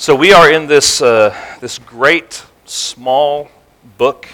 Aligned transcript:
So 0.00 0.14
we 0.14 0.32
are 0.32 0.50
in 0.50 0.66
this, 0.66 1.02
uh, 1.02 1.36
this 1.60 1.78
great 1.78 2.42
small 2.64 3.50
book 3.98 4.26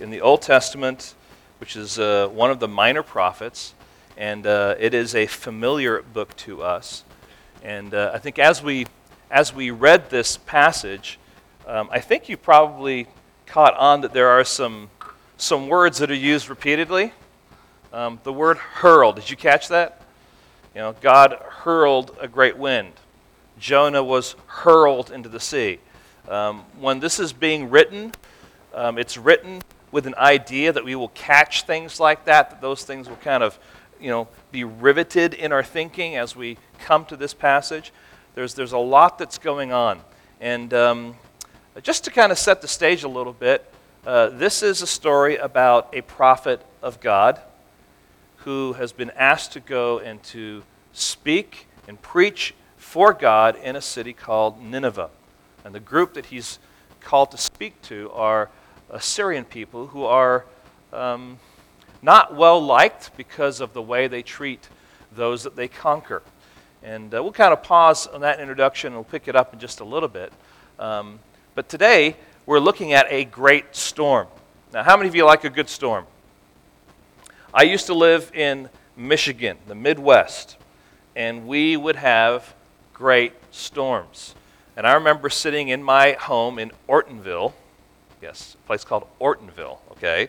in 0.00 0.08
the 0.08 0.22
Old 0.22 0.40
Testament, 0.40 1.14
which 1.60 1.76
is 1.76 1.98
uh, 1.98 2.28
one 2.32 2.50
of 2.50 2.60
the 2.60 2.66
minor 2.66 3.02
prophets, 3.02 3.74
and 4.16 4.46
uh, 4.46 4.74
it 4.78 4.94
is 4.94 5.14
a 5.14 5.26
familiar 5.26 6.00
book 6.00 6.34
to 6.36 6.62
us. 6.62 7.04
And 7.62 7.92
uh, 7.92 8.12
I 8.14 8.20
think 8.20 8.38
as 8.38 8.62
we, 8.62 8.86
as 9.30 9.54
we 9.54 9.70
read 9.70 10.08
this 10.08 10.38
passage, 10.38 11.18
um, 11.66 11.90
I 11.92 12.00
think 12.00 12.30
you 12.30 12.38
probably 12.38 13.06
caught 13.44 13.76
on 13.76 14.00
that 14.00 14.14
there 14.14 14.30
are 14.30 14.44
some, 14.44 14.88
some 15.36 15.68
words 15.68 15.98
that 15.98 16.10
are 16.10 16.14
used 16.14 16.48
repeatedly. 16.48 17.12
Um, 17.92 18.18
the 18.22 18.32
word 18.32 18.56
hurl, 18.56 19.12
did 19.12 19.28
you 19.28 19.36
catch 19.36 19.68
that? 19.68 20.00
You 20.74 20.80
know, 20.80 20.94
God 21.02 21.32
hurled 21.32 22.16
a 22.18 22.28
great 22.28 22.56
wind. 22.56 22.94
Jonah 23.62 24.02
was 24.02 24.34
hurled 24.46 25.12
into 25.12 25.28
the 25.28 25.38
sea. 25.38 25.78
Um, 26.28 26.64
when 26.80 26.98
this 26.98 27.20
is 27.20 27.32
being 27.32 27.70
written, 27.70 28.10
um, 28.74 28.98
it's 28.98 29.16
written 29.16 29.62
with 29.92 30.04
an 30.08 30.16
idea 30.16 30.72
that 30.72 30.84
we 30.84 30.96
will 30.96 31.10
catch 31.10 31.62
things 31.62 32.00
like 32.00 32.24
that, 32.24 32.50
that 32.50 32.60
those 32.60 32.82
things 32.82 33.08
will 33.08 33.16
kind 33.16 33.40
of, 33.44 33.56
you 34.00 34.10
know, 34.10 34.26
be 34.50 34.64
riveted 34.64 35.32
in 35.32 35.52
our 35.52 35.62
thinking 35.62 36.16
as 36.16 36.34
we 36.34 36.58
come 36.80 37.04
to 37.04 37.16
this 37.16 37.34
passage. 37.34 37.92
There's, 38.34 38.54
there's 38.54 38.72
a 38.72 38.78
lot 38.78 39.16
that's 39.16 39.38
going 39.38 39.72
on. 39.72 40.00
And 40.40 40.74
um, 40.74 41.14
just 41.82 42.02
to 42.04 42.10
kind 42.10 42.32
of 42.32 42.38
set 42.38 42.62
the 42.62 42.68
stage 42.68 43.04
a 43.04 43.08
little 43.08 43.32
bit, 43.32 43.72
uh, 44.04 44.30
this 44.30 44.64
is 44.64 44.82
a 44.82 44.88
story 44.88 45.36
about 45.36 45.88
a 45.94 46.00
prophet 46.00 46.66
of 46.82 46.98
God 46.98 47.40
who 48.38 48.72
has 48.72 48.92
been 48.92 49.10
asked 49.10 49.52
to 49.52 49.60
go 49.60 50.00
and 50.00 50.20
to 50.24 50.64
speak 50.92 51.68
and 51.86 52.02
preach 52.02 52.54
for 52.92 53.14
God 53.14 53.56
in 53.56 53.74
a 53.74 53.80
city 53.80 54.12
called 54.12 54.62
Nineveh. 54.62 55.08
And 55.64 55.74
the 55.74 55.80
group 55.80 56.12
that 56.12 56.26
he's 56.26 56.58
called 57.00 57.30
to 57.30 57.38
speak 57.38 57.80
to 57.84 58.10
are 58.12 58.50
Assyrian 58.90 59.46
people 59.46 59.86
who 59.86 60.04
are 60.04 60.44
um, 60.92 61.38
not 62.02 62.36
well 62.36 62.62
liked 62.62 63.16
because 63.16 63.62
of 63.62 63.72
the 63.72 63.80
way 63.80 64.08
they 64.08 64.20
treat 64.20 64.68
those 65.10 65.42
that 65.44 65.56
they 65.56 65.68
conquer. 65.68 66.22
And 66.82 67.14
uh, 67.14 67.22
we'll 67.22 67.32
kind 67.32 67.54
of 67.54 67.62
pause 67.62 68.06
on 68.08 68.20
that 68.20 68.40
introduction 68.40 68.88
and 68.88 68.96
we'll 68.96 69.04
pick 69.04 69.26
it 69.26 69.34
up 69.34 69.54
in 69.54 69.58
just 69.58 69.80
a 69.80 69.84
little 69.84 70.06
bit. 70.06 70.30
Um, 70.78 71.18
but 71.54 71.70
today, 71.70 72.14
we're 72.44 72.60
looking 72.60 72.92
at 72.92 73.06
a 73.08 73.24
great 73.24 73.74
storm. 73.74 74.26
Now, 74.70 74.82
how 74.82 74.98
many 74.98 75.08
of 75.08 75.14
you 75.14 75.24
like 75.24 75.44
a 75.44 75.50
good 75.50 75.70
storm? 75.70 76.04
I 77.54 77.62
used 77.62 77.86
to 77.86 77.94
live 77.94 78.30
in 78.34 78.68
Michigan, 78.98 79.56
the 79.66 79.74
Midwest, 79.74 80.58
and 81.16 81.46
we 81.46 81.78
would 81.78 81.96
have 81.96 82.54
great 83.02 83.32
storms. 83.50 84.32
And 84.76 84.86
I 84.86 84.92
remember 84.92 85.28
sitting 85.28 85.70
in 85.70 85.82
my 85.82 86.12
home 86.12 86.60
in 86.60 86.70
Ortonville, 86.88 87.52
yes, 88.22 88.54
a 88.54 88.66
place 88.68 88.84
called 88.84 89.08
Ortonville, 89.20 89.78
okay? 89.90 90.28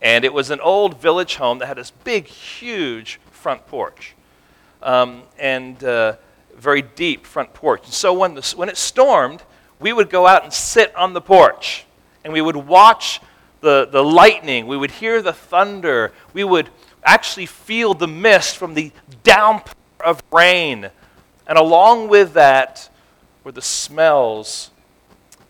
And 0.00 0.24
it 0.24 0.32
was 0.32 0.50
an 0.50 0.58
old 0.60 0.98
village 0.98 1.34
home 1.34 1.58
that 1.58 1.66
had 1.66 1.76
this 1.76 1.90
big, 1.90 2.26
huge 2.26 3.20
front 3.30 3.66
porch. 3.66 4.14
Um, 4.82 5.24
and 5.38 5.84
uh, 5.84 6.16
very 6.56 6.80
deep 6.80 7.26
front 7.26 7.52
porch. 7.52 7.84
And 7.84 7.92
so 7.92 8.14
when, 8.14 8.36
the, 8.36 8.54
when 8.56 8.70
it 8.70 8.78
stormed, 8.78 9.42
we 9.78 9.92
would 9.92 10.08
go 10.08 10.26
out 10.26 10.44
and 10.44 10.52
sit 10.52 10.96
on 10.96 11.12
the 11.12 11.20
porch 11.20 11.84
and 12.24 12.32
we 12.32 12.40
would 12.40 12.56
watch 12.56 13.20
the, 13.60 13.86
the 13.92 14.02
lightning, 14.02 14.66
we 14.66 14.78
would 14.78 14.92
hear 14.92 15.20
the 15.20 15.34
thunder, 15.34 16.10
we 16.32 16.42
would 16.42 16.70
actually 17.04 17.44
feel 17.44 17.92
the 17.92 18.08
mist 18.08 18.56
from 18.56 18.72
the 18.72 18.92
downpour 19.24 19.74
of 20.02 20.22
rain. 20.32 20.90
And 21.46 21.58
along 21.58 22.08
with 22.08 22.34
that 22.34 22.88
were 23.42 23.52
the 23.52 23.62
smells 23.62 24.70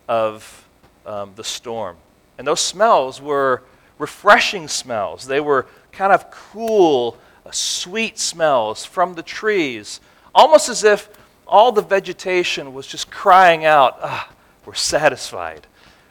of 0.09 0.67
um, 1.07 1.33
the 1.37 1.45
storm. 1.45 1.97
And 2.39 2.47
those 2.47 2.61
smells 2.61 3.21
were 3.21 3.63
refreshing 3.99 4.69
smells. 4.69 5.27
They 5.27 5.41
were 5.41 5.67
kind 5.93 6.13
of 6.13 6.31
cool, 6.31 7.17
uh, 7.47 7.51
sweet 7.53 8.19
smells 8.19 8.85
from 8.85 9.15
the 9.15 9.23
trees, 9.23 10.01
almost 10.35 10.69
as 10.69 10.83
if 10.83 11.09
all 11.47 11.71
the 11.73 11.83
vegetation 11.83 12.75
was 12.75 12.87
just 12.87 13.11
crying 13.11 13.65
out, 13.65 13.99
ah, 14.03 14.31
we're 14.67 14.75
satisfied, 14.75 15.67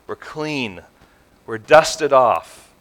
we're 0.07 0.15
clean, 0.15 0.81
we're 1.45 1.57
dusted 1.57 2.13
off. 2.13 2.71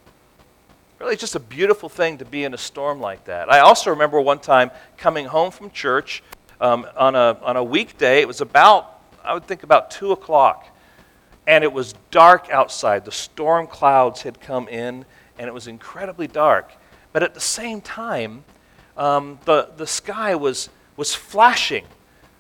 Really, 1.01 1.17
just 1.17 1.35
a 1.35 1.41
beautiful 1.41 1.89
thing 1.89 2.19
to 2.19 2.25
be 2.25 2.45
in 2.45 2.55
a 2.55 2.59
storm 2.59 3.01
like 3.01 3.25
that. 3.25 3.51
I 3.51 3.59
also 3.59 3.91
remember 3.91 4.21
one 4.21 4.39
time 4.39 4.71
coming 4.97 5.27
home 5.27 5.51
from 5.51 5.71
church 5.71 6.23
um, 6.61 6.87
on, 6.97 7.15
a, 7.15 7.39
on 7.43 7.57
a 7.57 7.65
weekday. 7.65 8.21
It 8.21 8.29
was 8.29 8.41
about, 8.41 9.01
I 9.25 9.35
would 9.35 9.47
think, 9.47 9.63
about 9.63 9.91
2 9.91 10.13
o'clock. 10.13 10.67
And 11.47 11.65
it 11.65 11.73
was 11.73 11.95
dark 12.11 12.51
outside. 12.51 13.05
The 13.05 13.13
storm 13.13 13.67
clouds 13.67 14.23
had 14.23 14.41
come 14.41 14.69
in, 14.69 15.05
and 15.39 15.49
it 15.49 15.55
was 15.55 15.67
incredibly 15.67 16.29
dark. 16.29 16.73
But 17.13 17.23
at 17.23 17.35
the 17.35 17.41
same 17.41 17.81
time, 17.81 18.45
um, 18.97 19.39
the, 19.45 19.71
the 19.77 19.87
sky 19.87 20.35
was, 20.35 20.69
was 20.97 21.15
flashing 21.15 21.85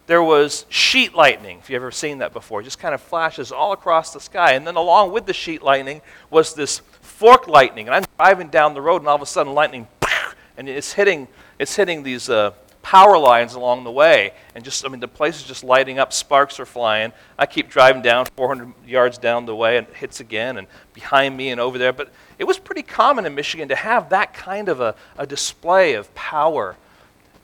there 0.06 0.22
was 0.22 0.66
sheet 0.68 1.14
lightning, 1.14 1.58
if 1.58 1.70
you've 1.70 1.76
ever 1.76 1.90
seen 1.90 2.18
that 2.18 2.32
before. 2.32 2.60
It 2.60 2.64
just 2.64 2.78
kind 2.78 2.94
of 2.94 3.00
flashes 3.00 3.52
all 3.52 3.72
across 3.72 4.12
the 4.12 4.20
sky. 4.20 4.52
And 4.52 4.66
then 4.66 4.74
along 4.76 5.12
with 5.12 5.26
the 5.26 5.32
sheet 5.32 5.62
lightning 5.62 6.02
was 6.28 6.54
this 6.54 6.80
fork 7.00 7.46
lightning. 7.46 7.86
And 7.86 7.94
I'm 7.94 8.04
driving 8.16 8.48
down 8.48 8.74
the 8.74 8.82
road, 8.82 9.02
and 9.02 9.08
all 9.08 9.14
of 9.14 9.22
a 9.22 9.26
sudden, 9.26 9.54
lightning, 9.54 9.86
and 10.56 10.68
it's 10.68 10.92
hitting, 10.92 11.28
it's 11.58 11.76
hitting 11.76 12.02
these 12.02 12.28
uh, 12.28 12.50
power 12.82 13.16
lines 13.16 13.54
along 13.54 13.84
the 13.84 13.90
way. 13.90 14.32
And 14.54 14.64
just, 14.64 14.84
I 14.84 14.88
mean, 14.88 15.00
the 15.00 15.08
place 15.08 15.36
is 15.36 15.44
just 15.44 15.64
lighting 15.64 15.98
up, 15.98 16.12
sparks 16.12 16.60
are 16.60 16.66
flying. 16.66 17.12
I 17.38 17.46
keep 17.46 17.70
driving 17.70 18.02
down 18.02 18.26
400 18.36 18.72
yards 18.86 19.18
down 19.18 19.46
the 19.46 19.56
way, 19.56 19.78
and 19.78 19.86
it 19.86 19.94
hits 19.94 20.20
again, 20.20 20.58
and 20.58 20.66
behind 20.92 21.36
me 21.36 21.50
and 21.50 21.60
over 21.60 21.78
there. 21.78 21.92
But 21.92 22.12
it 22.38 22.44
was 22.44 22.58
pretty 22.58 22.82
common 22.82 23.24
in 23.24 23.34
Michigan 23.34 23.68
to 23.68 23.76
have 23.76 24.10
that 24.10 24.34
kind 24.34 24.68
of 24.68 24.80
a, 24.80 24.94
a 25.16 25.26
display 25.26 25.94
of 25.94 26.12
power. 26.14 26.76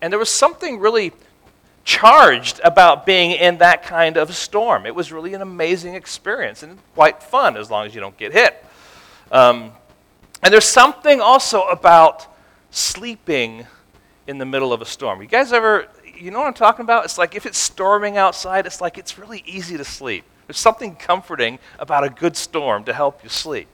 And 0.02 0.12
there 0.12 0.18
was 0.18 0.30
something 0.30 0.78
really 0.78 1.12
charged 1.84 2.60
about 2.62 3.06
being 3.06 3.30
in 3.30 3.58
that 3.58 3.82
kind 3.82 4.18
of 4.18 4.34
storm. 4.34 4.84
It 4.84 4.94
was 4.94 5.10
really 5.10 5.32
an 5.34 5.40
amazing 5.40 5.94
experience 5.94 6.62
and 6.62 6.78
quite 6.94 7.22
fun 7.22 7.56
as 7.56 7.70
long 7.70 7.86
as 7.86 7.94
you 7.94 8.00
don't 8.00 8.16
get 8.18 8.32
hit. 8.32 8.62
Um, 9.32 9.72
and 10.42 10.52
there's 10.52 10.66
something 10.66 11.20
also 11.20 11.62
about 11.62 12.26
sleeping 12.70 13.66
in 14.28 14.36
the 14.36 14.44
middle 14.44 14.74
of 14.74 14.82
a 14.82 14.84
storm. 14.84 15.22
You 15.22 15.26
guys 15.26 15.54
ever, 15.54 15.88
you 16.16 16.30
know 16.30 16.38
what 16.38 16.46
I'm 16.46 16.54
talking 16.54 16.84
about? 16.84 17.06
It's 17.06 17.16
like 17.16 17.34
if 17.34 17.46
it's 17.46 17.56
storming 17.56 18.18
outside, 18.18 18.66
it's 18.66 18.80
like 18.80 18.98
it's 18.98 19.18
really 19.18 19.42
easy 19.46 19.78
to 19.78 19.84
sleep. 19.84 20.22
There's 20.46 20.58
something 20.58 20.94
comforting 20.94 21.58
about 21.78 22.04
a 22.04 22.10
good 22.10 22.36
storm 22.36 22.84
to 22.84 22.92
help 22.92 23.24
you 23.24 23.30
sleep. 23.30 23.68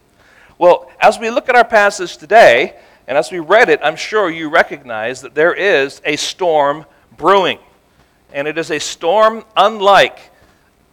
Well, 0.56 0.90
as 1.00 1.18
we 1.18 1.28
look 1.28 1.48
at 1.48 1.56
our 1.56 1.64
passage 1.64 2.16
today, 2.16 2.76
and 3.08 3.18
as 3.18 3.32
we 3.32 3.40
read 3.40 3.68
it, 3.68 3.80
I'm 3.82 3.96
sure 3.96 4.30
you 4.30 4.48
recognize 4.48 5.20
that 5.22 5.34
there 5.34 5.52
is 5.52 6.00
a 6.04 6.14
storm 6.14 6.86
brewing 7.16 7.58
and 8.32 8.46
it 8.46 8.56
is 8.56 8.70
a 8.70 8.78
storm 8.78 9.44
unlike 9.56 10.18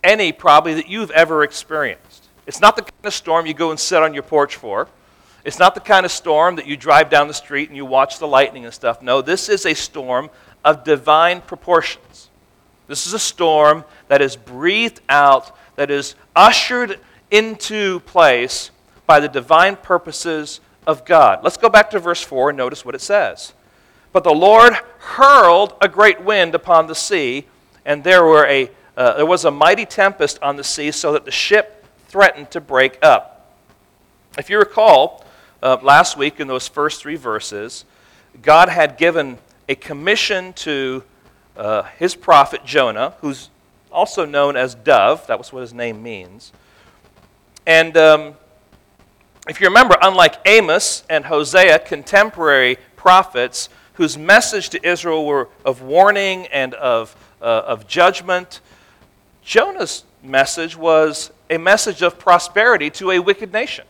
any 0.04 0.32
probably 0.32 0.74
that 0.74 0.90
you've 0.90 1.12
ever 1.12 1.44
experienced. 1.44 2.30
It's 2.48 2.60
not 2.60 2.76
the 2.76 2.82
kind 2.82 3.06
of 3.06 3.14
storm 3.14 3.46
you 3.46 3.54
go 3.54 3.70
and 3.70 3.80
sit 3.80 4.02
on 4.02 4.16
your 4.16 4.24
porch 4.24 4.56
for. 4.56 4.88
It's 5.44 5.60
not 5.60 5.74
the 5.74 5.82
kind 5.82 6.06
of 6.06 6.12
storm 6.12 6.56
that 6.58 6.68
you 6.68 6.78
drive 6.78 7.10
down 7.10 7.28
the 7.28 7.34
street 7.34 7.70
and 7.70 7.76
you 7.76 7.86
watch 7.86 8.20
the 8.20 8.28
lightning 8.28 8.66
and 8.66 8.74
stuff. 8.74 9.02
No, 9.02 9.22
this 9.22 9.50
is 9.50 9.66
a 9.66 9.74
storm 9.74 10.30
of 10.64 10.84
divine 10.84 11.42
proportions. 11.42 12.30
This 12.88 13.08
is 13.08 13.14
a 13.14 13.20
storm 13.20 13.84
that 14.08 14.22
is 14.22 14.36
breathed 14.36 15.02
out, 15.10 15.56
that 15.78 15.90
is 15.90 16.16
ushered 16.36 17.00
into 17.32 18.02
place 18.02 18.70
by 19.08 19.20
the 19.20 19.30
divine 19.30 19.78
purposes 19.78 20.60
of 20.86 21.06
God. 21.06 21.44
Let's 21.44 21.58
go 21.58 21.70
back 21.70 21.90
to 21.92 22.00
verse 22.00 22.22
4 22.22 22.50
and 22.50 22.58
notice 22.58 22.86
what 22.86 22.96
it 22.96 23.02
says. 23.02 23.54
But 24.12 24.24
the 24.24 24.34
Lord 24.34 24.74
hurled 25.00 25.76
a 25.82 25.88
great 25.88 26.22
wind 26.22 26.54
upon 26.54 26.88
the 26.88 26.96
sea, 26.96 27.48
and 27.86 28.04
there, 28.04 28.26
were 28.26 28.46
a, 28.46 28.70
uh, 28.98 29.14
there 29.16 29.26
was 29.26 29.46
a 29.46 29.52
mighty 29.52 29.86
tempest 29.86 30.38
on 30.42 30.58
the 30.58 30.64
sea, 30.64 30.92
so 30.92 31.14
that 31.14 31.26
the 31.26 31.32
ship 31.32 31.86
threatened 32.08 32.52
to 32.52 32.60
break 32.60 33.00
up. 33.02 33.56
If 34.38 34.50
you 34.50 34.60
recall, 34.60 35.26
uh, 35.62 35.78
last 35.82 36.18
week 36.18 36.40
in 36.40 36.48
those 36.48 36.68
first 36.68 37.02
three 37.02 37.16
verses, 37.16 37.86
God 38.42 38.70
had 38.70 38.98
given 38.98 39.38
a 39.68 39.76
commission 39.76 40.54
to 40.54 41.04
uh, 41.58 41.84
his 41.98 42.16
prophet 42.16 42.66
Jonah, 42.66 43.14
who's 43.22 43.50
also 43.92 44.26
known 44.26 44.56
as 44.56 44.76
Dove. 44.76 45.28
That 45.28 45.38
was 45.38 45.52
what 45.54 45.62
his 45.62 45.74
name 45.74 46.02
means. 46.02 46.52
And 47.68 47.96
um, 47.98 48.34
if 49.48 49.60
you 49.60 49.68
remember, 49.68 49.96
unlike 50.02 50.36
Amos 50.46 51.04
and 51.10 51.26
Hosea, 51.26 51.80
contemporary 51.80 52.78
prophets, 52.96 53.70
whose 53.94 54.18
message 54.18 54.70
to 54.70 54.88
Israel 54.88 55.26
were 55.26 55.50
of 55.66 55.82
warning 55.82 56.48
and 56.48 56.74
of, 56.76 57.16
uh, 57.42 57.46
of 57.46 57.88
judgment. 57.88 58.62
Jonah's 59.44 60.04
message 60.24 60.76
was 60.78 61.32
a 61.50 61.58
message 61.58 62.02
of 62.02 62.18
prosperity 62.18 62.90
to 62.90 63.12
a 63.12 63.20
wicked 63.20 63.52
nation. 63.52 63.86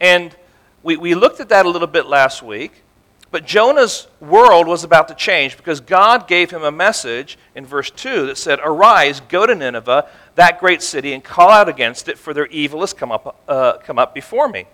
And 0.00 0.34
we, 0.82 0.96
we 0.96 1.14
looked 1.14 1.40
at 1.40 1.48
that 1.50 1.66
a 1.66 1.68
little 1.68 1.88
bit 1.88 2.06
last 2.06 2.42
week, 2.42 2.82
But 3.30 3.46
Jonah's 3.46 4.08
world 4.18 4.66
was 4.66 4.82
about 4.82 5.06
to 5.08 5.14
change 5.14 5.56
because 5.56 5.80
God 5.80 6.26
gave 6.26 6.50
him 6.50 6.64
a 6.64 6.72
message 6.72 7.38
in 7.54 7.64
verse 7.64 7.90
2 7.90 8.26
that 8.26 8.38
said, 8.38 8.58
Arise, 8.62 9.20
go 9.20 9.46
to 9.46 9.54
Nineveh, 9.54 10.08
that 10.34 10.58
great 10.58 10.82
city, 10.82 11.12
and 11.12 11.22
call 11.22 11.50
out 11.50 11.68
against 11.68 12.08
it, 12.08 12.18
for 12.18 12.34
their 12.34 12.46
evil 12.46 12.80
has 12.80 12.92
come 12.92 13.12
up, 13.12 13.40
uh, 13.46 13.74
come 13.78 13.98
up 14.00 14.14
before 14.14 14.48
me. 14.48 14.66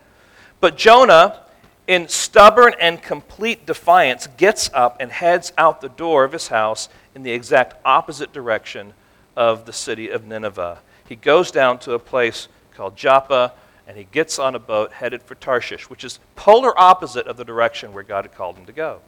But 0.59 0.79
Jonah, 0.79 1.41
in 1.87 2.09
stubborn 2.09 2.75
and 2.81 3.03
complete 3.03 3.67
defiance, 3.67 4.27
gets 4.39 4.71
up 4.73 4.97
and 5.01 5.13
heads 5.13 5.53
out 5.59 5.83
the 5.83 5.91
door 5.91 6.25
of 6.25 6.33
his 6.33 6.49
house 6.49 6.89
in 7.15 7.25
the 7.25 7.33
exact 7.33 7.75
opposite 7.85 8.33
direction 8.33 8.95
of 9.37 9.67
the 9.67 9.73
city 9.73 10.09
of 10.09 10.27
Nineveh. 10.27 10.79
He 11.07 11.17
goes 11.17 11.51
down 11.51 11.79
to 11.81 11.93
a 11.93 11.99
place 11.99 12.49
called 12.75 12.97
Joppa 12.97 13.53
and 13.87 13.97
he 13.97 14.05
gets 14.05 14.39
on 14.39 14.55
a 14.55 14.59
boat 14.59 14.93
headed 14.93 15.23
for 15.23 15.35
Tarshish, 15.35 15.89
which 15.89 16.05
is 16.05 16.19
polar 16.35 16.79
opposite 16.79 17.27
of 17.27 17.37
the 17.37 17.45
direction 17.45 17.93
where 17.93 18.03
God 18.03 18.25
had 18.25 18.35
called 18.35 18.57
him 18.57 18.67
to 18.67 18.73
go. 18.73 19.01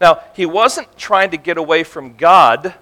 Now, 0.00 0.22
he 0.34 0.46
wasn't 0.46 0.96
trying 0.96 1.30
to 1.30 1.36
get 1.36 1.58
away 1.58 1.82
from 1.82 2.14
God. 2.16 2.74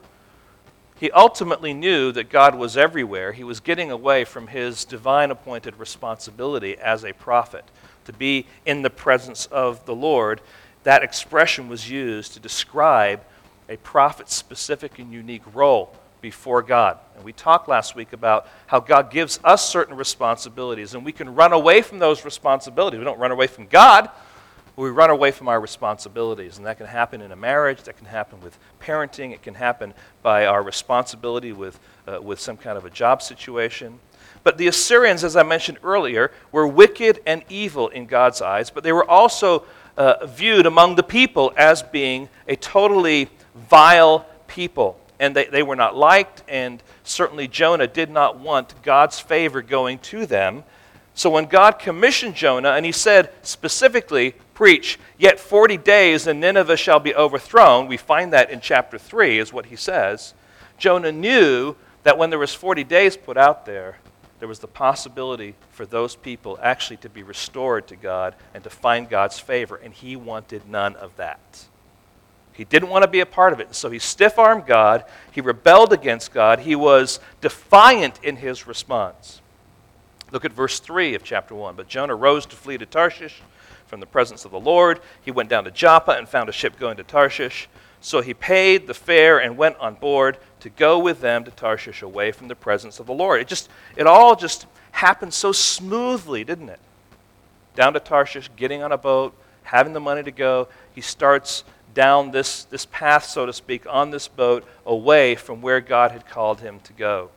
He 0.98 1.10
ultimately 1.12 1.72
knew 1.72 2.12
that 2.12 2.28
God 2.28 2.54
was 2.54 2.76
everywhere. 2.76 3.32
He 3.32 3.44
was 3.44 3.60
getting 3.60 3.90
away 3.90 4.24
from 4.24 4.48
his 4.48 4.84
divine 4.84 5.30
appointed 5.30 5.78
responsibility 5.78 6.76
as 6.76 7.04
a 7.04 7.12
prophet 7.12 7.64
to 8.04 8.12
be 8.12 8.46
in 8.64 8.82
the 8.82 8.90
presence 8.90 9.46
of 9.46 9.84
the 9.86 9.94
Lord. 9.94 10.40
That 10.82 11.02
expression 11.02 11.68
was 11.68 11.90
used 11.90 12.34
to 12.34 12.40
describe 12.40 13.22
a 13.68 13.76
prophet's 13.78 14.34
specific 14.34 14.98
and 14.98 15.12
unique 15.12 15.42
role 15.54 15.96
before 16.26 16.61
God. 16.61 16.99
And 17.14 17.25
we 17.25 17.32
talked 17.32 17.69
last 17.69 17.94
week 17.94 18.12
about 18.12 18.49
how 18.67 18.81
God 18.81 19.12
gives 19.12 19.38
us 19.44 19.64
certain 19.64 19.96
responsibilities, 19.96 20.93
and 20.93 21.05
we 21.05 21.12
can 21.12 21.37
run 21.37 21.52
away 21.52 21.82
from 21.82 22.00
those 22.00 22.25
responsibilities. 22.25 22.99
We 22.99 23.05
don't 23.05 23.20
run 23.20 23.31
away 23.31 23.46
from 23.46 23.69
God, 23.69 24.11
we 24.75 24.90
run 24.90 25.11
away 25.11 25.31
from 25.31 25.46
our 25.46 25.61
responsibilities. 25.61 26.56
And 26.56 26.67
that 26.67 26.78
can 26.78 26.88
happen 26.88 27.20
in 27.20 27.31
a 27.31 27.37
marriage, 27.37 27.84
that 27.84 27.96
can 27.96 28.08
happen 28.08 28.40
with 28.40 28.58
parenting, 28.81 29.32
it 29.32 29.44
can 29.44 29.55
happen 29.55 29.94
by 30.25 30.46
our 30.46 30.64
responsibility 30.64 31.52
with, 31.52 31.78
uh, 32.08 32.20
with 32.20 32.40
some 32.40 32.56
kind 32.56 32.76
of 32.76 32.84
a 32.84 32.90
job 32.90 33.23
situation. 33.23 34.00
But 34.43 34.58
the 34.58 34.67
Assyrians, 34.67 35.23
as 35.23 35.37
I 35.37 35.44
mentioned 35.44 35.78
earlier, 35.84 36.32
were 36.50 36.67
wicked 36.67 37.20
and 37.25 37.44
evil 37.49 37.87
in 37.87 38.06
God's 38.06 38.43
eyes, 38.43 38.69
but 38.69 38.82
they 38.82 38.93
were 38.93 39.08
also 39.08 39.64
uh, 39.96 40.26
viewed 40.26 40.67
among 40.67 40.96
the 40.96 41.05
people 41.05 41.52
as 41.56 41.84
being 41.84 42.28
a 42.49 42.56
totally 42.56 43.28
vile 43.55 44.26
people 44.49 44.99
and 45.18 45.34
they, 45.34 45.46
they 45.46 45.62
were 45.62 45.76
not 45.76 45.96
liked, 45.96 46.42
and 46.48 46.82
certainly 47.04 47.48
Jonah 47.48 47.86
did 47.86 48.10
not 48.10 48.38
want 48.38 48.80
God's 48.82 49.18
favor 49.18 49.62
going 49.62 49.98
to 50.00 50.26
them. 50.26 50.64
So 51.14 51.30
when 51.30 51.46
God 51.46 51.78
commissioned 51.78 52.34
Jonah, 52.34 52.72
and 52.72 52.84
he 52.84 52.92
said 52.92 53.32
specifically, 53.42 54.34
Preach, 54.52 54.98
yet 55.18 55.38
40 55.38 55.76
days 55.76 56.26
and 56.26 56.40
Nineveh 56.40 56.78
shall 56.78 56.98
be 56.98 57.14
overthrown, 57.14 57.86
we 57.86 57.98
find 57.98 58.32
that 58.32 58.50
in 58.50 58.60
chapter 58.60 58.96
3, 58.96 59.38
is 59.38 59.52
what 59.52 59.66
he 59.66 59.76
says. 59.76 60.32
Jonah 60.78 61.12
knew 61.12 61.76
that 62.04 62.16
when 62.16 62.30
there 62.30 62.38
was 62.38 62.54
40 62.54 62.82
days 62.84 63.16
put 63.16 63.36
out 63.36 63.66
there, 63.66 63.98
there 64.38 64.48
was 64.48 64.58
the 64.58 64.66
possibility 64.66 65.54
for 65.70 65.86
those 65.86 66.16
people 66.16 66.58
actually 66.62 66.98
to 66.98 67.08
be 67.08 67.22
restored 67.22 67.86
to 67.88 67.96
God 67.96 68.34
and 68.54 68.64
to 68.64 68.70
find 68.70 69.08
God's 69.08 69.38
favor, 69.38 69.76
and 69.76 69.92
he 69.92 70.16
wanted 70.16 70.68
none 70.68 70.96
of 70.96 71.16
that. 71.16 71.66
He 72.56 72.64
didn't 72.64 72.88
want 72.88 73.02
to 73.02 73.08
be 73.08 73.20
a 73.20 73.26
part 73.26 73.52
of 73.52 73.60
it. 73.60 73.66
And 73.66 73.76
So 73.76 73.90
he 73.90 73.98
stiff 73.98 74.38
armed 74.38 74.66
God. 74.66 75.04
He 75.30 75.40
rebelled 75.40 75.92
against 75.92 76.32
God. 76.32 76.60
He 76.60 76.74
was 76.74 77.20
defiant 77.40 78.18
in 78.22 78.36
his 78.36 78.66
response. 78.66 79.40
Look 80.32 80.44
at 80.44 80.52
verse 80.52 80.80
3 80.80 81.14
of 81.14 81.22
chapter 81.22 81.54
1. 81.54 81.76
But 81.76 81.88
Jonah 81.88 82.14
rose 82.14 82.46
to 82.46 82.56
flee 82.56 82.78
to 82.78 82.86
Tarshish 82.86 83.42
from 83.86 84.00
the 84.00 84.06
presence 84.06 84.44
of 84.44 84.50
the 84.50 84.60
Lord. 84.60 85.00
He 85.22 85.30
went 85.30 85.50
down 85.50 85.64
to 85.64 85.70
Joppa 85.70 86.12
and 86.12 86.28
found 86.28 86.48
a 86.48 86.52
ship 86.52 86.78
going 86.78 86.96
to 86.96 87.04
Tarshish. 87.04 87.68
So 88.00 88.20
he 88.20 88.34
paid 88.34 88.86
the 88.86 88.94
fare 88.94 89.38
and 89.38 89.56
went 89.56 89.76
on 89.78 89.94
board 89.94 90.38
to 90.60 90.70
go 90.70 90.98
with 90.98 91.20
them 91.20 91.44
to 91.44 91.50
Tarshish 91.50 92.02
away 92.02 92.32
from 92.32 92.48
the 92.48 92.54
presence 92.54 93.00
of 93.00 93.06
the 93.06 93.12
Lord. 93.12 93.40
It 93.40 93.48
just 93.48 93.68
it 93.96 94.06
all 94.06 94.36
just 94.36 94.66
happened 94.92 95.34
so 95.34 95.52
smoothly, 95.52 96.44
didn't 96.44 96.68
it? 96.68 96.80
Down 97.74 97.92
to 97.92 98.00
Tarshish, 98.00 98.50
getting 98.56 98.82
on 98.82 98.92
a 98.92 98.98
boat, 98.98 99.34
having 99.62 99.92
the 99.92 100.00
money 100.00 100.22
to 100.22 100.30
go. 100.30 100.68
He 100.94 101.00
starts 101.00 101.64
down 101.96 102.31
this, 102.31 102.64
this 102.64 102.84
path, 102.87 103.25
so 103.25 103.46
to 103.46 103.52
speak, 103.52 103.87
on 103.88 104.10
this 104.10 104.28
boat 104.28 104.64
away 104.84 105.34
from 105.34 105.62
where 105.62 105.81
God 105.81 106.12
had 106.12 106.28
called 106.28 106.60
him 106.60 106.78
to 106.81 106.93
go. 106.93 107.31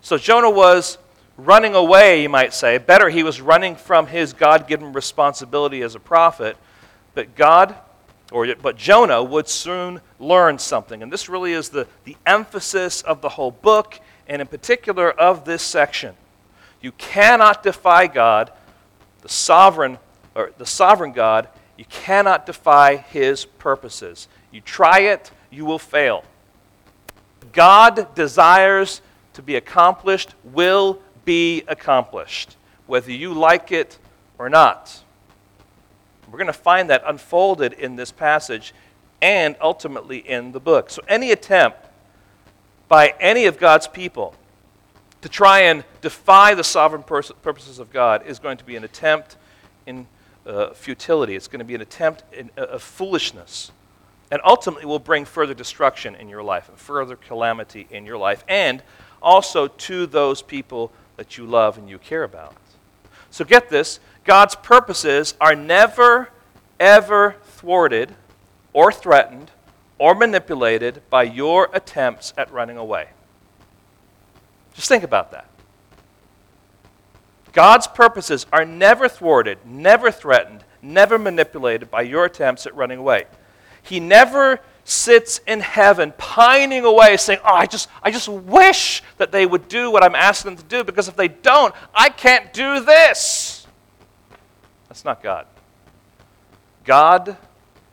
So 0.00 0.16
Jonah 0.16 0.50
was 0.50 0.98
running 1.36 1.74
away, 1.74 2.22
you 2.22 2.28
might 2.28 2.54
say. 2.54 2.78
Better, 2.78 3.10
he 3.10 3.24
was 3.24 3.40
running 3.40 3.74
from 3.74 4.06
his 4.06 4.32
God 4.32 4.68
given 4.68 4.92
responsibility 4.92 5.82
as 5.82 5.96
a 5.96 6.00
prophet. 6.00 6.56
But 7.14 7.34
God, 7.34 7.74
or 8.30 8.46
but 8.54 8.76
Jonah 8.76 9.22
would 9.22 9.48
soon 9.48 10.00
learn 10.20 10.58
something. 10.58 11.02
And 11.02 11.12
this 11.12 11.28
really 11.28 11.52
is 11.52 11.68
the, 11.68 11.88
the 12.04 12.16
emphasis 12.24 13.02
of 13.02 13.20
the 13.20 13.30
whole 13.30 13.50
book, 13.50 13.98
and 14.28 14.40
in 14.40 14.46
particular 14.46 15.10
of 15.10 15.44
this 15.44 15.62
section. 15.62 16.14
You 16.80 16.92
cannot 16.92 17.64
defy 17.64 18.06
God, 18.06 18.52
the 19.22 19.28
sovereign, 19.28 19.98
or 20.36 20.52
the 20.56 20.66
sovereign 20.66 21.12
God, 21.12 21.48
you 21.82 21.86
cannot 21.90 22.46
defy 22.46 22.94
his 22.94 23.44
purposes. 23.44 24.28
You 24.52 24.60
try 24.60 25.00
it, 25.00 25.32
you 25.50 25.64
will 25.64 25.80
fail. 25.80 26.22
God 27.52 28.14
desires 28.14 29.02
to 29.32 29.42
be 29.42 29.56
accomplished, 29.56 30.32
will 30.44 31.00
be 31.24 31.64
accomplished, 31.66 32.56
whether 32.86 33.10
you 33.10 33.34
like 33.34 33.72
it 33.72 33.98
or 34.38 34.48
not. 34.48 35.02
We're 36.30 36.38
going 36.38 36.46
to 36.46 36.52
find 36.52 36.88
that 36.88 37.02
unfolded 37.04 37.72
in 37.72 37.96
this 37.96 38.12
passage 38.12 38.74
and 39.20 39.56
ultimately 39.60 40.18
in 40.18 40.52
the 40.52 40.60
book. 40.60 40.88
So, 40.88 41.02
any 41.08 41.32
attempt 41.32 41.78
by 42.86 43.12
any 43.18 43.46
of 43.46 43.58
God's 43.58 43.88
people 43.88 44.36
to 45.22 45.28
try 45.28 45.62
and 45.62 45.82
defy 46.00 46.54
the 46.54 46.62
sovereign 46.62 47.02
purposes 47.02 47.80
of 47.80 47.92
God 47.92 48.24
is 48.24 48.38
going 48.38 48.58
to 48.58 48.64
be 48.64 48.76
an 48.76 48.84
attempt 48.84 49.36
in 49.84 50.06
uh, 50.46 50.70
futility. 50.70 51.34
It's 51.34 51.48
going 51.48 51.60
to 51.60 51.64
be 51.64 51.74
an 51.74 51.80
attempt 51.80 52.24
uh, 52.56 52.62
of 52.62 52.82
foolishness. 52.82 53.70
And 54.30 54.40
ultimately 54.44 54.86
will 54.86 54.98
bring 54.98 55.26
further 55.26 55.52
destruction 55.52 56.14
in 56.14 56.28
your 56.28 56.42
life 56.42 56.68
and 56.68 56.78
further 56.78 57.16
calamity 57.16 57.86
in 57.90 58.06
your 58.06 58.16
life, 58.16 58.44
and 58.48 58.82
also 59.20 59.68
to 59.68 60.06
those 60.06 60.40
people 60.40 60.90
that 61.16 61.36
you 61.36 61.44
love 61.44 61.76
and 61.76 61.88
you 61.88 61.98
care 61.98 62.24
about. 62.24 62.54
So 63.30 63.44
get 63.44 63.68
this 63.68 64.00
God's 64.24 64.54
purposes 64.54 65.34
are 65.40 65.54
never, 65.54 66.30
ever 66.80 67.36
thwarted 67.44 68.14
or 68.72 68.90
threatened 68.90 69.50
or 69.98 70.14
manipulated 70.14 71.02
by 71.10 71.24
your 71.24 71.68
attempts 71.72 72.32
at 72.36 72.50
running 72.52 72.76
away. 72.76 73.08
Just 74.74 74.88
think 74.88 75.04
about 75.04 75.30
that. 75.32 75.46
God's 77.52 77.86
purposes 77.86 78.46
are 78.52 78.64
never 78.64 79.08
thwarted, 79.08 79.58
never 79.64 80.10
threatened, 80.10 80.64
never 80.80 81.18
manipulated 81.18 81.90
by 81.90 82.02
your 82.02 82.24
attempts 82.24 82.66
at 82.66 82.74
running 82.74 82.98
away. 82.98 83.26
He 83.82 84.00
never 84.00 84.60
sits 84.84 85.40
in 85.46 85.60
heaven 85.60 86.12
pining 86.16 86.84
away 86.84 87.16
saying, 87.16 87.40
"Oh, 87.44 87.54
I 87.54 87.66
just 87.66 87.88
I 88.02 88.10
just 88.10 88.28
wish 88.28 89.02
that 89.18 89.32
they 89.32 89.46
would 89.46 89.68
do 89.68 89.90
what 89.90 90.02
I'm 90.02 90.14
asking 90.14 90.56
them 90.56 90.64
to 90.64 90.68
do 90.68 90.84
because 90.84 91.08
if 91.08 91.16
they 91.16 91.28
don't, 91.28 91.74
I 91.94 92.08
can't 92.08 92.52
do 92.52 92.80
this." 92.80 93.66
That's 94.88 95.04
not 95.04 95.22
God. 95.22 95.46
God, 96.84 97.36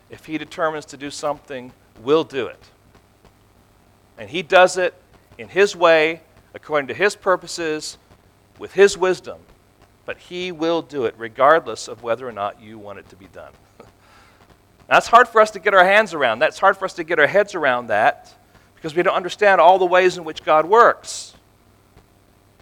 if 0.10 0.26
he 0.26 0.38
determines 0.38 0.86
to 0.88 0.98
do 0.98 1.12
something, 1.12 1.72
will 2.02 2.24
do 2.24 2.48
it. 2.48 2.64
And 4.18 4.30
he 4.30 4.42
does 4.42 4.78
it 4.78 4.94
in 5.38 5.48
his 5.50 5.76
way, 5.76 6.22
according 6.54 6.88
to 6.88 6.94
his 6.94 7.16
purposes, 7.16 7.98
with 8.58 8.74
his 8.74 8.98
wisdom, 8.98 9.40
but 10.10 10.18
he 10.18 10.52
will 10.52 10.82
do 10.82 11.06
it 11.06 11.14
regardless 11.20 11.88
of 11.88 12.02
whether 12.02 12.28
or 12.28 12.32
not 12.32 12.60
you 12.60 12.80
want 12.80 12.98
it 12.98 13.08
to 13.08 13.16
be 13.16 13.28
done. 13.28 13.52
That's 14.88 15.06
hard 15.06 15.28
for 15.28 15.40
us 15.40 15.52
to 15.52 15.60
get 15.60 15.76
our 15.76 15.86
hands 15.86 16.16
around. 16.16 16.40
That's 16.40 16.58
hard 16.58 16.78
for 16.78 16.86
us 16.86 16.94
to 16.94 17.04
get 17.04 17.20
our 17.20 17.28
heads 17.28 17.54
around 17.54 17.90
that 17.90 18.34
because 18.74 18.96
we 18.96 19.04
don't 19.04 19.14
understand 19.14 19.62
all 19.62 19.78
the 19.78 19.86
ways 19.86 20.18
in 20.18 20.24
which 20.24 20.44
God 20.44 20.66
works. 20.66 21.36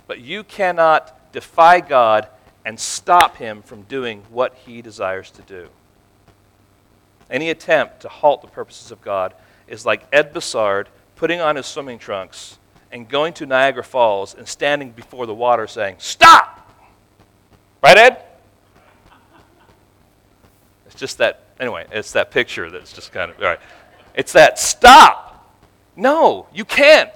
But 0.08 0.20
you 0.20 0.44
cannot 0.44 1.32
defy 1.32 1.80
God 1.80 2.28
and 2.66 2.78
stop 2.78 3.38
him 3.38 3.62
from 3.62 3.84
doing 3.84 4.24
what 4.30 4.54
he 4.66 4.82
desires 4.82 5.32
to 5.32 5.42
do. 5.44 5.70
Any 7.30 7.50
attempt 7.50 8.02
to 8.02 8.10
halt 8.10 8.42
the 8.42 8.50
purposes 8.50 8.92
of 8.92 9.02
God 9.02 9.34
is 9.70 9.86
like 9.86 10.06
Ed 10.12 10.34
Bassard 10.34 10.88
putting 11.16 11.40
on 11.40 11.56
his 11.56 11.66
swimming 11.66 11.98
trunks 11.98 12.60
and 12.92 13.08
going 13.08 13.32
to 13.36 13.46
Niagara 13.46 13.86
Falls 13.86 14.36
and 14.36 14.46
standing 14.46 14.92
before 14.92 15.26
the 15.26 15.34
water 15.34 15.66
saying, 15.66 15.96
Stop! 16.00 16.47
Right, 17.82 17.98
Ed? 17.98 18.24
It's 20.86 20.96
just 20.96 21.18
that, 21.20 21.44
anyway, 21.60 21.86
it's 21.92 22.12
that 22.14 22.32
picture 22.32 22.72
that's 22.72 22.94
just 22.94 23.12
kind 23.12 23.32
of, 23.32 23.38
all 23.40 23.46
right. 23.46 23.60
It's 24.16 24.34
that 24.34 24.58
stop. 24.58 25.54
No, 25.96 26.48
you 26.54 26.66
can't. 26.66 27.12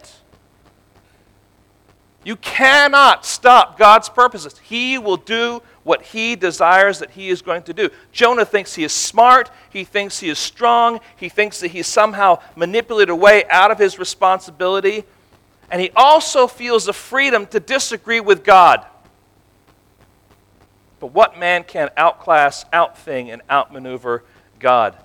You 2.23 2.35
cannot 2.35 3.25
stop 3.25 3.79
God's 3.79 4.07
purposes. 4.07 4.59
He 4.59 4.99
will 4.99 5.17
do 5.17 5.63
what 5.83 6.03
he 6.03 6.35
desires 6.35 6.99
that 6.99 7.09
he 7.09 7.29
is 7.29 7.41
going 7.41 7.63
to 7.63 7.73
do. 7.73 7.89
Jonah 8.11 8.45
thinks 8.45 8.75
he 8.75 8.83
is 8.83 8.93
smart, 8.93 9.49
he 9.71 9.83
thinks 9.83 10.19
he 10.19 10.29
is 10.29 10.37
strong, 10.37 10.99
he 11.17 11.29
thinks 11.29 11.59
that 11.61 11.69
he's 11.69 11.87
somehow 11.87 12.39
manipulated 12.55 13.09
a 13.09 13.15
way 13.15 13.45
out 13.49 13.71
of 13.71 13.79
his 13.79 13.97
responsibility, 13.97 15.03
and 15.71 15.81
he 15.81 15.89
also 15.95 16.45
feels 16.45 16.85
the 16.85 16.93
freedom 16.93 17.47
to 17.47 17.59
disagree 17.59 18.19
with 18.19 18.43
God. 18.43 18.85
But 21.01 21.13
what 21.13 21.37
man 21.37 21.63
can 21.63 21.89
outclass, 21.97 22.63
outthing, 22.71 23.33
and 23.33 23.41
outmaneuver 23.49 24.23
God? 24.59 24.95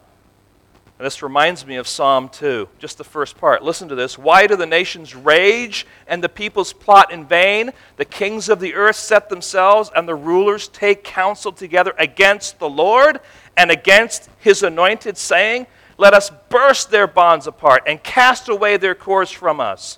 And 0.98 1.06
this 1.06 1.22
reminds 1.22 1.66
me 1.66 1.76
of 1.76 1.88
Psalm 1.88 2.28
2, 2.28 2.68
just 2.78 2.98
the 2.98 3.04
first 3.04 3.38
part. 3.38 3.62
Listen 3.62 3.88
to 3.88 3.94
this. 3.94 4.18
Why 4.18 4.46
do 4.46 4.56
the 4.56 4.66
nations 4.66 5.14
rage 5.14 5.86
and 6.06 6.22
the 6.22 6.28
peoples 6.28 6.74
plot 6.74 7.12
in 7.12 7.24
vain? 7.24 7.70
The 7.96 8.04
kings 8.04 8.50
of 8.50 8.60
the 8.60 8.74
earth 8.74 8.96
set 8.96 9.30
themselves 9.30 9.90
and 9.96 10.06
the 10.06 10.14
rulers 10.14 10.68
take 10.68 11.02
counsel 11.02 11.50
together 11.50 11.94
against 11.98 12.58
the 12.58 12.68
Lord 12.68 13.20
and 13.56 13.70
against 13.70 14.28
his 14.38 14.62
anointed, 14.62 15.16
saying, 15.16 15.66
Let 15.96 16.12
us 16.12 16.30
burst 16.50 16.90
their 16.90 17.06
bonds 17.06 17.46
apart 17.46 17.84
and 17.86 18.02
cast 18.02 18.50
away 18.50 18.76
their 18.76 18.94
cords 18.94 19.30
from 19.30 19.60
us. 19.60 19.96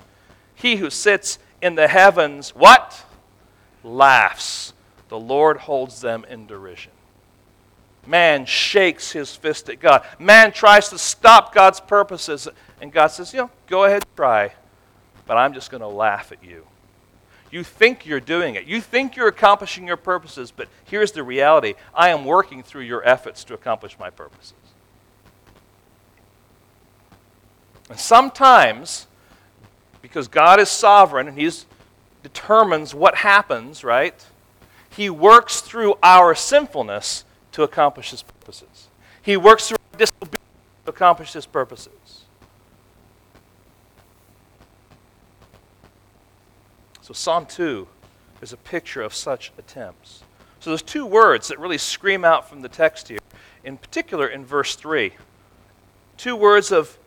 He 0.54 0.76
who 0.76 0.90
sits 0.90 1.40
in 1.60 1.74
the 1.74 1.88
heavens, 1.88 2.54
what? 2.54 3.04
Laughs. 3.82 4.74
The 5.08 5.18
Lord 5.18 5.58
holds 5.58 6.00
them 6.00 6.24
in 6.28 6.46
derision. 6.46 6.92
Man 8.06 8.46
shakes 8.46 9.12
his 9.12 9.36
fist 9.36 9.68
at 9.68 9.80
God. 9.80 10.02
Man 10.18 10.52
tries 10.52 10.88
to 10.90 10.98
stop 10.98 11.54
God's 11.54 11.80
purposes. 11.80 12.48
And 12.80 12.92
God 12.92 13.08
says, 13.08 13.32
you 13.32 13.40
know, 13.40 13.50
go 13.66 13.84
ahead, 13.84 14.04
try. 14.16 14.52
But 15.26 15.36
I'm 15.36 15.52
just 15.52 15.70
going 15.70 15.82
to 15.82 15.88
laugh 15.88 16.32
at 16.32 16.42
you. 16.42 16.66
You 17.50 17.64
think 17.64 18.06
you're 18.06 18.20
doing 18.20 18.54
it. 18.54 18.66
You 18.66 18.80
think 18.80 19.16
you're 19.16 19.28
accomplishing 19.28 19.86
your 19.86 19.96
purposes, 19.96 20.50
but 20.50 20.68
here's 20.84 21.12
the 21.12 21.22
reality 21.22 21.74
I 21.94 22.10
am 22.10 22.24
working 22.24 22.62
through 22.62 22.82
your 22.82 23.06
efforts 23.06 23.44
to 23.44 23.54
accomplish 23.54 23.98
my 23.98 24.10
purposes. 24.10 24.54
And 27.88 27.98
sometimes, 27.98 29.06
because 30.02 30.28
God 30.28 30.60
is 30.60 30.68
sovereign 30.68 31.28
and 31.28 31.38
He 31.38 31.50
determines 32.22 32.94
what 32.94 33.16
happens, 33.16 33.82
right? 33.82 34.22
He 34.90 35.10
works 35.10 35.60
through 35.60 35.94
our 36.02 36.34
sinfulness 36.34 37.24
to 37.52 37.62
accomplish 37.62 38.10
his 38.10 38.22
purposes. 38.22 38.88
He 39.22 39.36
works 39.36 39.68
through 39.68 39.78
our 39.92 39.98
disobedience 39.98 40.44
to 40.84 40.90
accomplish 40.90 41.32
his 41.32 41.46
purposes. 41.46 42.24
So 47.02 47.14
Psalm 47.14 47.46
2 47.46 47.88
is 48.42 48.52
a 48.52 48.56
picture 48.56 49.02
of 49.02 49.14
such 49.14 49.52
attempts. 49.58 50.22
So 50.60 50.70
there's 50.70 50.82
two 50.82 51.06
words 51.06 51.48
that 51.48 51.58
really 51.58 51.78
scream 51.78 52.24
out 52.24 52.48
from 52.48 52.60
the 52.60 52.68
text 52.68 53.08
here, 53.08 53.18
in 53.64 53.78
particular 53.78 54.28
in 54.28 54.44
verse 54.44 54.74
3. 54.74 55.12
Two 56.16 56.36
words 56.36 56.72
of, 56.72 56.98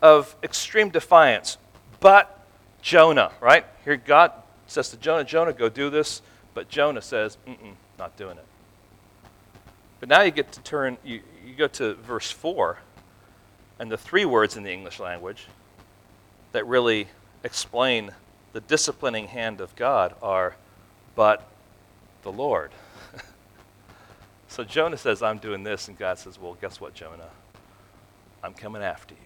of 0.00 0.36
extreme 0.42 0.88
defiance. 0.90 1.58
But 2.00 2.46
Jonah, 2.80 3.32
right? 3.40 3.66
Here 3.84 3.96
God 3.96 4.32
says 4.66 4.90
to 4.90 4.96
Jonah, 4.96 5.24
Jonah, 5.24 5.52
go 5.52 5.68
do 5.68 5.90
this. 5.90 6.22
But 6.56 6.70
Jonah 6.70 7.02
says, 7.02 7.36
mm-mm, 7.46 7.74
not 7.98 8.16
doing 8.16 8.38
it. 8.38 8.44
But 10.00 10.08
now 10.08 10.22
you 10.22 10.30
get 10.30 10.52
to 10.52 10.60
turn, 10.62 10.96
you, 11.04 11.20
you 11.46 11.54
go 11.54 11.68
to 11.68 11.94
verse 11.96 12.30
4, 12.30 12.78
and 13.78 13.90
the 13.90 13.98
three 13.98 14.24
words 14.24 14.56
in 14.56 14.62
the 14.62 14.72
English 14.72 14.98
language 14.98 15.48
that 16.52 16.66
really 16.66 17.08
explain 17.44 18.10
the 18.54 18.62
disciplining 18.62 19.28
hand 19.28 19.60
of 19.60 19.76
God 19.76 20.14
are, 20.22 20.56
but 21.14 21.46
the 22.22 22.32
Lord. 22.32 22.70
so 24.48 24.64
Jonah 24.64 24.96
says, 24.96 25.22
I'm 25.22 25.36
doing 25.36 25.62
this, 25.62 25.88
and 25.88 25.98
God 25.98 26.18
says, 26.18 26.38
Well, 26.40 26.56
guess 26.58 26.80
what, 26.80 26.94
Jonah? 26.94 27.28
I'm 28.42 28.54
coming 28.54 28.82
after 28.82 29.14
you. 29.14 29.25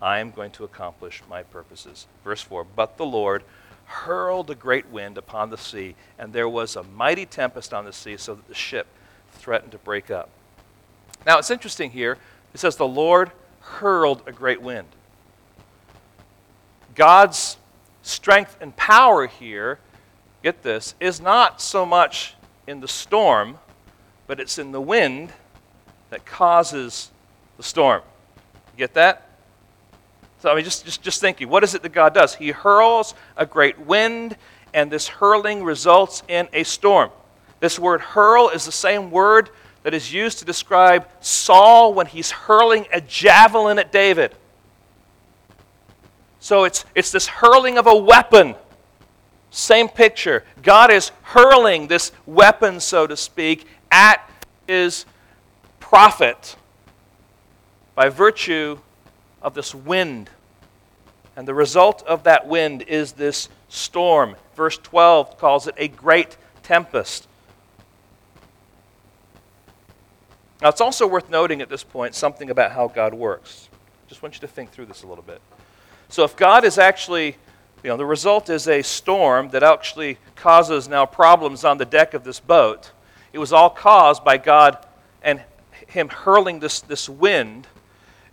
I 0.00 0.18
am 0.18 0.30
going 0.30 0.50
to 0.52 0.64
accomplish 0.64 1.22
my 1.28 1.42
purposes. 1.42 2.06
Verse 2.24 2.42
4 2.42 2.64
But 2.64 2.96
the 2.96 3.06
Lord 3.06 3.42
hurled 3.86 4.50
a 4.50 4.54
great 4.54 4.90
wind 4.90 5.16
upon 5.16 5.50
the 5.50 5.58
sea, 5.58 5.94
and 6.18 6.32
there 6.32 6.48
was 6.48 6.76
a 6.76 6.82
mighty 6.82 7.24
tempest 7.24 7.72
on 7.72 7.84
the 7.84 7.92
sea, 7.92 8.16
so 8.16 8.34
that 8.34 8.48
the 8.48 8.54
ship 8.54 8.86
threatened 9.32 9.72
to 9.72 9.78
break 9.78 10.10
up. 10.10 10.28
Now, 11.24 11.38
it's 11.38 11.50
interesting 11.50 11.90
here. 11.90 12.18
It 12.52 12.60
says, 12.60 12.76
The 12.76 12.86
Lord 12.86 13.30
hurled 13.60 14.22
a 14.26 14.32
great 14.32 14.60
wind. 14.60 14.88
God's 16.94 17.56
strength 18.02 18.56
and 18.60 18.74
power 18.76 19.26
here, 19.26 19.78
get 20.42 20.62
this, 20.62 20.94
is 21.00 21.20
not 21.20 21.60
so 21.60 21.84
much 21.84 22.34
in 22.66 22.80
the 22.80 22.88
storm, 22.88 23.58
but 24.26 24.40
it's 24.40 24.58
in 24.58 24.72
the 24.72 24.80
wind 24.80 25.32
that 26.10 26.24
causes 26.24 27.10
the 27.56 27.62
storm. 27.62 28.02
Get 28.76 28.94
that? 28.94 29.25
So, 30.40 30.50
I 30.50 30.54
mean, 30.54 30.64
just, 30.64 30.84
just, 30.84 31.02
just 31.02 31.20
thinking, 31.20 31.48
what 31.48 31.64
is 31.64 31.74
it 31.74 31.82
that 31.82 31.92
God 31.92 32.14
does? 32.14 32.34
He 32.34 32.50
hurls 32.50 33.14
a 33.36 33.46
great 33.46 33.78
wind, 33.78 34.36
and 34.74 34.90
this 34.90 35.08
hurling 35.08 35.64
results 35.64 36.22
in 36.28 36.48
a 36.52 36.62
storm. 36.62 37.10
This 37.60 37.78
word 37.78 38.00
hurl 38.00 38.50
is 38.50 38.66
the 38.66 38.72
same 38.72 39.10
word 39.10 39.50
that 39.82 39.94
is 39.94 40.12
used 40.12 40.40
to 40.40 40.44
describe 40.44 41.08
Saul 41.20 41.94
when 41.94 42.06
he's 42.06 42.30
hurling 42.30 42.86
a 42.92 43.00
javelin 43.00 43.78
at 43.78 43.92
David. 43.92 44.34
So 46.40 46.64
it's, 46.64 46.84
it's 46.94 47.10
this 47.10 47.26
hurling 47.26 47.78
of 47.78 47.86
a 47.86 47.96
weapon. 47.96 48.54
Same 49.50 49.88
picture. 49.88 50.44
God 50.62 50.90
is 50.90 51.12
hurling 51.22 51.86
this 51.86 52.12
weapon, 52.26 52.78
so 52.78 53.06
to 53.06 53.16
speak, 53.16 53.66
at 53.90 54.28
his 54.66 55.06
prophet 55.80 56.56
by 57.94 58.10
virtue 58.10 58.78
of 59.46 59.54
this 59.54 59.74
wind. 59.74 60.28
And 61.36 61.46
the 61.46 61.54
result 61.54 62.02
of 62.02 62.24
that 62.24 62.48
wind 62.48 62.82
is 62.82 63.12
this 63.12 63.48
storm. 63.68 64.34
Verse 64.56 64.76
12 64.76 65.38
calls 65.38 65.68
it 65.68 65.74
a 65.78 65.86
great 65.86 66.36
tempest. 66.64 67.28
Now, 70.60 70.68
it's 70.68 70.80
also 70.80 71.06
worth 71.06 71.30
noting 71.30 71.62
at 71.62 71.68
this 71.68 71.84
point 71.84 72.14
something 72.14 72.50
about 72.50 72.72
how 72.72 72.88
God 72.88 73.14
works. 73.14 73.68
Just 74.08 74.20
want 74.20 74.34
you 74.34 74.40
to 74.40 74.48
think 74.48 74.70
through 74.70 74.86
this 74.86 75.04
a 75.04 75.06
little 75.06 75.22
bit. 75.22 75.40
So, 76.08 76.24
if 76.24 76.34
God 76.34 76.64
is 76.64 76.78
actually, 76.78 77.36
you 77.84 77.90
know, 77.90 77.96
the 77.96 78.06
result 78.06 78.50
is 78.50 78.66
a 78.66 78.82
storm 78.82 79.50
that 79.50 79.62
actually 79.62 80.18
causes 80.34 80.88
now 80.88 81.06
problems 81.06 81.64
on 81.64 81.78
the 81.78 81.84
deck 81.84 82.14
of 82.14 82.24
this 82.24 82.40
boat, 82.40 82.90
it 83.32 83.38
was 83.38 83.52
all 83.52 83.70
caused 83.70 84.24
by 84.24 84.38
God 84.38 84.84
and 85.22 85.42
Him 85.86 86.08
hurling 86.08 86.58
this, 86.58 86.80
this 86.80 87.08
wind 87.08 87.68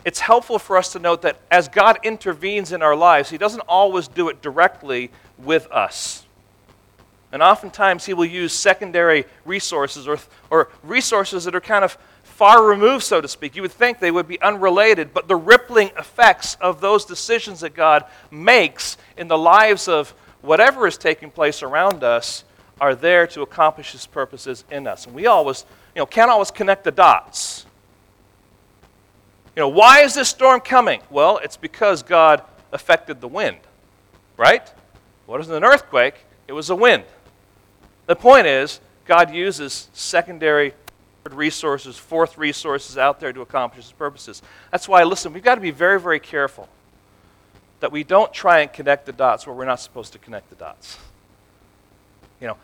it's 0.06 0.20
helpful 0.20 0.60
for 0.60 0.78
us 0.78 0.92
to 0.94 1.00
note 1.00 1.22
that 1.22 1.40
as 1.50 1.68
God 1.68 2.00
intervenes 2.04 2.72
in 2.72 2.82
our 2.82 2.96
lives, 2.96 3.30
He 3.30 3.38
doesn't 3.38 3.62
always 3.62 4.08
do 4.08 4.30
it 4.30 4.42
directly 4.42 5.12
with 5.38 5.68
us. 5.72 6.26
And 7.32 7.42
oftentimes, 7.42 8.06
He 8.06 8.14
will 8.14 8.26
use 8.26 8.54
secondary 8.54 9.26
resources 9.46 10.08
or, 10.08 10.20
or 10.50 10.70
resources 10.84 11.46
that 11.46 11.56
are 11.56 11.62
kind 11.62 11.84
of 11.84 11.98
far 12.24 12.64
removed, 12.66 13.04
so 13.04 13.22
to 13.22 13.28
speak. 13.28 13.56
You 13.56 13.62
would 13.62 13.72
think 13.72 14.00
they 14.00 14.12
would 14.12 14.28
be 14.28 14.42
unrelated, 14.42 15.14
but 15.14 15.28
the 15.28 15.36
rippling 15.36 15.92
effects 15.98 16.56
of 16.56 16.82
those 16.82 17.06
decisions 17.06 17.62
that 17.62 17.74
God 17.74 18.06
makes 18.30 18.98
in 19.18 19.28
the 19.28 19.38
lives 19.38 19.88
of 19.88 20.14
whatever 20.42 20.86
is 20.86 20.98
taking 20.98 21.32
place 21.32 21.64
around 21.64 22.04
us 22.04 22.44
are 22.82 22.96
there 22.96 23.26
to 23.28 23.42
accomplish 23.42 23.94
His 23.94 24.06
purposes 24.06 24.66
in 24.70 24.88
us. 24.88 25.06
And 25.06 25.16
we 25.16 25.28
always, 25.28 25.66
you 25.96 26.02
know, 26.02 26.06
can't 26.06 26.30
always 26.30 26.52
connect 26.52 26.84
the 26.84 26.92
dots. 26.92 27.66
You 29.56 29.62
know, 29.62 29.70
why 29.70 30.02
is 30.02 30.16
this 30.16 30.30
storm 30.30 30.62
coming? 30.62 31.02
Well, 31.10 31.38
it's 31.38 31.58
because 31.58 32.02
God 32.02 32.42
affected 32.72 33.22
the 33.22 33.28
wind, 33.28 33.58
right? 34.36 34.72
What 35.28 35.40
is 35.42 35.50
an 35.50 35.64
earthquake? 35.64 36.16
It 36.48 36.54
was 36.54 36.70
a 36.70 36.76
wind. 36.76 37.04
The 38.08 38.16
point 38.16 38.48
is, 38.48 38.80
God 39.06 39.34
uses 39.34 39.90
secondary 39.94 40.74
resources, 41.30 41.98
fourth 41.98 42.38
resources 42.38 42.98
out 42.98 43.20
there 43.20 43.32
to 43.32 43.42
accomplish 43.42 43.86
his 43.86 43.94
purposes. 43.94 44.42
That's 44.72 44.88
why, 44.88 45.04
listen, 45.04 45.34
we've 45.34 45.44
got 45.44 45.56
to 45.56 45.62
be 45.62 45.72
very, 45.72 46.00
very 46.00 46.20
careful 46.20 46.68
that 47.80 47.92
we 47.92 48.04
don't 48.04 48.34
try 48.34 48.60
and 48.60 48.72
connect 48.72 49.06
the 49.06 49.12
dots 49.12 49.46
where 49.46 49.56
we're 49.56 49.66
not 49.66 49.80
supposed 49.80 50.14
to 50.14 50.20
connect 50.20 50.50
the 50.50 50.56
dots. 50.56 50.98
You 52.42 52.48
know, 52.48 52.58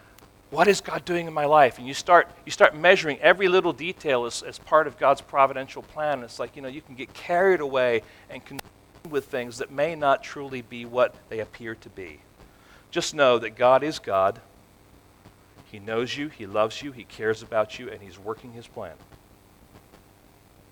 what 0.51 0.67
is 0.67 0.81
God 0.81 1.05
doing 1.05 1.27
in 1.27 1.33
my 1.33 1.45
life? 1.45 1.77
And 1.77 1.87
you 1.87 1.93
start, 1.93 2.27
you 2.45 2.51
start 2.51 2.75
measuring 2.75 3.19
every 3.19 3.47
little 3.47 3.73
detail 3.73 4.25
as, 4.25 4.41
as 4.41 4.57
part 4.57 4.87
of 4.87 4.97
God's 4.97 5.21
providential 5.21 5.83
plan. 5.83 6.23
It's 6.23 6.39
like, 6.39 6.55
you 6.55 6.61
know, 6.61 6.67
you 6.67 6.81
can 6.81 6.95
get 6.95 7.13
carried 7.13 7.59
away 7.59 8.01
and 8.29 8.43
consumed 8.43 8.63
with 9.09 9.25
things 9.25 9.59
that 9.59 9.71
may 9.71 9.95
not 9.95 10.23
truly 10.23 10.61
be 10.61 10.85
what 10.85 11.13
they 11.29 11.39
appear 11.39 11.75
to 11.75 11.89
be. 11.89 12.19
Just 12.91 13.13
know 13.13 13.37
that 13.37 13.51
God 13.51 13.83
is 13.83 13.99
God. 13.99 14.41
He 15.71 15.77
knows 15.77 16.17
you, 16.17 16.29
He 16.29 16.47
loves 16.47 16.81
you, 16.81 16.91
He 16.91 17.03
cares 17.03 17.43
about 17.43 17.77
you, 17.77 17.89
and 17.89 18.01
He's 18.01 18.17
working 18.17 18.53
His 18.53 18.65
plan. 18.65 18.95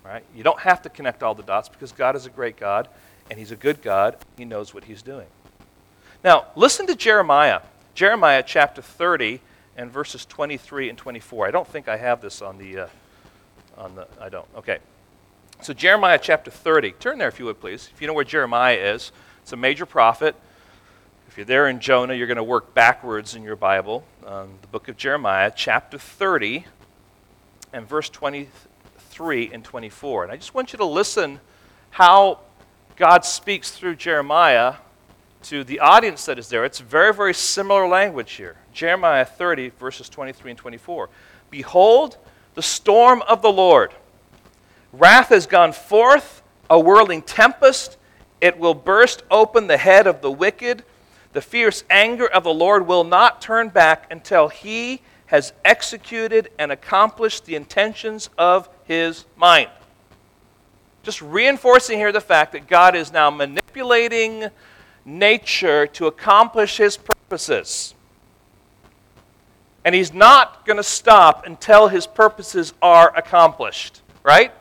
Right? 0.03 0.23
You 0.35 0.43
don't 0.43 0.59
have 0.59 0.81
to 0.83 0.89
connect 0.89 1.21
all 1.21 1.35
the 1.35 1.43
dots 1.43 1.69
because 1.69 1.91
God 1.91 2.15
is 2.15 2.25
a 2.25 2.31
great 2.31 2.57
God, 2.57 2.87
and 3.29 3.37
He's 3.37 3.51
a 3.51 3.55
good 3.55 3.83
God. 3.83 4.17
He 4.37 4.45
knows 4.45 4.73
what 4.73 4.85
He's 4.85 5.03
doing. 5.03 5.27
Now, 6.23 6.47
listen 6.55 6.87
to 6.87 6.95
Jeremiah 6.95 7.61
Jeremiah 7.93 8.43
chapter 8.45 8.79
30 8.79 9.41
and 9.77 9.91
verses 9.91 10.25
23 10.25 10.89
and 10.89 10.97
24. 10.97 11.47
I 11.47 11.51
don't 11.51 11.67
think 11.67 11.87
I 11.87 11.97
have 11.97 12.19
this 12.19 12.41
on 12.41 12.57
the, 12.57 12.79
uh, 12.79 12.87
on 13.77 13.95
the, 13.95 14.07
I 14.19 14.29
don't. 14.29 14.47
Okay. 14.57 14.79
So 15.61 15.73
Jeremiah 15.73 16.19
chapter 16.21 16.51
30. 16.51 16.91
Turn 16.93 17.19
there 17.19 17.27
if 17.27 17.39
you 17.39 17.45
would, 17.45 17.61
please. 17.61 17.89
If 17.93 18.01
you 18.01 18.07
know 18.07 18.13
where 18.13 18.25
Jeremiah 18.25 18.75
is, 18.75 19.11
it's 19.41 19.53
a 19.53 19.57
major 19.57 19.85
prophet. 19.85 20.35
If 21.27 21.37
you're 21.37 21.45
there 21.45 21.67
in 21.67 21.79
Jonah, 21.79 22.15
you're 22.15 22.27
going 22.27 22.37
to 22.37 22.43
work 22.43 22.73
backwards 22.73 23.35
in 23.35 23.43
your 23.43 23.55
Bible. 23.55 24.03
Um, 24.25 24.49
the 24.61 24.67
book 24.67 24.87
of 24.87 24.97
Jeremiah, 24.97 25.51
chapter 25.55 25.97
30 25.97 26.65
and 27.73 27.87
verse 27.87 28.09
23 28.09 29.51
and 29.53 29.63
24. 29.63 30.23
And 30.23 30.31
I 30.31 30.37
just 30.37 30.53
want 30.53 30.73
you 30.73 30.77
to 30.77 30.85
listen 30.85 31.39
how 31.91 32.39
God 32.95 33.25
speaks 33.25 33.71
through 33.71 33.95
Jeremiah 33.95 34.75
to 35.49 35.63
the 35.63 35.79
audience 35.79 36.25
that 36.25 36.37
is 36.37 36.49
there. 36.49 36.65
It's 36.65 36.79
very, 36.79 37.13
very 37.13 37.33
similar 37.33 37.87
language 37.87 38.33
here. 38.33 38.57
Jeremiah 38.73 39.23
30, 39.23 39.69
verses 39.79 40.09
23 40.09 40.51
and 40.51 40.57
24. 40.57 41.09
Behold, 41.49 42.17
the 42.55 42.61
storm 42.61 43.23
of 43.29 43.41
the 43.41 43.51
Lord. 43.51 43.93
Wrath 44.91 45.29
has 45.29 45.47
gone 45.47 45.71
forth, 45.71 46.41
a 46.69 46.77
whirling 46.77 47.21
tempest. 47.21 47.95
It 48.41 48.59
will 48.59 48.73
burst 48.73 49.23
open 49.31 49.67
the 49.67 49.77
head 49.77 50.05
of 50.05 50.21
the 50.21 50.31
wicked. 50.31 50.83
The 51.31 51.41
fierce 51.41 51.85
anger 51.89 52.27
of 52.27 52.43
the 52.43 52.53
Lord 52.53 52.85
will 52.85 53.05
not 53.05 53.41
turn 53.41 53.69
back 53.69 54.11
until 54.11 54.49
he 54.49 55.01
has 55.27 55.53
executed 55.63 56.49
and 56.59 56.73
accomplished 56.73 57.45
the 57.45 57.55
intentions 57.55 58.29
of 58.37 58.67
his 58.83 59.23
mind. 59.37 59.69
Just 61.03 61.21
reinforcing 61.21 61.97
here 61.97 62.11
the 62.11 62.19
fact 62.19 62.51
that 62.51 62.67
God 62.67 62.97
is 62.97 63.13
now 63.13 63.29
manipulating 63.29 64.49
nature 65.07 65.87
to 65.87 66.05
accomplish 66.05 66.77
his 66.77 66.97
purposes. 66.97 67.95
And 69.85 69.95
he's 69.95 70.13
not 70.13 70.65
going 70.65 70.77
to 70.77 70.83
stop 70.83 71.45
until 71.45 71.87
his 71.87 72.05
purposes 72.05 72.73
are 72.81 73.15
accomplished, 73.15 74.01
right? 74.21 74.51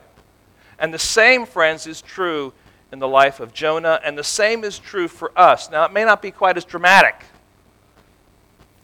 And 0.78 0.94
the 0.94 0.98
same, 0.98 1.46
friends, 1.46 1.86
is 1.86 2.00
true 2.00 2.52
in 2.92 3.00
the 3.00 3.08
life 3.08 3.40
of 3.40 3.52
Jonah, 3.52 4.00
and 4.04 4.16
the 4.16 4.22
same 4.22 4.62
is 4.62 4.78
true 4.78 5.08
for 5.08 5.36
us. 5.36 5.68
Now, 5.68 5.84
it 5.84 5.92
may 5.92 6.04
not 6.04 6.22
be 6.22 6.30
quite 6.30 6.56
as 6.56 6.64
dramatic. 6.64 7.16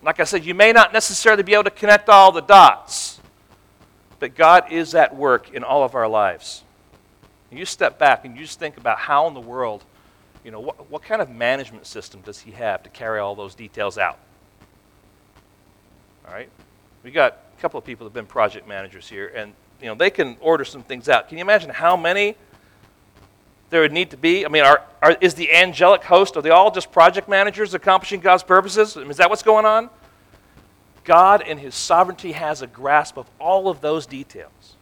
Like 0.02 0.18
I 0.18 0.24
said, 0.24 0.44
you 0.44 0.54
may 0.54 0.72
not 0.72 0.92
necessarily 0.92 1.44
be 1.44 1.54
able 1.54 1.64
to 1.64 1.70
connect 1.70 2.08
all 2.08 2.32
the 2.32 2.40
dots, 2.40 3.20
but 4.18 4.34
God 4.34 4.72
is 4.72 4.96
at 4.96 5.14
work 5.14 5.54
in 5.54 5.62
all 5.62 5.84
of 5.84 5.94
our 5.94 6.08
lives. 6.08 6.64
And 7.50 7.58
you 7.58 7.64
step 7.64 8.00
back 8.00 8.24
and 8.24 8.36
you 8.36 8.42
just 8.42 8.58
think 8.58 8.78
about 8.78 8.98
how 8.98 9.28
in 9.28 9.34
the 9.34 9.40
world, 9.40 9.84
you 10.44 10.50
know, 10.50 10.60
what, 10.60 10.90
what 10.90 11.02
kind 11.02 11.22
of 11.22 11.30
management 11.30 11.86
system 11.86 12.20
does 12.22 12.40
he 12.40 12.50
have 12.52 12.82
to 12.82 12.90
carry 12.90 13.20
all 13.20 13.34
those 13.34 13.54
details 13.54 13.98
out? 13.98 14.18
All 16.26 16.34
right? 16.34 16.48
We 17.02 17.10
got 17.10 17.38
a 17.56 17.60
couple 17.60 17.78
of 17.78 17.84
people 17.84 18.04
that 18.04 18.10
have 18.10 18.14
been 18.14 18.26
project 18.26 18.66
managers 18.66 19.08
here, 19.08 19.32
and 19.34 19.52
you 19.80 19.88
know, 19.88 19.94
they 19.94 20.10
can 20.10 20.36
order 20.40 20.64
some 20.64 20.82
things 20.82 21.08
out. 21.08 21.28
Can 21.28 21.38
you 21.38 21.42
imagine 21.42 21.70
how 21.70 21.96
many 21.96 22.36
there 23.70 23.80
would 23.80 23.92
need 23.92 24.10
to 24.10 24.16
be? 24.16 24.44
I 24.44 24.48
mean, 24.48 24.64
are, 24.64 24.82
are, 25.00 25.16
is 25.20 25.34
the 25.34 25.52
angelic 25.52 26.04
host, 26.04 26.36
are 26.36 26.42
they 26.42 26.50
all 26.50 26.70
just 26.70 26.92
project 26.92 27.28
managers 27.28 27.74
accomplishing 27.74 28.20
God's 28.20 28.42
purposes? 28.42 28.96
I 28.96 29.00
mean, 29.00 29.10
is 29.10 29.16
that 29.16 29.30
what's 29.30 29.42
going 29.42 29.64
on? 29.64 29.90
God, 31.04 31.42
in 31.42 31.58
His 31.58 31.74
sovereignty, 31.74 32.32
has 32.32 32.62
a 32.62 32.66
grasp 32.66 33.16
of 33.16 33.26
all 33.40 33.68
of 33.68 33.80
those 33.80 34.06
details. 34.06 34.76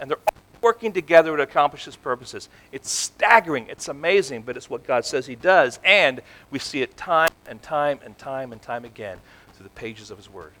And 0.00 0.10
they're 0.10 0.18
working 0.60 0.92
together 0.92 1.36
to 1.36 1.42
accomplish 1.42 1.84
his 1.84 1.96
purposes. 1.96 2.48
It's 2.72 2.90
staggering, 2.90 3.66
it's 3.68 3.88
amazing, 3.88 4.42
but 4.42 4.56
it's 4.56 4.70
what 4.70 4.86
God 4.86 5.04
says 5.04 5.26
he 5.26 5.34
does. 5.34 5.78
And 5.84 6.20
we 6.50 6.58
see 6.58 6.82
it 6.82 6.96
time 6.96 7.30
and 7.46 7.62
time 7.62 8.00
and 8.04 8.16
time 8.18 8.52
and 8.52 8.60
time 8.60 8.84
again 8.84 9.18
through 9.54 9.64
the 9.64 9.70
pages 9.70 10.10
of 10.10 10.18
his 10.18 10.30
word, 10.30 10.52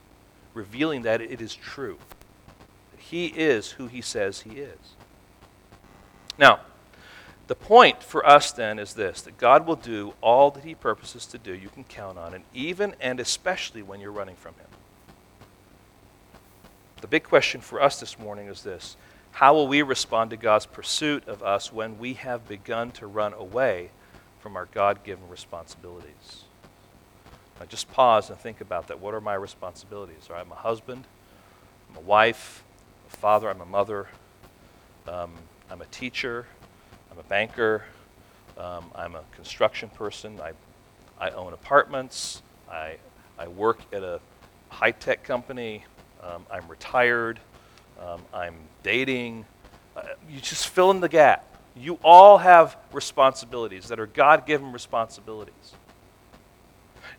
revealing 0.54 1.02
that 1.02 1.20
it 1.20 1.40
is 1.40 1.54
true. 1.54 1.98
That 2.92 3.00
he 3.00 3.26
is 3.26 3.72
who 3.72 3.86
he 3.86 4.00
says 4.00 4.40
he 4.40 4.58
is. 4.58 4.78
Now, 6.38 6.60
the 7.48 7.54
point 7.54 8.02
for 8.02 8.24
us 8.26 8.52
then 8.52 8.78
is 8.78 8.92
this 8.92 9.22
that 9.22 9.38
God 9.38 9.66
will 9.66 9.76
do 9.76 10.14
all 10.20 10.50
that 10.50 10.64
he 10.64 10.74
purposes 10.74 11.26
to 11.26 11.38
do. 11.38 11.52
You 11.52 11.70
can 11.70 11.84
count 11.84 12.18
on 12.18 12.34
it, 12.34 12.42
even 12.54 12.94
and 13.00 13.18
especially 13.18 13.82
when 13.82 14.00
you're 14.00 14.12
running 14.12 14.36
from 14.36 14.54
him. 14.54 14.66
The 17.00 17.06
big 17.06 17.24
question 17.24 17.60
for 17.60 17.80
us 17.80 18.00
this 18.00 18.18
morning 18.18 18.48
is 18.48 18.62
this 18.62 18.96
how 19.32 19.54
will 19.54 19.68
we 19.68 19.82
respond 19.82 20.30
to 20.30 20.36
God's 20.36 20.66
pursuit 20.66 21.28
of 21.28 21.42
us 21.42 21.72
when 21.72 21.98
we 21.98 22.14
have 22.14 22.48
begun 22.48 22.90
to 22.92 23.06
run 23.06 23.32
away 23.32 23.90
from 24.40 24.56
our 24.56 24.66
God 24.66 25.04
given 25.04 25.28
responsibilities? 25.28 26.44
Now, 27.60 27.66
just 27.66 27.90
pause 27.90 28.30
and 28.30 28.38
think 28.38 28.60
about 28.60 28.88
that. 28.88 29.00
What 29.00 29.14
are 29.14 29.20
my 29.20 29.34
responsibilities? 29.34 30.28
All 30.28 30.36
right, 30.36 30.44
I'm 30.44 30.52
a 30.52 30.56
husband, 30.56 31.04
I'm 31.90 31.96
a 31.96 32.00
wife, 32.00 32.64
I'm 33.04 33.14
a 33.14 33.16
father, 33.16 33.50
I'm 33.50 33.60
a 33.60 33.66
mother, 33.66 34.08
um, 35.06 35.32
I'm 35.70 35.82
a 35.82 35.86
teacher, 35.86 36.46
I'm 37.10 37.18
a 37.18 37.24
banker, 37.24 37.84
um, 38.56 38.90
I'm 38.94 39.14
a 39.14 39.22
construction 39.32 39.88
person, 39.90 40.40
I, 40.40 40.52
I 41.20 41.30
own 41.30 41.52
apartments, 41.52 42.42
I, 42.70 42.96
I 43.38 43.48
work 43.48 43.78
at 43.92 44.02
a 44.02 44.20
high 44.68 44.92
tech 44.92 45.24
company, 45.24 45.84
um, 46.22 46.44
I'm 46.50 46.66
retired 46.68 47.40
um, 48.00 48.22
I'm 48.32 48.54
dating. 48.82 49.44
Uh, 49.96 50.02
you 50.30 50.40
just 50.40 50.68
fill 50.68 50.90
in 50.90 51.00
the 51.00 51.08
gap. 51.08 51.44
You 51.76 51.98
all 52.04 52.38
have 52.38 52.76
responsibilities 52.92 53.88
that 53.88 54.00
are 54.00 54.06
God 54.06 54.46
given 54.46 54.72
responsibilities. 54.72 55.54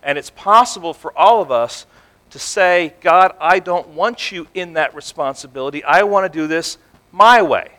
And 0.03 0.17
it's 0.17 0.29
possible 0.29 0.93
for 0.93 1.17
all 1.17 1.41
of 1.41 1.51
us 1.51 1.85
to 2.31 2.39
say, 2.39 2.93
God, 3.01 3.35
I 3.39 3.59
don't 3.59 3.89
want 3.89 4.31
you 4.31 4.47
in 4.53 4.73
that 4.73 4.95
responsibility. 4.95 5.83
I 5.83 6.03
want 6.03 6.31
to 6.31 6.39
do 6.39 6.47
this 6.47 6.77
my 7.11 7.41
way. 7.41 7.69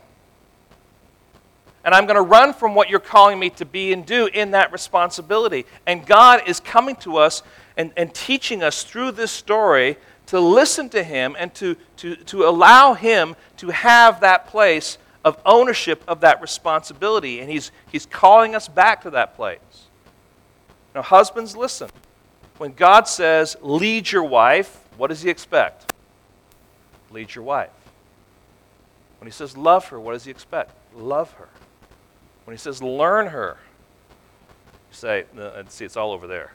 And 1.85 1.95
I'm 1.95 2.05
going 2.05 2.17
to 2.17 2.23
run 2.23 2.53
from 2.53 2.75
what 2.75 2.91
you're 2.91 3.01
calling 3.01 3.39
me 3.39 3.51
to 3.51 3.65
be 3.65 3.93
and 3.93 4.05
do 4.05 4.27
in 4.27 4.51
that 4.51 4.71
responsibility. 4.71 5.65
And 5.87 6.05
God 6.05 6.43
is 6.47 6.61
coming 6.61 6.97
to 6.97 7.17
us 7.17 7.43
and, 7.77 7.93
and 7.97 8.13
teaching 8.13 8.63
us 8.63 8.85
through 8.85 9.13
this 9.13 9.31
story 9.31 9.97
to 10.31 10.38
listen 10.38 10.88
to 10.88 11.03
Him 11.03 11.35
and 11.37 11.53
to, 11.55 11.77
to, 11.97 12.14
to 12.14 12.49
allow 12.49 12.95
Him 12.95 13.35
to 13.57 13.71
have 13.71 14.21
that 14.21 14.47
place 14.47 14.97
of 15.25 15.37
ownership 15.45 16.05
of 16.07 16.21
that 16.21 16.40
responsibility. 16.40 17.40
And 17.40 17.51
he's, 17.51 17.73
he's 17.90 18.07
calling 18.07 18.55
us 18.55 18.69
back 18.69 19.03
to 19.03 19.11
that 19.11 19.35
place. 19.35 19.59
Now, 20.95 21.03
husbands, 21.03 21.57
listen. 21.57 21.90
When 22.59 22.73
God 22.75 23.09
says, 23.09 23.57
lead 23.61 24.12
your 24.12 24.23
wife, 24.23 24.79
what 24.97 25.09
does 25.09 25.21
He 25.21 25.31
expect? 25.31 25.93
Lead 27.11 27.35
your 27.35 27.43
wife. 27.43 27.71
When 29.19 29.27
He 29.27 29.33
says, 29.33 29.57
love 29.57 29.88
her, 29.88 29.99
what 29.99 30.12
does 30.12 30.25
He 30.25 30.31
expect? 30.31 30.71
Love 30.95 31.33
her. 31.33 31.49
When 32.45 32.57
He 32.57 32.61
says, 32.61 32.81
learn 32.81 33.27
her, 33.27 33.57
you 34.90 34.95
say, 34.95 35.25
see, 35.71 35.85
it's 35.85 35.97
all 35.97 36.12
over 36.12 36.29
there. 36.29 36.53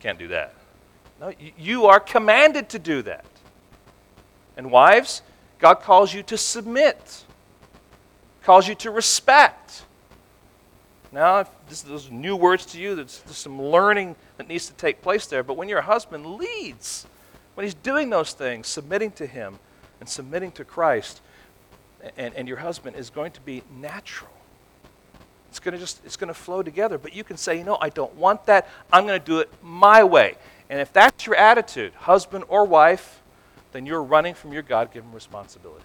Can't 0.00 0.18
do 0.18 0.28
that. 0.28 0.54
No, 1.20 1.32
you 1.58 1.84
are 1.84 2.00
commanded 2.00 2.70
to 2.70 2.78
do 2.78 3.02
that. 3.02 3.26
And 4.56 4.70
wives, 4.70 5.20
God 5.58 5.74
calls 5.74 6.14
you 6.14 6.22
to 6.24 6.38
submit, 6.38 7.24
calls 8.42 8.66
you 8.66 8.74
to 8.76 8.90
respect. 8.90 9.84
Now, 11.12 11.40
if 11.40 11.48
this, 11.68 11.82
is 11.82 11.88
those 11.88 12.10
new 12.10 12.36
words 12.36 12.64
to 12.66 12.80
you, 12.80 12.94
there's, 12.94 13.18
there's 13.20 13.36
some 13.36 13.60
learning 13.60 14.16
that 14.38 14.48
needs 14.48 14.66
to 14.68 14.72
take 14.74 15.02
place 15.02 15.26
there. 15.26 15.42
But 15.42 15.56
when 15.56 15.68
your 15.68 15.82
husband 15.82 16.24
leads, 16.24 17.06
when 17.54 17.64
he's 17.64 17.74
doing 17.74 18.10
those 18.10 18.32
things, 18.32 18.68
submitting 18.68 19.10
to 19.12 19.26
him 19.26 19.58
and 19.98 20.08
submitting 20.08 20.52
to 20.52 20.64
Christ, 20.64 21.20
and, 22.16 22.34
and 22.34 22.48
your 22.48 22.58
husband 22.58 22.96
is 22.96 23.10
going 23.10 23.32
to 23.32 23.40
be 23.42 23.62
natural. 23.78 24.30
It's 25.50 25.58
going 25.58 25.74
to 25.74 25.80
just 25.80 26.00
it's 26.06 26.16
going 26.16 26.28
to 26.28 26.34
flow 26.34 26.62
together. 26.62 26.96
But 26.96 27.12
you 27.12 27.24
can 27.24 27.36
say, 27.36 27.58
you 27.58 27.64
know, 27.64 27.76
I 27.80 27.88
don't 27.88 28.14
want 28.14 28.46
that. 28.46 28.68
I'm 28.92 29.04
going 29.04 29.18
to 29.18 29.26
do 29.26 29.40
it 29.40 29.50
my 29.62 30.04
way. 30.04 30.36
And 30.70 30.80
if 30.80 30.92
that's 30.92 31.26
your 31.26 31.34
attitude, 31.34 31.92
husband 31.94 32.44
or 32.48 32.64
wife, 32.64 33.20
then 33.72 33.86
you're 33.86 34.02
running 34.02 34.34
from 34.34 34.52
your 34.52 34.62
God 34.62 34.92
given 34.92 35.12
responsibility. 35.12 35.84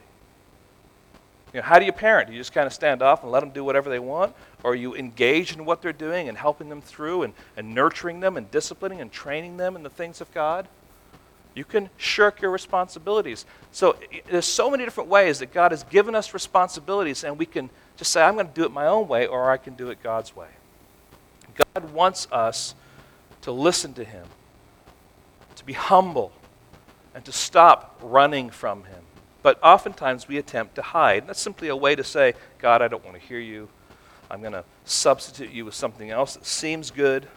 You 1.54 1.62
know, 1.62 1.66
how 1.66 1.80
do 1.80 1.86
you 1.86 1.92
parent? 1.92 2.28
Do 2.28 2.34
you 2.34 2.40
just 2.40 2.54
kind 2.54 2.68
of 2.68 2.74
stand 2.74 3.02
off 3.02 3.24
and 3.24 3.32
let 3.32 3.40
them 3.40 3.50
do 3.50 3.64
whatever 3.64 3.90
they 3.90 3.98
want? 3.98 4.36
Or 4.64 4.74
are 4.74 4.76
you 4.76 4.96
engaged 4.96 5.58
in 5.58 5.66
what 5.66 5.82
they're 5.82 5.92
doing 5.92 6.30
and 6.30 6.38
helping 6.38 6.70
them 6.70 6.82
through 6.82 7.24
and, 7.24 7.34
and 7.58 7.74
nurturing 7.74 8.20
them 8.20 8.38
and 8.38 8.50
disciplining 8.52 9.02
and 9.02 9.12
training 9.12 9.58
them 9.58 9.76
in 9.76 9.82
the 9.82 9.90
things 9.90 10.22
of 10.22 10.32
God? 10.34 10.68
You 11.56 11.64
can 11.64 11.90
shirk 11.98 12.42
your 12.42 12.52
responsibilities. 12.52 13.46
So 13.72 13.96
there's 14.30 14.46
so 14.46 14.70
many 14.70 14.84
different 14.84 15.10
ways 15.10 15.40
that 15.40 15.52
God 15.52 15.72
has 15.72 15.84
given 15.84 16.14
us 16.14 16.34
responsibilities, 16.34 17.24
and 17.24 17.40
we 17.40 17.46
can 17.48 17.72
just 17.98 18.12
say, 18.12 18.22
I'm 18.22 18.36
going 18.36 18.48
to 18.48 18.54
do 18.54 18.66
it 18.66 18.72
my 18.72 18.86
own 18.86 19.08
way, 19.08 19.26
or 19.26 19.50
I 19.50 19.58
can 19.58 19.74
do 19.74 19.90
it 19.90 20.04
God's 20.04 20.36
way. 20.36 20.50
God 21.74 21.92
wants 21.92 22.28
us 22.32 22.76
to 23.42 23.52
listen 23.52 23.94
to 23.94 24.04
Him 24.04 24.26
to 25.56 25.66
be 25.66 25.74
humble, 25.74 26.32
and 27.14 27.24
to 27.26 27.32
stop 27.32 28.00
running 28.02 28.50
from 28.50 28.84
Him. 28.84 29.04
But 29.42 29.60
oftentimes 29.64 30.28
we 30.28 30.38
attempt 30.38 30.76
to 30.76 30.82
hide. 30.82 31.28
That's 31.28 31.40
simply 31.40 31.68
a 31.68 31.76
way 31.76 31.96
to 31.96 32.04
say, 32.04 32.34
God, 32.58 32.82
I 32.82 32.88
don't 32.88 33.04
want 33.06 33.20
to 33.20 33.26
hear 33.26 33.40
you. 33.40 33.70
I'm 34.30 34.42
going 34.42 34.54
to 34.54 34.64
substitute 34.86 35.52
you 35.52 35.66
with 35.66 35.76
something 35.76 36.10
else 36.10 36.34
that 36.34 36.46
seems 36.46 36.90
good. 36.90 37.28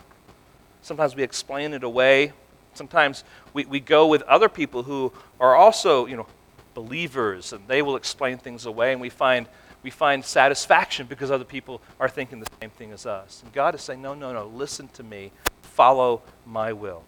Sometimes 0.81 1.15
we 1.15 1.23
explain 1.23 1.75
it 1.75 1.85
away 1.85 2.33
Sometimes 2.79 3.25
we, 3.53 3.67
we 3.67 3.81
go 3.81 4.07
with 4.07 4.23
other 4.23 4.49
people 4.49 4.85
who 4.85 5.13
are 5.41 5.55
also, 5.55 6.07
you 6.07 6.17
know, 6.17 6.27
believers, 6.75 7.53
and 7.53 7.67
they 7.67 7.83
will 7.83 7.97
explain 7.97 8.39
things 8.39 8.65
away, 8.65 8.93
and 8.93 9.01
we 9.01 9.11
find, 9.11 9.49
we 9.83 9.91
find 9.91 10.25
satisfaction 10.25 11.07
because 11.07 11.31
other 11.31 11.45
people 11.45 11.83
are 11.99 12.09
thinking 12.09 12.41
the 12.41 12.47
same 12.61 12.71
thing 12.71 12.93
as 12.93 13.05
us. 13.05 13.43
And 13.43 13.53
God 13.53 13.75
is 13.75 13.83
saying, 13.83 14.01
no, 14.01 14.15
no, 14.15 14.33
no, 14.33 14.47
listen 14.47 14.89
to 14.95 15.03
me, 15.03 15.33
follow 15.61 16.23
my 16.47 16.73
will. 16.73 17.03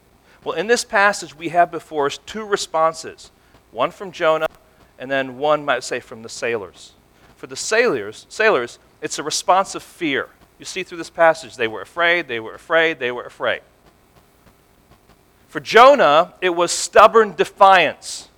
Well, 0.44 0.56
in 0.56 0.66
this 0.66 0.84
passage, 0.84 1.36
we 1.36 1.50
have 1.50 1.70
before 1.70 2.06
us 2.06 2.18
two 2.18 2.44
responses 2.44 3.30
one 3.72 3.90
from 3.90 4.10
Jonah, 4.10 4.48
and 4.98 5.10
then 5.10 5.38
one 5.38 5.64
might 5.64 5.84
say 5.84 6.00
from 6.00 6.22
the 6.22 6.28
sailors. 6.28 6.92
For 7.36 7.46
the 7.46 7.56
sailors, 7.56 8.26
sailors, 8.28 8.78
it's 9.00 9.18
a 9.18 9.22
response 9.22 9.74
of 9.74 9.82
fear. 9.82 10.28
You 10.58 10.64
see 10.64 10.82
through 10.82 10.98
this 10.98 11.10
passage, 11.10 11.56
they 11.56 11.68
were 11.68 11.80
afraid, 11.80 12.26
they 12.26 12.40
were 12.40 12.54
afraid, 12.54 12.98
they 12.98 13.12
were 13.12 13.24
afraid. 13.24 13.62
For 15.48 15.60
Jonah, 15.60 16.34
it 16.40 16.50
was 16.50 16.70
stubborn 16.70 17.34
defiance. 17.34 18.28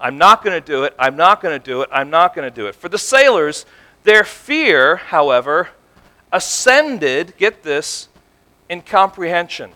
I'm 0.00 0.16
not 0.16 0.44
going 0.44 0.60
to 0.60 0.64
do 0.64 0.84
it. 0.84 0.94
I'm 0.98 1.16
not 1.16 1.42
going 1.42 1.58
to 1.58 1.64
do 1.64 1.82
it. 1.82 1.88
I'm 1.92 2.10
not 2.10 2.34
going 2.34 2.48
to 2.48 2.54
do 2.54 2.66
it. 2.66 2.74
For 2.74 2.88
the 2.88 2.98
sailors, 2.98 3.66
their 4.04 4.24
fear, 4.24 4.96
however, 4.96 5.70
ascended, 6.32 7.36
get 7.36 7.62
this, 7.62 8.08
in 8.68 8.82
comprehension. 8.82 9.72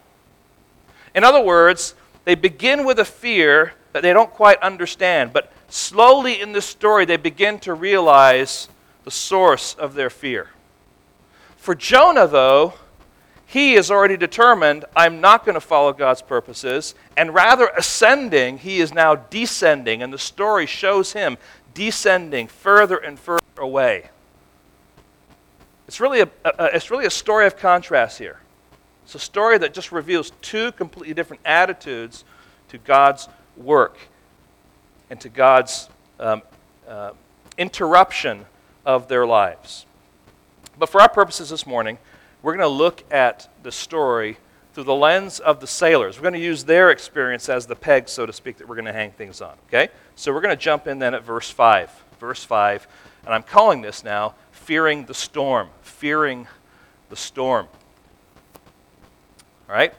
In 1.15 1.25
other 1.25 1.43
words, 1.43 1.95
they 2.25 2.35
begin 2.35 2.85
with 2.85 2.99
a 2.99 3.05
fear 3.05 3.75
that 3.93 4.03
they 4.03 4.13
don't 4.13 4.31
quite 4.31 4.59
understand, 4.63 5.33
but 5.33 5.53
slowly 5.69 6.41
in 6.41 6.53
the 6.53 6.63
story, 6.63 7.05
they 7.05 7.17
begin 7.17 7.59
to 7.61 7.75
realize 7.75 8.69
the 9.05 9.11
source 9.11 9.75
of 9.75 9.95
their 9.95 10.11
fear. 10.11 10.49
For 11.57 11.75
Jonah, 11.75 12.27
though, 12.27 12.75
he 13.47 13.75
is 13.75 13.91
already 13.91 14.17
determined, 14.17 14.87
I'm 14.97 15.21
not 15.21 15.45
going 15.45 15.55
to 15.57 15.61
follow 15.61 15.93
God's 15.93 16.23
purposes. 16.23 16.95
And 17.19 17.35
rather 17.35 17.67
ascending, 17.77 18.59
he 18.59 18.81
is 18.81 18.95
now 18.95 19.15
descending. 19.15 20.03
And 20.03 20.11
the 20.11 20.19
story 20.19 20.65
shows 20.65 21.13
him 21.13 21.37
descending 21.75 22.49
further 22.49 22.97
and 22.97 23.19
further 23.19 23.43
away. 23.59 24.09
It's 25.87 26.01
really 26.01 26.23
a, 26.23 26.29
a, 26.45 26.75
it's 26.75 26.91
really 26.91 27.05
a 27.05 27.11
story 27.11 27.47
of 27.47 27.59
contrast 27.59 28.19
here. 28.19 28.41
It's 29.05 29.15
a 29.15 29.19
story 29.19 29.59
that 29.59 29.75
just 29.75 29.93
reveals 29.93 30.33
two 30.43 30.73
completely 30.73 31.15
different 31.15 31.43
attitudes 31.45 32.25
to 32.69 32.79
God's 32.79 33.29
work 33.57 33.99
and 35.11 35.21
to 35.21 35.29
God's 35.29 35.89
um, 36.19 36.43
uh, 36.89 37.13
interruption 37.59 38.47
of 38.87 39.09
their 39.09 39.27
lives. 39.27 39.87
But 40.79 40.89
for 40.89 41.01
our 41.01 41.09
purposes 41.09 41.51
this 41.51 41.67
morning, 41.67 41.99
we're 42.43 42.57
going 42.57 42.69
to 42.69 42.75
look 42.75 43.05
at 43.11 43.49
the 43.63 43.71
story 43.71 44.39
through 44.73 44.85
the 44.85 44.95
lens 44.95 45.39
of 45.39 45.61
the 45.61 45.67
sailors. 45.67 46.17
We're 46.17 46.23
going 46.23 46.35
to 46.35 46.41
use 46.41 46.65
their 46.65 46.91
experience 46.91 47.49
as 47.49 47.67
the 47.67 47.77
peg, 47.77 48.09
so 48.09 48.25
to 48.25 48.33
speak, 48.33 48.57
that 48.59 48.69
we're 48.69 48.75
going 48.75 48.87
to 48.87 48.93
hang 48.93 49.11
things 49.13 49.41
on. 49.41 49.55
Okay? 49.69 49.89
So 50.17 50.33
we're 50.33 50.41
going 50.41 50.57
to 50.57 50.63
jump 50.63 50.87
in 50.87 50.99
then 50.99 51.15
at 51.15 51.25
verse 51.25 51.51
5. 51.51 51.91
Verse 52.19 52.43
5. 52.43 52.87
And 53.27 53.35
I'm 53.35 53.43
calling 53.43 53.83
this 53.83 54.03
now 54.03 54.35
Fearing 54.51 55.05
the 55.05 55.15
Storm. 55.15 55.69
Fearing 55.83 56.47
the 57.11 57.17
Storm. 57.17 57.69
All 59.73 59.79
right? 59.79 59.95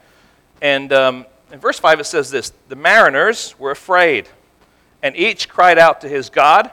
And 0.61 0.93
um, 0.93 1.25
in 1.51 1.57
verse 1.57 1.79
5 1.79 1.99
it 1.99 2.03
says 2.03 2.29
this 2.29 2.53
The 2.67 2.75
mariners 2.75 3.57
were 3.57 3.71
afraid, 3.71 4.29
and 5.01 5.15
each 5.15 5.49
cried 5.49 5.79
out 5.79 6.01
to 6.01 6.07
his 6.07 6.29
God, 6.29 6.69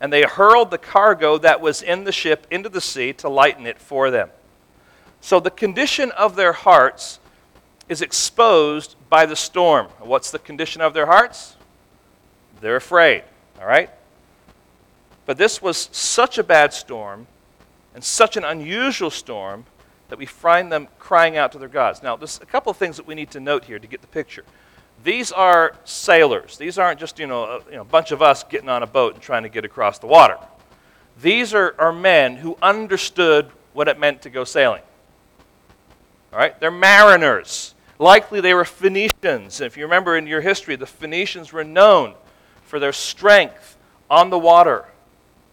and 0.00 0.12
they 0.12 0.22
hurled 0.22 0.70
the 0.70 0.78
cargo 0.78 1.36
that 1.38 1.60
was 1.60 1.82
in 1.82 2.04
the 2.04 2.12
ship 2.12 2.46
into 2.48 2.68
the 2.68 2.80
sea 2.80 3.12
to 3.14 3.28
lighten 3.28 3.66
it 3.66 3.80
for 3.80 4.12
them. 4.12 4.30
So 5.20 5.40
the 5.40 5.50
condition 5.50 6.12
of 6.12 6.36
their 6.36 6.52
hearts 6.52 7.18
is 7.88 8.02
exposed 8.02 8.94
by 9.10 9.26
the 9.26 9.34
storm. 9.34 9.88
What's 9.98 10.30
the 10.30 10.38
condition 10.38 10.80
of 10.80 10.94
their 10.94 11.06
hearts? 11.06 11.56
They're 12.60 12.76
afraid, 12.76 13.24
all 13.60 13.66
right? 13.66 13.90
But 15.26 15.38
this 15.38 15.60
was 15.60 15.88
such 15.90 16.38
a 16.38 16.44
bad 16.44 16.72
storm 16.72 17.26
and 17.96 18.04
such 18.04 18.36
an 18.36 18.44
unusual 18.44 19.10
storm 19.10 19.64
that 20.08 20.18
we 20.18 20.26
find 20.26 20.72
them 20.72 20.88
crying 20.98 21.36
out 21.36 21.52
to 21.52 21.58
their 21.58 21.68
gods. 21.68 22.02
Now, 22.02 22.16
there's 22.16 22.40
a 22.40 22.46
couple 22.46 22.70
of 22.70 22.76
things 22.76 22.96
that 22.96 23.06
we 23.06 23.14
need 23.14 23.30
to 23.32 23.40
note 23.40 23.64
here 23.64 23.78
to 23.78 23.86
get 23.86 24.00
the 24.00 24.06
picture. 24.06 24.44
These 25.04 25.30
are 25.30 25.76
sailors. 25.84 26.58
These 26.58 26.78
aren't 26.78 26.98
just, 26.98 27.18
you 27.18 27.26
know, 27.26 27.44
a, 27.44 27.70
you 27.70 27.76
know, 27.76 27.84
bunch 27.84 28.10
of 28.10 28.20
us 28.20 28.42
getting 28.44 28.68
on 28.68 28.82
a 28.82 28.86
boat 28.86 29.14
and 29.14 29.22
trying 29.22 29.44
to 29.44 29.48
get 29.48 29.64
across 29.64 29.98
the 29.98 30.06
water. 30.06 30.38
These 31.20 31.54
are, 31.54 31.74
are 31.78 31.92
men 31.92 32.36
who 32.36 32.56
understood 32.62 33.50
what 33.72 33.88
it 33.88 33.98
meant 33.98 34.22
to 34.22 34.30
go 34.30 34.44
sailing. 34.44 34.82
All 36.32 36.38
right? 36.38 36.58
They're 36.58 36.70
mariners. 36.70 37.74
Likely 37.98 38.40
they 38.40 38.54
were 38.54 38.64
Phoenicians. 38.64 39.60
If 39.60 39.76
you 39.76 39.84
remember 39.84 40.16
in 40.16 40.26
your 40.26 40.40
history, 40.40 40.76
the 40.76 40.86
Phoenicians 40.86 41.52
were 41.52 41.64
known 41.64 42.14
for 42.62 42.78
their 42.78 42.92
strength 42.92 43.76
on 44.10 44.30
the 44.30 44.38
water. 44.38 44.84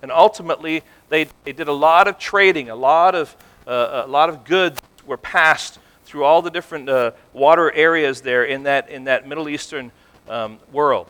And 0.01 0.11
ultimately, 0.11 0.83
they, 1.09 1.27
they 1.43 1.53
did 1.53 1.67
a 1.67 1.73
lot 1.73 2.07
of 2.07 2.19
trading, 2.19 2.69
a 2.69 2.75
lot 2.75 3.15
of, 3.15 3.35
uh, 3.67 4.03
a 4.05 4.07
lot 4.07 4.29
of 4.29 4.43
goods 4.43 4.79
were 5.05 5.17
passed 5.17 5.79
through 6.05 6.23
all 6.23 6.41
the 6.41 6.51
different 6.51 6.87
uh, 6.87 7.11
water 7.33 7.71
areas 7.71 8.21
there 8.21 8.43
in 8.43 8.63
that, 8.63 8.89
in 8.89 9.05
that 9.05 9.27
Middle 9.27 9.49
Eastern 9.49 9.91
um, 10.29 10.59
world. 10.71 11.07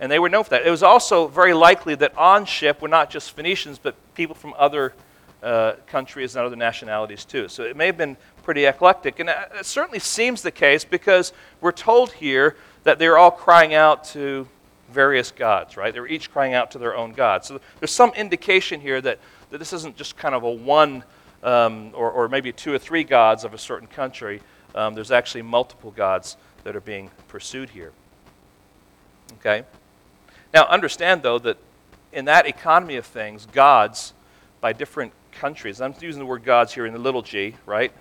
And 0.00 0.10
they 0.10 0.18
were 0.18 0.28
known 0.28 0.42
for 0.44 0.50
that. 0.50 0.66
It 0.66 0.70
was 0.70 0.82
also 0.82 1.28
very 1.28 1.54
likely 1.54 1.94
that 1.96 2.16
on 2.18 2.44
ship 2.44 2.82
were 2.82 2.88
not 2.88 3.08
just 3.08 3.36
Phoenicians, 3.36 3.78
but 3.78 3.94
people 4.14 4.34
from 4.34 4.54
other 4.58 4.92
uh, 5.42 5.74
countries 5.86 6.34
and 6.34 6.44
other 6.44 6.56
nationalities 6.56 7.24
too. 7.24 7.48
So 7.48 7.62
it 7.62 7.76
may 7.76 7.86
have 7.86 7.96
been 7.96 8.16
pretty 8.42 8.64
eclectic. 8.64 9.20
And 9.20 9.28
it 9.28 9.64
certainly 9.64 10.00
seems 10.00 10.42
the 10.42 10.50
case 10.50 10.84
because 10.84 11.32
we're 11.60 11.72
told 11.72 12.12
here 12.12 12.56
that 12.82 12.98
they're 12.98 13.16
all 13.16 13.30
crying 13.30 13.74
out 13.74 14.04
to 14.06 14.48
various 14.90 15.30
gods, 15.30 15.76
right? 15.76 15.92
They're 15.92 16.06
each 16.06 16.30
crying 16.30 16.54
out 16.54 16.72
to 16.72 16.78
their 16.78 16.96
own 16.96 17.12
God. 17.12 17.44
So 17.44 17.60
there's 17.80 17.92
some 17.92 18.10
indication 18.14 18.80
here 18.80 19.00
that, 19.00 19.18
that 19.50 19.58
this 19.58 19.72
isn't 19.72 19.96
just 19.96 20.16
kind 20.16 20.34
of 20.34 20.42
a 20.42 20.50
one 20.50 21.04
um, 21.42 21.90
or, 21.94 22.10
or 22.10 22.28
maybe 22.28 22.52
two 22.52 22.72
or 22.72 22.78
three 22.78 23.04
gods 23.04 23.44
of 23.44 23.54
a 23.54 23.58
certain 23.58 23.88
country. 23.88 24.40
Um, 24.74 24.94
there's 24.94 25.10
actually 25.10 25.42
multiple 25.42 25.90
gods 25.90 26.36
that 26.64 26.76
are 26.76 26.80
being 26.80 27.10
pursued 27.28 27.70
here. 27.70 27.92
Okay? 29.40 29.64
Now, 30.54 30.66
understand, 30.66 31.22
though, 31.22 31.38
that 31.40 31.58
in 32.12 32.26
that 32.26 32.46
economy 32.46 32.96
of 32.96 33.06
things, 33.06 33.46
gods 33.46 34.12
by 34.60 34.72
different 34.72 35.12
countries, 35.32 35.80
I'm 35.80 35.94
using 36.00 36.20
the 36.20 36.26
word 36.26 36.44
gods 36.44 36.72
here 36.72 36.86
in 36.86 36.92
the 36.92 36.98
little 36.98 37.22
g, 37.22 37.54
right? 37.66 37.92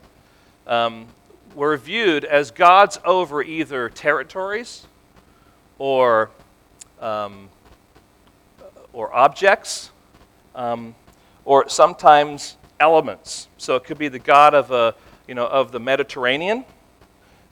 um, 0.67 1.07
were 1.55 1.75
viewed 1.77 2.23
as 2.23 2.51
gods 2.51 2.99
over 3.03 3.41
either 3.43 3.89
territories 3.89 4.87
or, 5.77 6.29
um, 6.99 7.49
or 8.93 9.13
objects 9.13 9.91
um, 10.55 10.95
or 11.43 11.67
sometimes 11.67 12.57
elements. 12.81 13.47
So 13.57 13.77
it 13.77 13.85
could 13.85 13.97
be 13.97 14.09
the 14.09 14.19
god 14.19 14.53
of, 14.53 14.71
a, 14.71 14.95
you 15.27 15.35
know, 15.35 15.47
of 15.47 15.71
the 15.71 15.79
Mediterranean. 15.79 16.65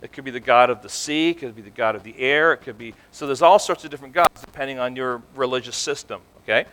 It 0.01 0.11
could 0.11 0.25
be 0.25 0.31
the 0.31 0.39
god 0.39 0.69
of 0.69 0.81
the 0.81 0.89
sea. 0.89 1.29
It 1.29 1.39
could 1.39 1.55
be 1.55 1.61
the 1.61 1.69
god 1.69 1.95
of 1.95 2.03
the 2.03 2.17
air. 2.19 2.51
It 2.53 2.57
could 2.57 2.77
be 2.77 2.93
so. 3.11 3.25
There's 3.25 3.41
all 3.41 3.59
sorts 3.59 3.83
of 3.83 3.91
different 3.91 4.13
gods 4.13 4.41
depending 4.41 4.79
on 4.79 4.95
your 4.95 5.21
religious 5.35 5.75
system. 5.75 6.21
Okay, 6.43 6.65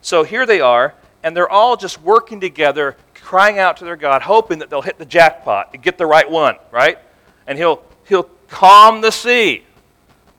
so 0.00 0.22
here 0.22 0.46
they 0.46 0.60
are, 0.60 0.94
and 1.22 1.36
they're 1.36 1.48
all 1.48 1.76
just 1.76 2.00
working 2.02 2.40
together 2.40 2.96
crying 3.30 3.58
out 3.58 3.76
to 3.76 3.84
their 3.84 3.96
God, 3.96 4.22
hoping 4.22 4.58
that 4.58 4.70
they'll 4.70 4.82
hit 4.82 4.98
the 4.98 5.04
jackpot 5.04 5.70
and 5.72 5.82
get 5.82 5.98
the 5.98 6.06
right 6.06 6.28
one, 6.28 6.56
right? 6.70 6.98
And 7.46 7.56
he'll, 7.56 7.82
he'll 8.08 8.28
calm 8.48 9.00
the 9.00 9.10
sea, 9.10 9.64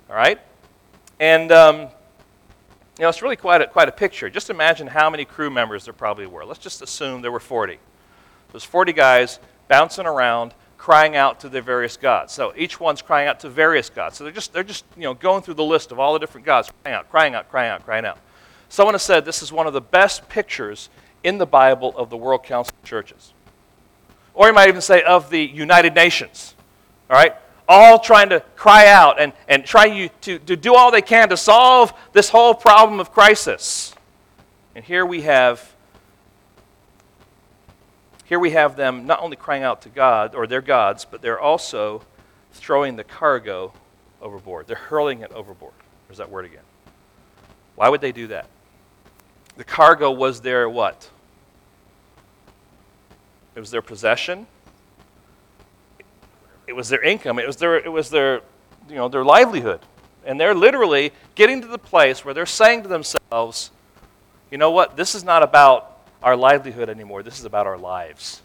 all 0.09 0.15
right? 0.15 0.39
And, 1.19 1.51
um, 1.51 1.87
you 3.01 3.05
know, 3.05 3.09
it's 3.09 3.23
really 3.23 3.35
quite 3.35 3.61
a, 3.61 3.67
quite 3.67 3.89
a 3.89 3.91
picture. 3.91 4.29
Just 4.29 4.51
imagine 4.51 4.85
how 4.85 5.09
many 5.09 5.25
crew 5.25 5.49
members 5.49 5.85
there 5.85 5.93
probably 5.93 6.27
were. 6.27 6.45
Let's 6.45 6.59
just 6.59 6.83
assume 6.83 7.23
there 7.23 7.31
were 7.31 7.39
40. 7.39 7.79
There's 8.51 8.63
40 8.63 8.93
guys 8.93 9.39
bouncing 9.67 10.05
around, 10.05 10.53
crying 10.77 11.15
out 11.15 11.39
to 11.39 11.49
their 11.49 11.63
various 11.63 11.97
gods. 11.97 12.31
So 12.31 12.53
each 12.55 12.79
one's 12.79 13.01
crying 13.01 13.27
out 13.27 13.39
to 13.39 13.49
various 13.49 13.89
gods. 13.89 14.17
So 14.17 14.23
they're 14.23 14.31
just, 14.31 14.53
they're 14.53 14.63
just 14.63 14.85
you 14.95 15.01
know, 15.01 15.15
going 15.15 15.41
through 15.41 15.55
the 15.55 15.63
list 15.63 15.91
of 15.91 15.97
all 15.97 16.13
the 16.13 16.19
different 16.19 16.45
gods, 16.45 16.69
crying 16.83 16.95
out, 16.95 17.09
crying 17.09 17.33
out, 17.33 17.49
crying 17.49 17.71
out, 17.71 17.83
crying 17.85 18.05
out. 18.05 18.19
Someone 18.69 18.93
has 18.93 19.01
said 19.01 19.25
this 19.25 19.41
is 19.41 19.51
one 19.51 19.65
of 19.65 19.73
the 19.73 19.81
best 19.81 20.29
pictures 20.29 20.91
in 21.23 21.39
the 21.39 21.47
Bible 21.47 21.97
of 21.97 22.11
the 22.11 22.17
World 22.17 22.43
Council 22.43 22.75
of 22.83 22.87
Churches. 22.87 23.33
Or 24.35 24.45
you 24.45 24.53
might 24.53 24.69
even 24.69 24.79
say 24.79 25.01
of 25.01 25.31
the 25.31 25.41
United 25.41 25.95
Nations. 25.95 26.53
All 27.09 27.17
right? 27.17 27.33
All 27.67 27.99
trying 27.99 28.29
to 28.29 28.41
cry 28.55 28.87
out 28.87 29.19
and, 29.19 29.33
and 29.47 29.65
trying 29.65 30.09
to, 30.21 30.39
to 30.39 30.55
do 30.55 30.75
all 30.75 30.91
they 30.91 31.01
can 31.01 31.29
to 31.29 31.37
solve 31.37 31.93
this 32.13 32.29
whole 32.29 32.53
problem 32.53 32.99
of 32.99 33.11
crisis. 33.11 33.95
And 34.75 34.83
here 34.83 35.05
we 35.05 35.21
have 35.21 35.71
here 38.31 38.39
we 38.39 38.51
have 38.51 38.77
them 38.77 39.05
not 39.05 39.21
only 39.21 39.35
crying 39.35 39.63
out 39.63 39.81
to 39.81 39.89
God 39.89 40.35
or 40.35 40.47
their 40.47 40.61
gods, 40.61 41.03
but 41.03 41.21
they're 41.21 41.41
also 41.41 42.01
throwing 42.53 42.95
the 42.95 43.03
cargo 43.03 43.73
overboard. 44.21 44.67
They're 44.67 44.77
hurling 44.77 45.19
it 45.19 45.33
overboard. 45.33 45.73
There's 46.07 46.19
that 46.19 46.31
word 46.31 46.45
again. 46.45 46.63
Why 47.75 47.89
would 47.89 47.99
they 47.99 48.13
do 48.13 48.27
that? 48.27 48.47
The 49.57 49.65
cargo 49.65 50.11
was 50.11 50.39
their 50.39 50.69
what? 50.69 51.09
It 53.53 53.59
was 53.59 53.69
their 53.69 53.81
possession. 53.81 54.47
It 56.71 56.75
was 56.75 56.87
their 56.87 57.03
income, 57.03 57.37
it 57.37 57.45
was 57.45 57.57
their, 57.57 57.75
it 57.75 57.91
was 57.91 58.09
their, 58.09 58.35
you 58.87 58.95
know, 58.95 59.09
their 59.09 59.25
livelihood. 59.25 59.81
And 60.25 60.39
they're 60.39 60.55
literally 60.55 61.11
getting 61.35 61.59
to 61.59 61.67
the 61.67 61.77
place 61.77 62.23
where 62.23 62.33
they're 62.33 62.45
saying 62.45 62.83
to 62.83 62.87
themselves, 62.87 63.71
you 64.49 64.57
know 64.57 64.71
what, 64.71 64.95
this 64.95 65.13
is 65.13 65.21
not 65.21 65.43
about 65.43 65.99
our 66.23 66.37
livelihood 66.37 66.87
anymore, 66.87 67.23
this 67.23 67.39
is 67.39 67.43
about 67.43 67.67
our 67.67 67.77
lives. 67.77 68.41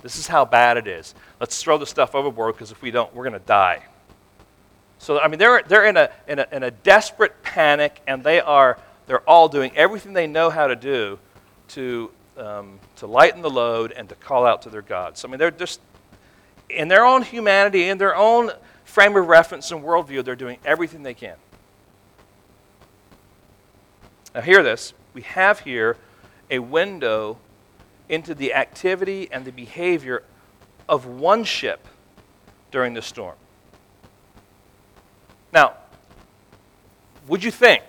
This 0.00 0.16
is 0.16 0.28
how 0.28 0.44
bad 0.44 0.76
it 0.76 0.86
is. 0.86 1.12
Let's 1.40 1.60
throw 1.60 1.76
the 1.76 1.86
stuff 1.86 2.14
overboard 2.14 2.54
because 2.54 2.70
if 2.70 2.80
we 2.82 2.92
don't, 2.92 3.12
we're 3.12 3.24
going 3.24 3.40
to 3.40 3.46
die. 3.46 3.82
So, 5.00 5.18
I 5.18 5.26
mean, 5.26 5.40
they're, 5.40 5.64
they're 5.66 5.86
in, 5.86 5.96
a, 5.96 6.10
in, 6.28 6.38
a, 6.38 6.46
in 6.52 6.62
a 6.62 6.70
desperate 6.70 7.42
panic, 7.42 8.00
and 8.06 8.22
they 8.22 8.40
are 8.40 8.78
they're 9.08 9.28
all 9.28 9.48
doing 9.48 9.76
everything 9.76 10.12
they 10.12 10.28
know 10.28 10.50
how 10.50 10.68
to 10.68 10.76
do 10.76 11.18
to, 11.70 12.12
um, 12.36 12.78
to 12.96 13.08
lighten 13.08 13.42
the 13.42 13.50
load 13.50 13.90
and 13.90 14.08
to 14.08 14.14
call 14.14 14.46
out 14.46 14.62
to 14.62 14.70
their 14.70 14.82
gods. 14.82 15.24
I 15.24 15.28
mean, 15.28 15.38
they're 15.40 15.50
just, 15.50 15.80
in 16.68 16.88
their 16.88 17.04
own 17.04 17.22
humanity, 17.22 17.88
in 17.88 17.98
their 17.98 18.16
own 18.16 18.50
frame 18.84 19.16
of 19.16 19.26
reference 19.26 19.70
and 19.70 19.82
worldview, 19.82 20.24
they're 20.24 20.36
doing 20.36 20.58
everything 20.64 21.02
they 21.02 21.14
can. 21.14 21.36
Now, 24.34 24.40
hear 24.42 24.62
this. 24.62 24.92
We 25.14 25.22
have 25.22 25.60
here 25.60 25.96
a 26.50 26.58
window 26.58 27.38
into 28.08 28.34
the 28.34 28.54
activity 28.54 29.28
and 29.32 29.44
the 29.44 29.52
behavior 29.52 30.22
of 30.88 31.06
one 31.06 31.44
ship 31.44 31.86
during 32.70 32.94
the 32.94 33.02
storm. 33.02 33.36
Now, 35.52 35.74
would 37.26 37.42
you 37.42 37.50
think 37.50 37.82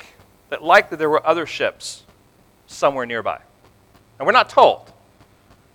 that 0.50 0.64
likely 0.64 0.98
there 0.98 1.10
were 1.10 1.26
other 1.26 1.46
ships 1.46 2.04
somewhere 2.66 3.06
nearby? 3.06 3.40
And 4.18 4.26
we're 4.26 4.32
not 4.32 4.50
told. 4.50 4.92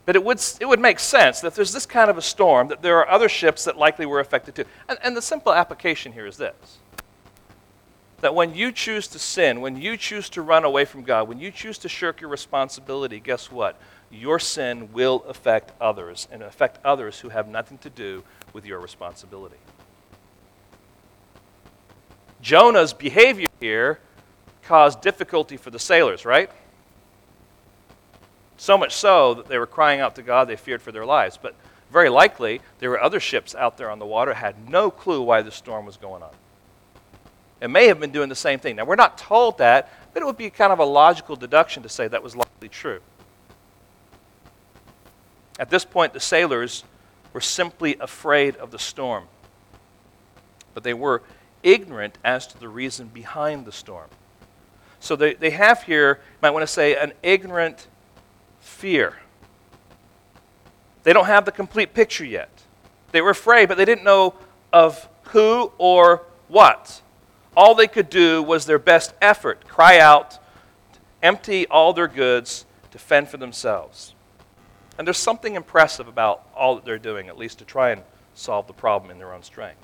But 0.04 0.16
it 0.16 0.24
would, 0.24 0.42
it 0.60 0.66
would 0.66 0.80
make 0.80 0.98
sense 0.98 1.40
that 1.40 1.54
there's 1.54 1.72
this 1.72 1.86
kind 1.86 2.10
of 2.10 2.18
a 2.18 2.22
storm, 2.22 2.68
that 2.68 2.82
there 2.82 2.98
are 2.98 3.08
other 3.08 3.28
ships 3.28 3.64
that 3.64 3.76
likely 3.78 4.04
were 4.04 4.20
affected 4.20 4.54
too. 4.54 4.64
And, 4.88 4.98
and 5.02 5.16
the 5.16 5.22
simple 5.22 5.52
application 5.52 6.12
here 6.12 6.26
is 6.26 6.36
this 6.36 6.78
that 8.22 8.34
when 8.36 8.54
you 8.54 8.70
choose 8.70 9.08
to 9.08 9.18
sin, 9.18 9.60
when 9.60 9.76
you 9.76 9.96
choose 9.96 10.30
to 10.30 10.42
run 10.42 10.64
away 10.64 10.84
from 10.84 11.02
God, 11.02 11.28
when 11.28 11.40
you 11.40 11.50
choose 11.50 11.76
to 11.78 11.88
shirk 11.88 12.20
your 12.20 12.30
responsibility, 12.30 13.18
guess 13.18 13.50
what? 13.50 13.76
Your 14.12 14.38
sin 14.38 14.92
will 14.92 15.24
affect 15.26 15.72
others 15.80 16.28
and 16.30 16.40
affect 16.40 16.78
others 16.84 17.18
who 17.18 17.30
have 17.30 17.48
nothing 17.48 17.78
to 17.78 17.90
do 17.90 18.22
with 18.52 18.64
your 18.64 18.78
responsibility. 18.78 19.56
Jonah's 22.40 22.92
behavior 22.92 23.48
here 23.58 23.98
caused 24.62 25.00
difficulty 25.00 25.56
for 25.56 25.70
the 25.70 25.78
sailors, 25.80 26.24
right? 26.24 26.48
So 28.62 28.78
much 28.78 28.94
so 28.94 29.34
that 29.34 29.48
they 29.48 29.58
were 29.58 29.66
crying 29.66 29.98
out 29.98 30.14
to 30.14 30.22
God, 30.22 30.46
they 30.46 30.54
feared 30.54 30.80
for 30.80 30.92
their 30.92 31.04
lives. 31.04 31.36
But 31.36 31.56
very 31.90 32.08
likely, 32.08 32.60
there 32.78 32.90
were 32.90 33.02
other 33.02 33.18
ships 33.18 33.56
out 33.56 33.76
there 33.76 33.90
on 33.90 33.98
the 33.98 34.06
water, 34.06 34.34
had 34.34 34.70
no 34.70 34.88
clue 34.88 35.20
why 35.20 35.42
the 35.42 35.50
storm 35.50 35.84
was 35.84 35.96
going 35.96 36.22
on 36.22 36.30
and 37.60 37.72
may 37.72 37.88
have 37.88 37.98
been 37.98 38.12
doing 38.12 38.28
the 38.28 38.36
same 38.36 38.60
thing. 38.60 38.76
Now, 38.76 38.84
we're 38.84 38.94
not 38.94 39.18
told 39.18 39.58
that, 39.58 39.90
but 40.14 40.22
it 40.22 40.26
would 40.26 40.36
be 40.36 40.48
kind 40.48 40.72
of 40.72 40.78
a 40.78 40.84
logical 40.84 41.34
deduction 41.34 41.82
to 41.82 41.88
say 41.88 42.06
that 42.06 42.22
was 42.22 42.36
likely 42.36 42.68
true. 42.68 43.00
At 45.58 45.68
this 45.68 45.84
point, 45.84 46.12
the 46.12 46.20
sailors 46.20 46.84
were 47.32 47.40
simply 47.40 47.96
afraid 47.98 48.54
of 48.54 48.70
the 48.70 48.78
storm, 48.78 49.24
but 50.72 50.84
they 50.84 50.94
were 50.94 51.24
ignorant 51.64 52.16
as 52.22 52.46
to 52.46 52.60
the 52.60 52.68
reason 52.68 53.08
behind 53.08 53.64
the 53.64 53.72
storm. 53.72 54.08
So 55.00 55.16
they, 55.16 55.34
they 55.34 55.50
have 55.50 55.82
here, 55.82 56.20
might 56.40 56.50
want 56.50 56.62
to 56.62 56.72
say, 56.72 56.94
an 56.94 57.12
ignorant 57.24 57.88
fear. 58.62 59.18
They 61.02 61.12
don't 61.12 61.26
have 61.26 61.44
the 61.44 61.52
complete 61.52 61.92
picture 61.92 62.24
yet. 62.24 62.48
They 63.10 63.20
were 63.20 63.30
afraid, 63.30 63.68
but 63.68 63.76
they 63.76 63.84
didn't 63.84 64.04
know 64.04 64.34
of 64.72 65.08
who 65.24 65.72
or 65.78 66.22
what. 66.48 67.02
All 67.56 67.74
they 67.74 67.86
could 67.86 68.08
do 68.08 68.42
was 68.42 68.64
their 68.64 68.78
best 68.78 69.12
effort 69.20 69.66
cry 69.68 69.98
out, 69.98 70.38
empty 71.22 71.66
all 71.66 71.92
their 71.92 72.08
goods 72.08 72.64
to 72.92 72.98
fend 72.98 73.28
for 73.28 73.36
themselves. 73.36 74.14
And 74.96 75.06
there's 75.06 75.18
something 75.18 75.54
impressive 75.54 76.08
about 76.08 76.46
all 76.54 76.76
that 76.76 76.84
they're 76.84 76.98
doing, 76.98 77.28
at 77.28 77.36
least 77.36 77.58
to 77.58 77.64
try 77.64 77.90
and 77.90 78.02
solve 78.34 78.66
the 78.66 78.72
problem 78.72 79.10
in 79.10 79.18
their 79.18 79.32
own 79.32 79.42
strength. 79.42 79.80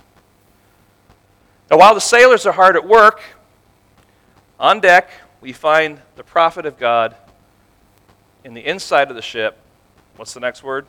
Now, 1.71 1.79
while 1.79 1.95
the 1.95 2.01
sailors 2.01 2.47
are 2.47 2.53
hard 2.53 2.77
at 2.77 2.87
work, 2.87 3.21
on 4.59 4.81
deck 4.81 5.11
we 5.41 5.53
find 5.53 6.01
the 6.17 6.25
prophet 6.25 6.65
of 6.65 6.79
God 6.79 7.15
in 8.49 8.55
the 8.55 8.67
inside 8.67 9.11
of 9.11 9.15
the 9.15 9.23
ship. 9.23 9.57
What's 10.17 10.35
the 10.35 10.41
next 10.41 10.65
word? 10.65 10.87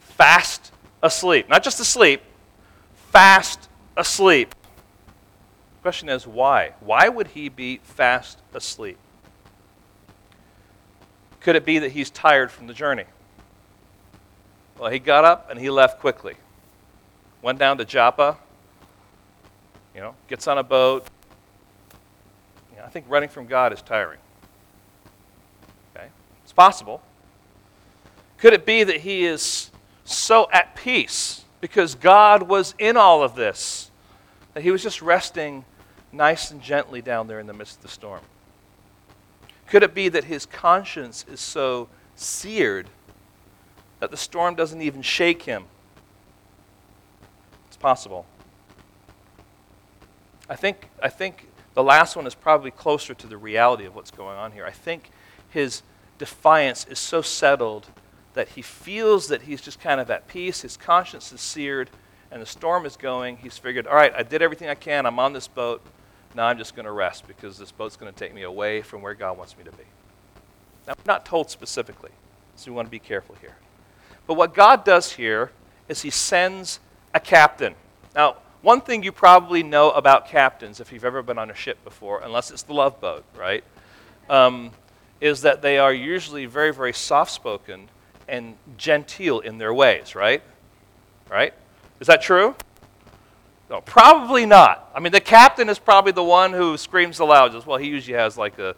Fast 0.00 0.72
asleep. 1.02 1.48
Not 1.48 1.64
just 1.64 1.80
asleep, 1.80 2.20
fast 3.10 3.70
asleep 3.96 4.54
question 5.84 6.08
is 6.08 6.26
why? 6.26 6.72
Why 6.80 7.10
would 7.10 7.26
he 7.26 7.50
be 7.50 7.78
fast 7.82 8.38
asleep? 8.54 8.96
Could 11.40 11.56
it 11.56 11.66
be 11.66 11.78
that 11.80 11.92
he's 11.92 12.08
tired 12.08 12.50
from 12.50 12.68
the 12.68 12.72
journey? 12.72 13.04
Well, 14.78 14.90
he 14.90 14.98
got 14.98 15.26
up 15.26 15.50
and 15.50 15.60
he 15.60 15.68
left 15.68 16.00
quickly. 16.00 16.36
Went 17.42 17.58
down 17.58 17.76
to 17.76 17.84
Joppa, 17.84 18.38
you 19.94 20.00
know, 20.00 20.14
gets 20.26 20.48
on 20.48 20.56
a 20.56 20.62
boat. 20.62 21.06
You 22.72 22.78
know, 22.78 22.86
I 22.86 22.88
think 22.88 23.04
running 23.10 23.28
from 23.28 23.44
God 23.44 23.74
is 23.74 23.82
tiring. 23.82 24.20
It's 26.54 26.56
possible. 26.56 27.02
Could 28.38 28.52
it 28.52 28.64
be 28.64 28.84
that 28.84 29.00
he 29.00 29.24
is 29.24 29.72
so 30.04 30.48
at 30.52 30.76
peace 30.76 31.44
because 31.60 31.96
God 31.96 32.44
was 32.44 32.76
in 32.78 32.96
all 32.96 33.24
of 33.24 33.34
this 33.34 33.90
that 34.52 34.62
he 34.62 34.70
was 34.70 34.80
just 34.80 35.02
resting 35.02 35.64
nice 36.12 36.52
and 36.52 36.62
gently 36.62 37.02
down 37.02 37.26
there 37.26 37.40
in 37.40 37.48
the 37.48 37.52
midst 37.52 37.78
of 37.78 37.82
the 37.82 37.88
storm? 37.88 38.20
Could 39.66 39.82
it 39.82 39.94
be 39.94 40.08
that 40.10 40.22
his 40.22 40.46
conscience 40.46 41.24
is 41.28 41.40
so 41.40 41.88
seared 42.14 42.86
that 43.98 44.12
the 44.12 44.16
storm 44.16 44.54
doesn't 44.54 44.80
even 44.80 45.02
shake 45.02 45.42
him? 45.42 45.64
It's 47.66 47.76
possible. 47.76 48.26
I 50.48 50.54
think, 50.54 50.88
I 51.02 51.08
think 51.08 51.48
the 51.74 51.82
last 51.82 52.14
one 52.14 52.28
is 52.28 52.36
probably 52.36 52.70
closer 52.70 53.12
to 53.12 53.26
the 53.26 53.36
reality 53.36 53.86
of 53.86 53.96
what's 53.96 54.12
going 54.12 54.38
on 54.38 54.52
here. 54.52 54.64
I 54.64 54.70
think 54.70 55.10
his 55.50 55.82
defiance 56.18 56.86
is 56.88 56.98
so 56.98 57.22
settled 57.22 57.86
that 58.34 58.48
he 58.48 58.62
feels 58.62 59.28
that 59.28 59.42
he's 59.42 59.60
just 59.60 59.80
kind 59.80 60.00
of 60.00 60.10
at 60.10 60.28
peace, 60.28 60.62
his 60.62 60.76
conscience 60.76 61.32
is 61.32 61.40
seared, 61.40 61.90
and 62.30 62.42
the 62.42 62.46
storm 62.46 62.84
is 62.84 62.96
going. 62.96 63.36
He's 63.36 63.56
figured, 63.58 63.86
all 63.86 63.94
right, 63.94 64.12
I 64.14 64.22
did 64.22 64.42
everything 64.42 64.68
I 64.68 64.74
can, 64.74 65.06
I'm 65.06 65.18
on 65.18 65.32
this 65.32 65.48
boat. 65.48 65.82
Now 66.34 66.46
I'm 66.46 66.58
just 66.58 66.74
going 66.74 66.86
to 66.86 66.92
rest 66.92 67.28
because 67.28 67.58
this 67.58 67.70
boat's 67.70 67.96
going 67.96 68.12
to 68.12 68.18
take 68.18 68.34
me 68.34 68.42
away 68.42 68.82
from 68.82 69.02
where 69.02 69.14
God 69.14 69.38
wants 69.38 69.56
me 69.56 69.64
to 69.64 69.70
be. 69.70 69.84
Now, 70.86 70.94
we're 70.98 71.12
not 71.12 71.24
told 71.24 71.48
specifically, 71.50 72.10
so 72.56 72.70
we 72.70 72.74
want 72.74 72.86
to 72.86 72.90
be 72.90 72.98
careful 72.98 73.36
here. 73.40 73.54
But 74.26 74.34
what 74.34 74.52
God 74.52 74.84
does 74.84 75.12
here 75.12 75.52
is 75.88 76.02
He 76.02 76.10
sends 76.10 76.80
a 77.14 77.20
captain. 77.20 77.74
Now, 78.14 78.36
one 78.62 78.80
thing 78.80 79.02
you 79.02 79.12
probably 79.12 79.62
know 79.62 79.90
about 79.90 80.28
captains, 80.28 80.80
if 80.80 80.92
you've 80.92 81.04
ever 81.04 81.22
been 81.22 81.38
on 81.38 81.50
a 81.50 81.54
ship 81.54 81.82
before, 81.84 82.20
unless 82.22 82.50
it's 82.50 82.62
the 82.62 82.74
love 82.74 83.00
boat, 83.00 83.24
right, 83.36 83.62
um, 84.28 84.72
is 85.24 85.40
that 85.40 85.62
they 85.62 85.78
are 85.78 85.92
usually 85.92 86.44
very, 86.44 86.70
very 86.70 86.92
soft 86.92 87.32
spoken 87.32 87.88
and 88.28 88.54
genteel 88.76 89.40
in 89.40 89.56
their 89.56 89.72
ways, 89.72 90.14
right? 90.14 90.42
Right? 91.30 91.54
Is 91.98 92.08
that 92.08 92.20
true? 92.20 92.54
No, 93.70 93.80
probably 93.80 94.44
not. 94.44 94.90
I 94.94 95.00
mean, 95.00 95.12
the 95.12 95.22
captain 95.22 95.70
is 95.70 95.78
probably 95.78 96.12
the 96.12 96.22
one 96.22 96.52
who 96.52 96.76
screams 96.76 97.16
the 97.16 97.24
loudest. 97.24 97.66
Well, 97.66 97.78
he 97.78 97.88
usually 97.88 98.18
has 98.18 98.36
like 98.36 98.58
a, 98.58 98.76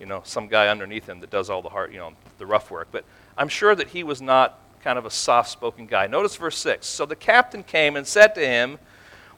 you 0.00 0.06
know, 0.06 0.22
some 0.24 0.48
guy 0.48 0.66
underneath 0.66 1.08
him 1.08 1.20
that 1.20 1.30
does 1.30 1.48
all 1.48 1.62
the 1.62 1.68
hard, 1.68 1.92
you 1.92 2.00
know, 2.00 2.12
the 2.38 2.46
rough 2.46 2.72
work. 2.72 2.88
But 2.90 3.04
I'm 3.38 3.48
sure 3.48 3.76
that 3.76 3.86
he 3.86 4.02
was 4.02 4.20
not 4.20 4.58
kind 4.82 4.98
of 4.98 5.06
a 5.06 5.10
soft-spoken 5.12 5.86
guy. 5.86 6.08
Notice 6.08 6.34
verse 6.34 6.58
6. 6.58 6.88
So 6.88 7.06
the 7.06 7.14
captain 7.14 7.62
came 7.62 7.94
and 7.94 8.04
said 8.04 8.34
to 8.34 8.44
him, 8.44 8.80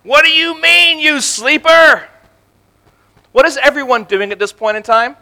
What 0.04 0.24
do 0.24 0.30
you 0.30 0.58
mean, 0.58 1.00
you 1.00 1.20
sleeper? 1.20 2.08
What 3.32 3.44
is 3.44 3.58
everyone 3.58 4.04
doing 4.04 4.32
at 4.32 4.38
this 4.38 4.54
point 4.54 4.78
in 4.78 4.82
time? 4.82 5.16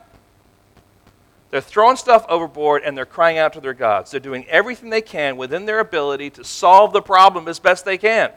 They're 1.54 1.60
throwing 1.60 1.94
stuff 1.94 2.26
overboard 2.28 2.82
and 2.82 2.98
they're 2.98 3.06
crying 3.06 3.38
out 3.38 3.52
to 3.52 3.60
their 3.60 3.74
gods. 3.74 4.10
They're 4.10 4.18
doing 4.18 4.44
everything 4.48 4.90
they 4.90 5.00
can 5.00 5.36
within 5.36 5.66
their 5.66 5.78
ability 5.78 6.30
to 6.30 6.42
solve 6.42 6.92
the 6.92 7.00
problem 7.00 7.46
as 7.46 7.60
best 7.60 7.84
they 7.84 7.96
can. 7.96 8.32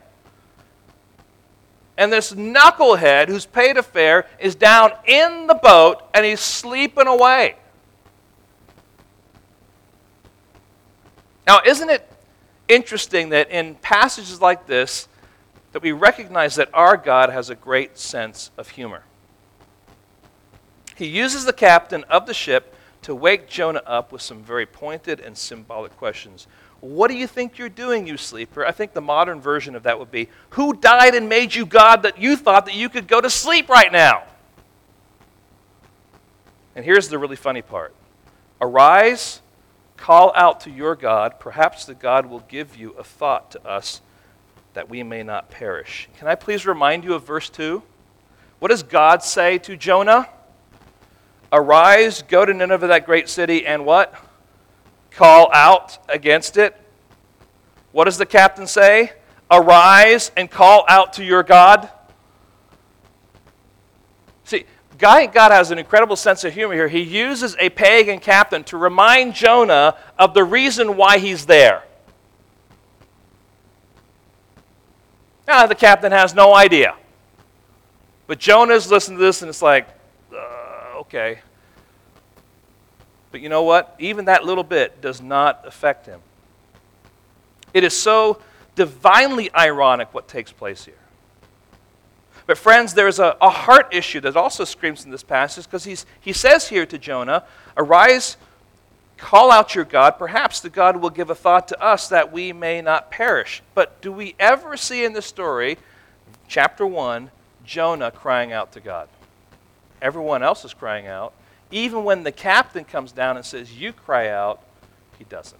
And 1.97 2.13
this 2.13 2.33
knucklehead 2.33 3.27
who's 3.27 3.47
paid 3.47 3.75
a 3.75 3.81
fare 3.81 4.27
is 4.37 4.53
down 4.53 4.91
in 5.07 5.47
the 5.47 5.55
boat 5.55 6.03
and 6.13 6.27
he's 6.27 6.41
sleeping 6.41 7.07
away. 7.07 7.55
Now, 11.47 11.61
isn't 11.65 11.89
it 11.89 12.07
interesting 12.67 13.29
that 13.29 13.49
in 13.49 13.73
passages 13.81 14.41
like 14.41 14.67
this 14.67 15.07
that 15.71 15.81
we 15.81 15.91
recognize 15.91 16.53
that 16.57 16.69
our 16.71 16.95
God 16.95 17.31
has 17.31 17.49
a 17.49 17.55
great 17.55 17.97
sense 17.97 18.51
of 18.59 18.69
humor? 18.69 19.05
He 20.95 21.07
uses 21.07 21.45
the 21.45 21.53
captain 21.53 22.03
of 22.11 22.27
the 22.27 22.35
ship 22.35 22.75
to 23.07 23.15
wake 23.15 23.47
Jonah 23.47 23.81
up 23.85 24.11
with 24.11 24.21
some 24.21 24.43
very 24.43 24.65
pointed 24.65 25.21
and 25.21 25.37
symbolic 25.37 25.95
questions. 25.95 26.45
What 26.81 27.07
do 27.07 27.15
you 27.15 27.25
think 27.25 27.57
you're 27.57 27.69
doing, 27.69 28.05
you 28.05 28.17
sleeper? 28.17 28.65
I 28.65 28.73
think 28.73 28.91
the 28.91 28.99
modern 28.99 29.39
version 29.39 29.77
of 29.77 29.83
that 29.83 29.97
would 29.97 30.11
be, 30.11 30.27
Who 30.51 30.73
died 30.73 31.15
and 31.15 31.29
made 31.29 31.55
you 31.55 31.65
God 31.65 32.03
that 32.03 32.17
you 32.17 32.35
thought 32.35 32.65
that 32.65 32.75
you 32.75 32.89
could 32.89 33.07
go 33.07 33.21
to 33.21 33.29
sleep 33.29 33.69
right 33.69 33.93
now? 33.93 34.25
And 36.75 36.83
here's 36.83 37.07
the 37.07 37.17
really 37.17 37.37
funny 37.37 37.61
part 37.61 37.95
Arise, 38.59 39.39
call 39.95 40.33
out 40.35 40.59
to 40.61 40.69
your 40.69 40.93
God. 40.93 41.39
Perhaps 41.39 41.85
the 41.85 41.95
God 41.95 42.25
will 42.25 42.43
give 42.49 42.75
you 42.75 42.91
a 42.99 43.05
thought 43.05 43.51
to 43.51 43.65
us 43.65 44.01
that 44.73 44.89
we 44.89 45.01
may 45.01 45.23
not 45.23 45.49
perish. 45.49 46.09
Can 46.19 46.27
I 46.27 46.35
please 46.35 46.65
remind 46.65 47.05
you 47.05 47.13
of 47.13 47.25
verse 47.25 47.49
2? 47.49 47.81
What 48.59 48.67
does 48.67 48.83
God 48.83 49.23
say 49.23 49.59
to 49.59 49.77
Jonah? 49.77 50.27
Arise, 51.51 52.23
go 52.23 52.45
to 52.45 52.53
Nineveh, 52.53 52.87
that 52.87 53.05
great 53.05 53.29
city, 53.29 53.65
and 53.65 53.85
what? 53.85 54.13
Call 55.11 55.49
out 55.53 55.97
against 56.09 56.57
it. 56.57 56.75
What 57.91 58.05
does 58.05 58.17
the 58.17 58.25
captain 58.25 58.67
say? 58.67 59.13
Arise 59.49 60.31
and 60.35 60.51
call 60.51 60.85
out 60.89 61.13
to 61.13 61.23
your 61.23 61.41
God. 61.41 61.89
See, 64.43 64.65
God 64.97 65.31
has 65.33 65.71
an 65.71 65.79
incredible 65.79 66.15
sense 66.15 66.43
of 66.43 66.53
humor 66.53 66.73
here. 66.73 66.87
He 66.87 67.01
uses 67.01 67.55
a 67.59 67.69
pagan 67.69 68.19
captain 68.19 68.63
to 68.65 68.77
remind 68.77 69.33
Jonah 69.33 69.95
of 70.19 70.33
the 70.33 70.43
reason 70.43 70.97
why 70.97 71.17
he's 71.17 71.45
there. 71.45 71.83
Now, 75.47 75.65
the 75.65 75.75
captain 75.75 76.11
has 76.11 76.35
no 76.35 76.53
idea. 76.53 76.93
But 78.27 78.37
Jonah's 78.37 78.91
listening 78.91 79.17
to 79.17 79.23
this 79.23 79.41
and 79.41 79.47
it's 79.47 79.61
like, 79.61 79.87
okay. 81.07 81.39
But 83.31 83.41
you 83.41 83.49
know 83.49 83.63
what? 83.63 83.95
Even 83.99 84.25
that 84.25 84.45
little 84.45 84.63
bit 84.63 85.01
does 85.01 85.21
not 85.21 85.65
affect 85.65 86.05
him. 86.05 86.21
It 87.73 87.83
is 87.83 87.95
so 87.95 88.41
divinely 88.75 89.53
ironic 89.53 90.13
what 90.13 90.27
takes 90.27 90.51
place 90.51 90.85
here. 90.85 90.93
But, 92.45 92.57
friends, 92.57 92.93
there's 92.93 93.19
a, 93.19 93.35
a 93.41 93.49
heart 93.49 93.93
issue 93.93 94.21
that 94.21 94.37
also 94.37 94.63
screams 94.63 95.03
in 95.03 95.11
this 95.11 95.23
passage 95.23 95.65
because 95.65 95.83
he 95.83 96.33
says 96.33 96.69
here 96.69 96.85
to 96.85 96.97
Jonah, 96.97 97.43
Arise, 97.75 98.37
Call 99.17 99.51
out 99.51 99.73
your 99.73 99.83
God. 99.83 100.11
Perhaps 100.19 100.61
the 100.61 100.69
God 100.69 100.97
will 100.97 101.09
give 101.09 101.29
a 101.29 101.35
thought 101.35 101.67
to 101.69 101.81
us 101.81 102.07
that 102.09 102.31
we 102.31 102.53
may 102.53 102.81
not 102.81 103.09
perish. 103.09 103.63
But 103.73 103.99
do 103.99 104.11
we 104.11 104.35
ever 104.39 104.77
see 104.77 105.03
in 105.03 105.13
this 105.13 105.25
story, 105.25 105.77
chapter 106.47 106.85
1, 106.85 107.31
Jonah 107.65 108.11
crying 108.11 108.53
out 108.53 108.71
to 108.73 108.79
God? 108.79 109.09
Everyone 110.01 110.43
else 110.43 110.63
is 110.65 110.73
crying 110.73 111.07
out. 111.07 111.33
Even 111.71 112.03
when 112.03 112.23
the 112.23 112.31
captain 112.31 112.83
comes 112.83 113.11
down 113.11 113.35
and 113.35 113.45
says, 113.45 113.73
You 113.73 113.91
cry 113.91 114.29
out, 114.29 114.61
he 115.17 115.23
doesn't. 115.25 115.59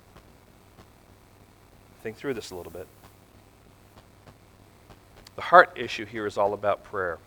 Think 2.02 2.18
through 2.18 2.36
this 2.36 2.52
a 2.52 2.56
little 2.56 2.72
bit. 2.72 2.88
The 5.36 5.42
heart 5.42 5.72
issue 5.76 6.06
here 6.06 6.26
is 6.26 6.38
all 6.38 6.54
about 6.54 6.84
prayer. 6.84 7.18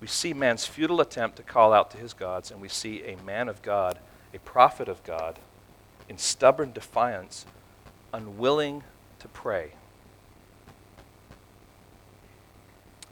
We 0.00 0.06
see 0.06 0.32
man's 0.32 0.64
futile 0.64 1.00
attempt 1.00 1.36
to 1.36 1.42
call 1.42 1.72
out 1.72 1.90
to 1.90 1.98
his 1.98 2.14
gods, 2.14 2.50
and 2.50 2.60
we 2.60 2.68
see 2.68 3.02
a 3.02 3.16
man 3.24 3.48
of 3.48 3.62
God 3.62 3.98
a 4.34 4.38
prophet 4.38 4.88
of 4.88 5.02
God, 5.04 5.38
in 6.08 6.18
stubborn 6.18 6.72
defiance, 6.72 7.46
unwilling 8.12 8.82
to 9.18 9.28
pray. 9.28 9.72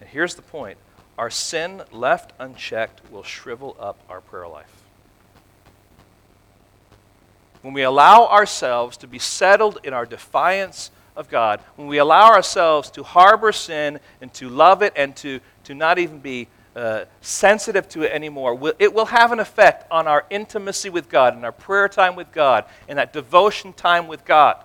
And 0.01 0.09
here's 0.09 0.35
the 0.35 0.43
point 0.43 0.79
our 1.19 1.31
sin 1.31 1.83
left 1.93 2.33
unchecked 2.39 3.01
will 3.11 3.23
shrivel 3.23 3.77
up 3.81 3.99
our 4.09 4.21
prayer 4.21 4.49
life. 4.49 4.83
When 7.63 7.73
we 7.73 7.83
allow 7.83 8.27
ourselves 8.27 8.97
to 8.99 9.07
be 9.07 9.19
settled 9.19 9.79
in 9.83 9.93
our 9.93 10.07
defiance 10.07 10.91
of 11.17 11.29
God, 11.29 11.61
when 11.77 11.89
we 11.89 11.99
allow 11.99 12.31
ourselves 12.31 12.91
to 12.93 13.03
harbor 13.03 13.51
sin 13.51 13.99
and 14.21 14.33
to 14.35 14.49
love 14.49 14.83
it 14.83 14.93
and 14.95 15.17
to, 15.17 15.41
to 15.65 15.75
not 15.75 15.99
even 15.99 16.19
be 16.19 16.49
uh, 16.77 17.07
sensitive 17.23 17.89
to 17.89 18.03
it 18.03 18.13
anymore, 18.13 18.75
it 18.79 18.93
will 18.93 19.07
have 19.07 19.33
an 19.33 19.41
effect 19.41 19.91
on 19.91 20.07
our 20.07 20.27
intimacy 20.29 20.91
with 20.91 21.09
God 21.09 21.35
and 21.35 21.45
our 21.45 21.53
prayer 21.53 21.89
time 21.89 22.15
with 22.15 22.31
God 22.31 22.67
and 22.87 22.99
that 22.99 23.15
devotion 23.15 23.73
time 23.73 24.07
with 24.07 24.25
God. 24.27 24.59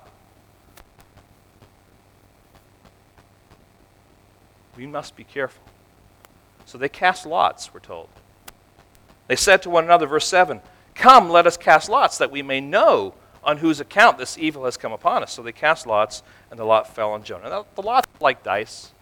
We 4.75 4.85
must 4.85 5.15
be 5.15 5.23
careful. 5.23 5.70
So 6.71 6.77
they 6.77 6.87
cast 6.87 7.25
lots, 7.25 7.73
we're 7.73 7.81
told. 7.81 8.07
They 9.27 9.35
said 9.35 9.61
to 9.63 9.69
one 9.69 9.83
another, 9.83 10.07
verse 10.07 10.25
7, 10.25 10.61
Come, 10.95 11.29
let 11.29 11.45
us 11.45 11.57
cast 11.57 11.89
lots, 11.89 12.17
that 12.17 12.31
we 12.31 12.41
may 12.41 12.61
know 12.61 13.13
on 13.43 13.57
whose 13.57 13.81
account 13.81 14.17
this 14.17 14.37
evil 14.37 14.63
has 14.63 14.77
come 14.77 14.93
upon 14.93 15.21
us. 15.21 15.33
So 15.33 15.41
they 15.41 15.51
cast 15.51 15.85
lots, 15.85 16.23
and 16.49 16.57
the 16.57 16.63
lot 16.63 16.95
fell 16.95 17.11
on 17.11 17.23
Jonah. 17.23 17.49
Now, 17.49 17.65
the 17.75 17.81
lots 17.81 18.07
like 18.21 18.41
dice. 18.41 18.93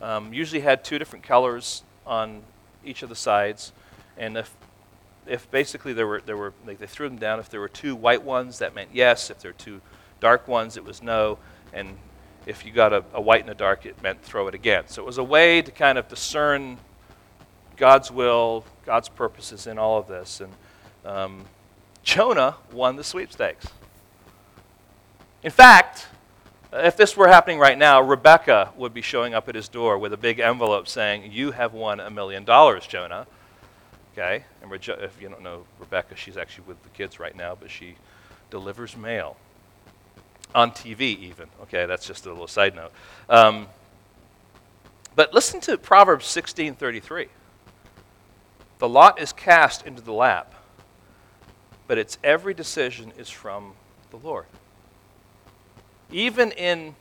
Um, 0.00 0.32
usually 0.32 0.62
had 0.62 0.84
two 0.84 0.98
different 0.98 1.22
colors 1.22 1.82
on 2.06 2.44
each 2.82 3.02
of 3.02 3.10
the 3.10 3.14
sides, 3.14 3.74
and 4.16 4.38
if 4.38 4.56
if 5.26 5.50
basically 5.50 5.92
there 5.92 6.06
were 6.06 6.22
there 6.22 6.38
were 6.38 6.54
like 6.66 6.78
they 6.78 6.86
threw 6.86 7.10
them 7.10 7.18
down, 7.18 7.40
if 7.40 7.50
there 7.50 7.60
were 7.60 7.68
two 7.68 7.94
white 7.94 8.22
ones, 8.22 8.58
that 8.60 8.74
meant 8.74 8.88
yes. 8.94 9.28
If 9.28 9.40
there 9.40 9.50
were 9.50 9.58
two 9.58 9.82
dark 10.18 10.48
ones, 10.48 10.78
it 10.78 10.84
was 10.84 11.02
no. 11.02 11.38
And 11.74 11.98
if 12.46 12.64
you 12.64 12.72
got 12.72 12.94
a, 12.94 13.04
a 13.12 13.20
white 13.20 13.42
and 13.42 13.50
a 13.50 13.54
dark, 13.54 13.84
it 13.84 14.02
meant 14.02 14.22
throw 14.22 14.48
it 14.48 14.54
again. 14.54 14.84
So 14.86 15.02
it 15.02 15.06
was 15.06 15.18
a 15.18 15.24
way 15.24 15.60
to 15.60 15.70
kind 15.70 15.98
of 15.98 16.08
discern 16.08 16.78
God's 17.76 18.10
will, 18.10 18.64
God's 18.84 19.08
purposes 19.08 19.66
in 19.66 19.78
all 19.78 19.98
of 19.98 20.08
this. 20.08 20.40
And 20.40 20.52
um, 21.04 21.44
Jonah 22.02 22.56
won 22.72 22.96
the 22.96 23.04
sweepstakes. 23.04 23.66
In 25.42 25.50
fact, 25.50 26.06
if 26.72 26.96
this 26.96 27.16
were 27.16 27.28
happening 27.28 27.58
right 27.58 27.76
now, 27.76 28.00
Rebecca 28.00 28.72
would 28.76 28.94
be 28.94 29.02
showing 29.02 29.34
up 29.34 29.48
at 29.48 29.54
his 29.54 29.68
door 29.68 29.98
with 29.98 30.12
a 30.12 30.16
big 30.16 30.38
envelope 30.38 30.88
saying, 30.88 31.30
You 31.30 31.50
have 31.50 31.74
won 31.74 32.00
a 32.00 32.10
million 32.10 32.44
dollars, 32.44 32.86
Jonah. 32.86 33.26
Okay? 34.12 34.44
And 34.62 34.72
if 34.72 35.20
you 35.20 35.28
don't 35.28 35.42
know 35.42 35.64
Rebecca, 35.78 36.16
she's 36.16 36.36
actually 36.36 36.64
with 36.66 36.82
the 36.82 36.88
kids 36.90 37.18
right 37.18 37.36
now, 37.36 37.56
but 37.58 37.70
she 37.70 37.96
delivers 38.50 38.96
mail. 38.96 39.36
On 40.54 40.70
TV, 40.70 41.00
even. 41.00 41.48
Okay, 41.62 41.86
that's 41.86 42.06
just 42.06 42.26
a 42.26 42.28
little 42.28 42.46
side 42.46 42.74
note. 42.74 42.92
Um, 43.30 43.68
but 45.14 45.32
listen 45.32 45.60
to 45.62 45.78
Proverbs 45.78 46.26
16:33. 46.26 47.28
The 48.82 48.88
lot 48.88 49.20
is 49.20 49.32
cast 49.32 49.86
into 49.86 50.02
the 50.02 50.12
lap, 50.12 50.56
but 51.86 51.98
its 51.98 52.18
every 52.24 52.52
decision 52.52 53.12
is 53.16 53.30
from 53.30 53.74
the 54.10 54.16
Lord. 54.16 54.46
Even 56.10 56.50
in 56.50 56.96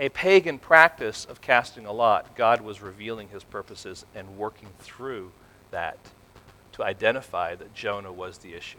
a 0.00 0.08
pagan 0.08 0.58
practice 0.58 1.24
of 1.24 1.40
casting 1.40 1.86
a 1.86 1.92
lot, 1.92 2.34
God 2.34 2.60
was 2.60 2.82
revealing 2.82 3.28
his 3.28 3.44
purposes 3.44 4.04
and 4.16 4.36
working 4.36 4.68
through 4.80 5.30
that 5.70 5.96
to 6.72 6.82
identify 6.82 7.54
that 7.54 7.72
Jonah 7.72 8.10
was 8.10 8.38
the 8.38 8.54
issue. 8.54 8.78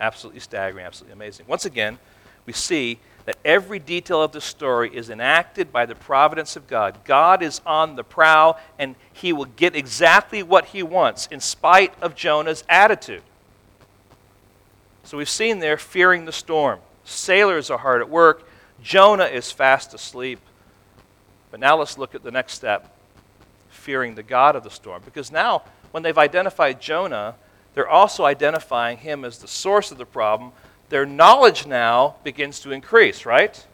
Absolutely 0.00 0.40
staggering, 0.40 0.86
absolutely 0.86 1.12
amazing. 1.12 1.44
Once 1.46 1.66
again, 1.66 1.98
we 2.46 2.54
see 2.54 2.98
that 3.28 3.36
every 3.44 3.78
detail 3.78 4.22
of 4.22 4.32
the 4.32 4.40
story 4.40 4.88
is 4.96 5.10
enacted 5.10 5.70
by 5.70 5.84
the 5.84 5.94
providence 5.94 6.56
of 6.56 6.66
God. 6.66 6.96
God 7.04 7.42
is 7.42 7.60
on 7.66 7.94
the 7.94 8.02
prowl, 8.02 8.58
and 8.78 8.94
he 9.12 9.34
will 9.34 9.44
get 9.44 9.76
exactly 9.76 10.42
what 10.42 10.64
he 10.64 10.82
wants 10.82 11.26
in 11.26 11.38
spite 11.38 11.92
of 12.00 12.14
Jonah's 12.14 12.64
attitude. 12.70 13.20
So 15.04 15.18
we've 15.18 15.28
seen 15.28 15.58
there 15.58 15.76
fearing 15.76 16.24
the 16.24 16.32
storm. 16.32 16.78
Sailors 17.04 17.68
are 17.68 17.76
hard 17.76 18.00
at 18.00 18.08
work. 18.08 18.48
Jonah 18.82 19.26
is 19.26 19.52
fast 19.52 19.92
asleep. 19.92 20.40
But 21.50 21.60
now 21.60 21.76
let's 21.76 21.98
look 21.98 22.14
at 22.14 22.22
the 22.22 22.30
next 22.30 22.54
step 22.54 22.96
fearing 23.68 24.14
the 24.14 24.22
God 24.22 24.56
of 24.56 24.64
the 24.64 24.70
storm. 24.70 25.02
Because 25.04 25.30
now, 25.30 25.64
when 25.90 26.02
they've 26.02 26.16
identified 26.16 26.80
Jonah, 26.80 27.34
they're 27.74 27.90
also 27.90 28.24
identifying 28.24 28.96
him 28.96 29.22
as 29.22 29.36
the 29.36 29.48
source 29.48 29.92
of 29.92 29.98
the 29.98 30.06
problem. 30.06 30.52
Their 30.88 31.06
knowledge 31.06 31.66
now 31.66 32.16
begins 32.24 32.60
to 32.60 32.70
increase, 32.72 33.26
right? 33.26 33.66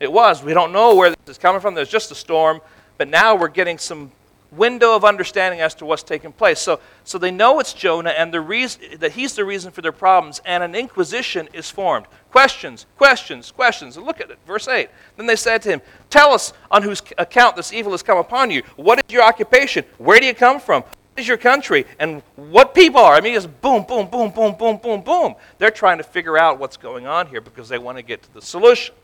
It 0.00 0.12
was. 0.12 0.42
We 0.42 0.52
don't 0.52 0.72
know 0.72 0.94
where 0.94 1.10
this 1.10 1.18
is 1.26 1.38
coming 1.38 1.60
from. 1.60 1.74
There's 1.74 1.88
just 1.88 2.10
a 2.10 2.14
storm. 2.14 2.60
But 2.98 3.08
now 3.08 3.34
we're 3.34 3.48
getting 3.48 3.78
some 3.78 4.12
window 4.56 4.94
of 4.94 5.04
understanding 5.04 5.60
as 5.60 5.74
to 5.76 5.84
what's 5.84 6.02
taking 6.02 6.32
place. 6.32 6.60
So, 6.60 6.80
so 7.02 7.18
they 7.18 7.30
know 7.30 7.60
it's 7.60 7.72
Jonah 7.72 8.10
and 8.10 8.32
the 8.32 8.40
reason, 8.40 8.98
that 8.98 9.12
he's 9.12 9.34
the 9.34 9.44
reason 9.44 9.72
for 9.72 9.82
their 9.82 9.92
problems, 9.92 10.40
and 10.44 10.62
an 10.62 10.74
inquisition 10.74 11.48
is 11.52 11.70
formed. 11.70 12.06
Questions, 12.30 12.86
questions, 12.96 13.50
questions. 13.50 13.96
And 13.96 14.06
look 14.06 14.20
at 14.20 14.30
it, 14.30 14.38
verse 14.46 14.68
8. 14.68 14.88
Then 15.16 15.26
they 15.26 15.36
said 15.36 15.62
to 15.62 15.70
him, 15.70 15.82
Tell 16.10 16.32
us 16.32 16.52
on 16.70 16.82
whose 16.82 17.02
account 17.18 17.56
this 17.56 17.72
evil 17.72 17.92
has 17.92 18.02
come 18.02 18.18
upon 18.18 18.50
you. 18.50 18.62
What 18.76 18.98
is 18.98 19.12
your 19.12 19.22
occupation? 19.22 19.84
Where 19.98 20.20
do 20.20 20.26
you 20.26 20.34
come 20.34 20.60
from? 20.60 20.84
Is 21.16 21.28
your 21.28 21.36
country? 21.36 21.86
And 21.98 22.22
what 22.34 22.74
people 22.74 23.00
are? 23.00 23.14
I 23.14 23.20
mean, 23.20 23.36
it's 23.36 23.46
boom, 23.46 23.84
boom, 23.84 24.08
boom, 24.08 24.30
boom, 24.30 24.54
boom, 24.56 24.78
boom, 24.78 25.00
boom. 25.02 25.34
They're 25.58 25.70
trying 25.70 25.98
to 25.98 26.04
figure 26.04 26.36
out 26.36 26.58
what's 26.58 26.76
going 26.76 27.06
on 27.06 27.28
here 27.28 27.40
because 27.40 27.68
they 27.68 27.78
want 27.78 27.98
to 27.98 28.02
get 28.02 28.22
to 28.22 28.34
the 28.34 28.42
solution. 28.42 28.94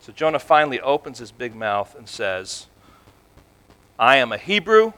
So 0.00 0.12
Jonah 0.12 0.38
finally 0.38 0.80
opens 0.80 1.18
his 1.18 1.32
big 1.32 1.54
mouth 1.54 1.94
and 1.94 2.08
says, 2.08 2.66
I 3.98 4.16
am 4.16 4.32
a 4.32 4.38
Hebrew, 4.38 4.92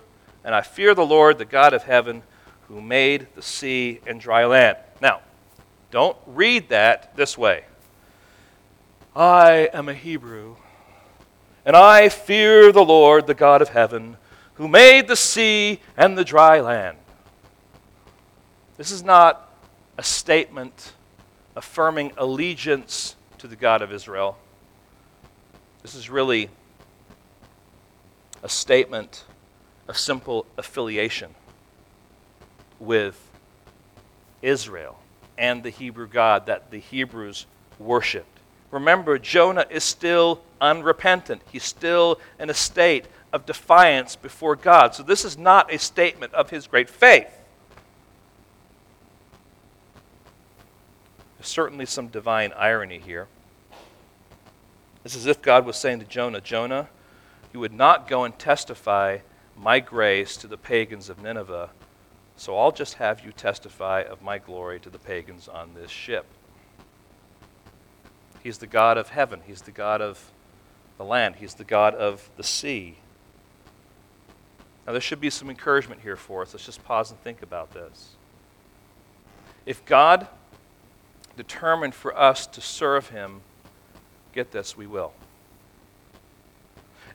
and 0.45 0.55
I 0.55 0.61
fear 0.61 0.95
the 0.95 1.07
Lord, 1.07 1.39
the 1.39 1.45
God 1.45 1.73
of 1.73 1.85
heaven, 1.85 2.23
who 2.69 2.81
made 2.81 3.29
the 3.35 3.43
sea 3.43 4.01
and 4.07 4.21
dry 4.21 4.45
land. 4.45 4.77
Now, 5.01 5.21
Don't 5.91 6.17
read 6.27 6.69
that 6.69 7.17
this 7.17 7.37
way. 7.37 7.65
I 9.15 9.69
am 9.73 9.89
a 9.89 9.95
Hebrew, 9.95 10.57
and 11.65 11.75
I 11.75 12.09
fear 12.09 12.71
the 12.71 12.85
Lord, 12.85 13.27
the 13.27 13.35
God 13.35 13.61
of 13.61 13.71
heaven, 13.71 14.17
who 14.61 14.69
made 14.69 15.09
the 15.09 15.17
sea 15.17 15.81
and 15.97 16.19
the 16.19 16.25
dry 16.25 16.61
land. 16.61 16.99
This 18.77 18.91
is 18.91 19.03
not 19.03 19.51
a 19.97 20.03
statement 20.03 20.93
affirming 21.57 22.13
allegiance 22.19 23.17
to 23.39 23.47
the 23.47 23.57
God 23.57 23.81
of 23.81 23.91
Israel. 23.91 24.37
This 25.81 25.95
is 25.95 26.11
really 26.11 26.51
a 28.43 28.51
statement 28.51 29.25
of 29.89 29.97
simple 29.97 30.45
affiliation 30.59 31.35
with 32.79 33.19
Israel 34.43 34.99
and 35.39 35.63
the 35.63 35.71
Hebrew 35.71 36.07
God 36.07 36.45
that 36.45 36.71
the 36.71 36.81
Hebrews 36.81 37.47
worshiped. 37.79 38.41
Remember, 38.71 39.19
Jonah 39.19 39.65
is 39.71 39.85
still 39.85 40.43
unrepentant. 40.61 41.41
He's 41.51 41.65
still 41.65 42.21
in 42.39 42.51
a 42.51 42.55
state 42.55 43.07
of 43.33 43.47
defiance 43.47 44.17
before 44.17 44.57
God. 44.57 44.95
So, 44.95 45.03
this 45.03 45.25
is 45.25 45.39
not 45.39 45.73
a 45.73 45.79
statement 45.79 46.35
of 46.35 46.51
his 46.51 46.67
great 46.67 46.91
faith. 46.91 47.29
There's 51.39 51.49
certainly 51.49 51.87
some 51.87 52.09
divine 52.09 52.53
irony 52.57 52.99
here. 52.99 53.29
It's 55.05 55.17
as 55.17 55.27
if 55.27 55.41
God 55.41 55.65
was 55.65 55.77
saying 55.77 56.01
to 56.01 56.05
Jonah, 56.05 56.41
Jonah, 56.41 56.89
you 57.53 57.61
would 57.61 57.73
not 57.73 58.09
go 58.09 58.25
and 58.25 58.39
testify 58.39 59.19
my 59.57 59.81
grace 59.81 60.37
to 60.39 60.47
the 60.47 60.59
pagans 60.59 61.09
of 61.09 61.23
Nineveh, 61.23 61.71
so 62.37 62.57
I'll 62.57 62.73
just 62.73 62.95
have 62.95 63.25
you 63.25 63.33
testify 63.33 64.03
of 64.03 64.23
my 64.23 64.39
glory 64.39 64.81
to 64.81 64.91
the 64.91 64.99
pagans 64.99 65.49
on 65.49 65.75
this 65.75 65.91
ship. 65.91 66.27
He's 68.43 68.59
the 68.59 68.67
God 68.67 68.97
of 68.97 69.11
heaven, 69.11 69.41
He's 69.47 69.63
the 69.63 69.71
God 69.71 70.01
of 70.01 70.31
the 70.99 71.05
land, 71.05 71.37
He's 71.37 71.55
the 71.55 71.65
God 71.65 71.95
of 71.95 72.31
the 72.37 72.45
sea. 72.45 72.97
Now, 74.87 74.93
there 74.93 75.01
should 75.01 75.21
be 75.21 75.31
some 75.31 75.51
encouragement 75.51 76.01
here 76.01 76.17
for 76.17 76.43
us. 76.43 76.53
Let's 76.53 76.67
just 76.67 76.83
pause 76.85 77.11
and 77.11 77.21
think 77.21 77.43
about 77.43 77.73
this. 77.73 78.11
If 79.67 79.85
God 79.85 80.27
determined 81.37 81.95
for 81.95 82.17
us 82.19 82.47
to 82.49 82.61
serve 82.61 83.11
Him, 83.11 83.43
get 84.33 84.51
this, 84.51 84.77
we 84.77 84.87
will. 84.87 85.13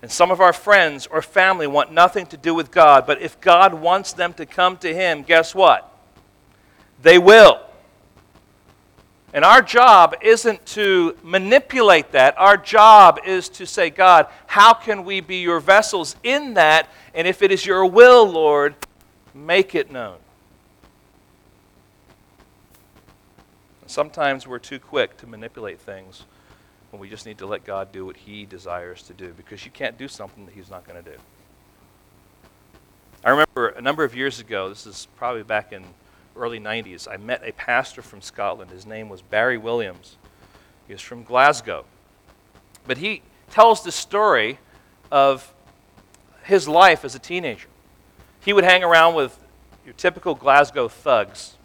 And 0.02 0.12
some 0.12 0.30
of 0.30 0.40
our 0.40 0.54
friends 0.54 1.08
or 1.08 1.22
family 1.22 1.66
want 1.68 1.92
nothing 1.92 2.28
to 2.28 2.38
do 2.38 2.54
with 2.54 2.72
God, 2.72 3.08
but 3.08 3.22
if 3.22 3.42
God 3.42 3.74
wants 3.74 4.14
them 4.14 4.34
to 4.34 4.46
come 4.46 4.78
to 4.78 4.94
Him, 4.94 5.24
guess 5.24 5.56
what? 5.56 5.92
They 7.02 7.18
will. 7.18 7.65
And 9.34 9.44
our 9.44 9.62
job 9.62 10.16
isn't 10.22 10.66
to 10.68 11.18
manipulate 11.22 12.12
that. 12.14 12.38
Our 12.38 12.56
job 12.56 13.20
is 13.26 13.50
to 13.50 13.66
say, 13.66 13.90
God, 13.90 14.28
how 14.48 14.74
can 14.74 15.04
we 15.04 15.20
be 15.20 15.38
your 15.38 15.60
vessels 15.60 16.16
in 16.24 16.54
that? 16.54 16.90
And 17.14 17.28
if 17.28 17.42
it 17.42 17.52
is 17.52 17.66
your 17.66 17.86
will, 17.86 18.26
Lord, 18.30 18.76
make 19.34 19.76
it 19.76 19.92
known. 19.92 20.18
Sometimes 23.88 24.48
we're 24.48 24.60
too 24.60 24.80
quick 24.80 25.18
to 25.18 25.28
manipulate 25.28 25.80
things 25.80 26.24
when 26.92 27.02
we 27.02 27.10
just 27.10 27.26
need 27.26 27.38
to 27.40 27.46
let 27.46 27.66
God 27.66 27.92
do 27.92 28.06
what 28.06 28.16
He 28.18 28.46
desires 28.46 29.04
to 29.04 29.14
do 29.14 29.34
because 29.36 29.66
you 29.66 29.72
can't 29.72 29.98
do 29.98 30.08
something 30.08 30.46
that 30.46 30.56
He's 30.56 30.70
not 30.70 30.88
going 30.88 31.04
to 31.04 31.12
do. 31.12 31.18
I 33.24 33.32
remember 33.32 33.70
a 33.70 33.82
number 33.82 34.04
of 34.04 34.16
years 34.16 34.40
ago, 34.40 34.70
this 34.70 34.88
is 34.88 35.08
probably 35.18 35.44
back 35.44 35.74
in 35.74 35.84
early 36.36 36.60
90s, 36.60 37.08
I 37.10 37.18
met 37.18 37.42
a 37.44 37.52
pastor 37.54 38.02
from 38.02 38.22
Scotland. 38.22 38.72
His 38.72 38.86
name 38.86 39.10
was 39.10 39.22
Barry 39.22 39.58
Williams. 39.58 40.18
He 40.88 40.94
was 40.94 41.02
from 41.02 41.24
Glasgow. 41.24 41.86
But 42.88 42.98
he 42.98 43.22
tells 43.50 43.84
the 43.84 43.92
story 43.92 44.60
of 45.12 45.54
his 46.44 46.68
life 46.68 47.04
as 47.04 47.16
a 47.16 47.20
teenager. 47.20 47.68
He 48.42 48.54
would 48.54 48.64
hang 48.64 48.84
around 48.84 49.16
with 49.16 49.40
your 49.84 49.94
typical 49.94 50.36
Glasgow 50.36 50.88
thugs, 50.88 51.56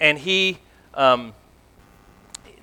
and 0.00 0.18
he, 0.18 0.58
um, 0.94 1.34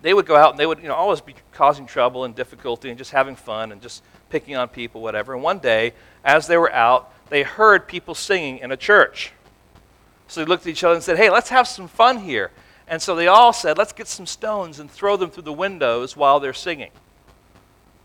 they 0.02 0.14
would 0.14 0.26
go 0.26 0.36
out 0.36 0.52
and 0.52 0.60
they 0.60 0.66
would 0.66 0.80
you 0.80 0.88
know, 0.88 0.96
always 0.96 1.22
be 1.22 1.36
causing 1.54 1.86
trouble 1.86 2.24
and 2.24 2.36
difficulty 2.36 2.90
and 2.90 2.98
just 2.98 3.12
having 3.12 3.36
fun 3.36 3.72
and 3.72 3.82
just 3.82 4.04
picking 4.30 4.56
on 4.56 4.68
people, 4.70 5.02
whatever. 5.02 5.34
And 5.34 5.44
one 5.44 5.60
day, 5.60 5.94
as 6.24 6.48
they 6.48 6.58
were 6.58 6.72
out, 6.72 7.14
they 7.30 7.44
heard 7.44 7.88
people 7.88 8.16
singing 8.16 8.60
in 8.60 8.72
a 8.72 8.78
church. 8.78 9.34
So 10.32 10.40
they 10.40 10.46
looked 10.46 10.66
at 10.66 10.70
each 10.70 10.86
other 10.86 10.96
and 10.96 11.04
said, 11.04 11.18
Hey, 11.18 11.30
let's 11.30 11.50
have 11.50 11.68
some 11.68 11.90
fun 11.90 12.20
here. 12.20 12.52
And 12.88 13.02
so 13.02 13.16
they 13.16 13.28
all 13.28 13.52
said, 13.52 13.78
Let's 13.78 13.92
get 13.92 14.08
some 14.08 14.26
stones 14.26 14.80
and 14.80 14.90
throw 14.90 15.18
them 15.18 15.30
through 15.30 15.44
the 15.44 15.52
windows 15.52 16.16
while 16.16 16.40
they're 16.40 16.54
singing. 16.54 16.92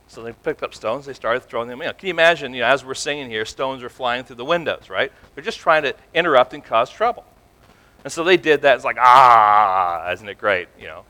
So 0.09 0.25
they 0.25 0.33
picked 0.33 0.65
up 0.65 0.75
stones, 0.75 1.07
they 1.07 1.13
started 1.13 1.45
throwing 1.45 1.69
them 1.69 1.81
in. 1.83 1.95
Can 1.95 2.09
you 2.09 2.13
imagine, 2.13 2.53
you 2.53 2.63
know, 2.63 2.67
as 2.67 2.85
we're 2.85 2.95
singing 2.95 3.31
here, 3.31 3.45
stones 3.45 3.81
are 3.85 3.89
flying 3.89 4.25
through 4.25 4.37
the 4.37 4.45
windows, 4.45 4.91
right? 4.91 5.13
They're 5.35 5.45
just 5.45 5.61
trying 5.61 5.85
to 5.85 5.95
interrupt 6.15 6.53
and 6.53 6.65
cause 6.65 6.91
trouble. 6.91 7.25
And 8.03 8.13
so 8.13 8.25
they 8.25 8.37
did 8.37 8.63
that. 8.63 8.75
It's 8.75 8.85
like, 8.85 8.99
ah, 8.99 10.11
isn't 10.11 10.29
it 10.29 10.39
great? 10.39 10.67
You 10.81 10.89
know. 10.89 11.05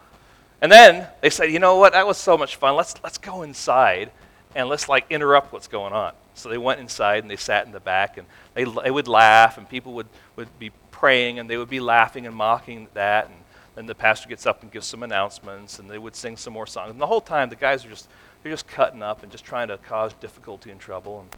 And 0.61 0.71
then 0.71 1.07
they 1.23 1.31
said, 1.31 1.51
you 1.51 1.61
know 1.61 1.79
what, 1.79 1.95
that 1.95 2.07
was 2.07 2.19
so 2.19 2.37
much 2.37 2.57
fun. 2.57 2.77
Let's 2.77 2.95
let's 3.03 3.17
go 3.17 3.41
inside 3.41 4.11
and 4.55 4.69
let's 4.69 4.87
like 4.87 5.07
interrupt 5.09 5.51
what's 5.51 5.69
going 5.69 5.95
on. 5.95 6.13
So 6.35 6.51
they 6.51 6.59
went 6.59 6.81
inside 6.81 7.25
and 7.25 7.31
they 7.31 7.37
sat 7.37 7.65
in 7.65 7.73
the 7.73 7.81
back 7.81 8.19
and 8.19 8.27
they, 8.53 8.65
they 8.65 8.91
would 8.91 9.09
laugh 9.09 9.57
and 9.57 9.67
people 9.67 9.95
would, 9.95 10.09
would 10.37 10.59
be 10.59 10.71
praying 10.97 11.39
and 11.39 11.49
they 11.49 11.59
would 11.59 11.69
be 11.69 11.81
laughing 11.81 12.27
and 12.27 12.35
mocking 12.35 12.89
that. 12.95 13.27
And 13.27 13.35
then 13.75 13.87
the 13.87 13.95
pastor 13.95 14.29
gets 14.29 14.47
up 14.47 14.63
and 14.63 14.73
gives 14.73 14.87
some 14.87 15.03
announcements 15.03 15.79
and 15.79 15.91
they 15.91 15.99
would 15.99 16.17
sing 16.17 16.39
some 16.39 16.55
more 16.55 16.67
songs. 16.67 16.91
And 16.91 17.01
the 17.01 17.07
whole 17.07 17.21
time 17.21 17.51
the 17.51 17.57
guys 17.57 17.85
are 17.85 17.91
just, 17.91 18.09
they're 18.43 18.53
just 18.53 18.67
cutting 18.67 19.03
up 19.03 19.23
and 19.23 19.31
just 19.31 19.45
trying 19.45 19.69
to 19.69 19.77
cause 19.77 20.15
difficulty 20.15 20.71
and 20.71 20.81
trouble. 20.81 21.21
And 21.21 21.31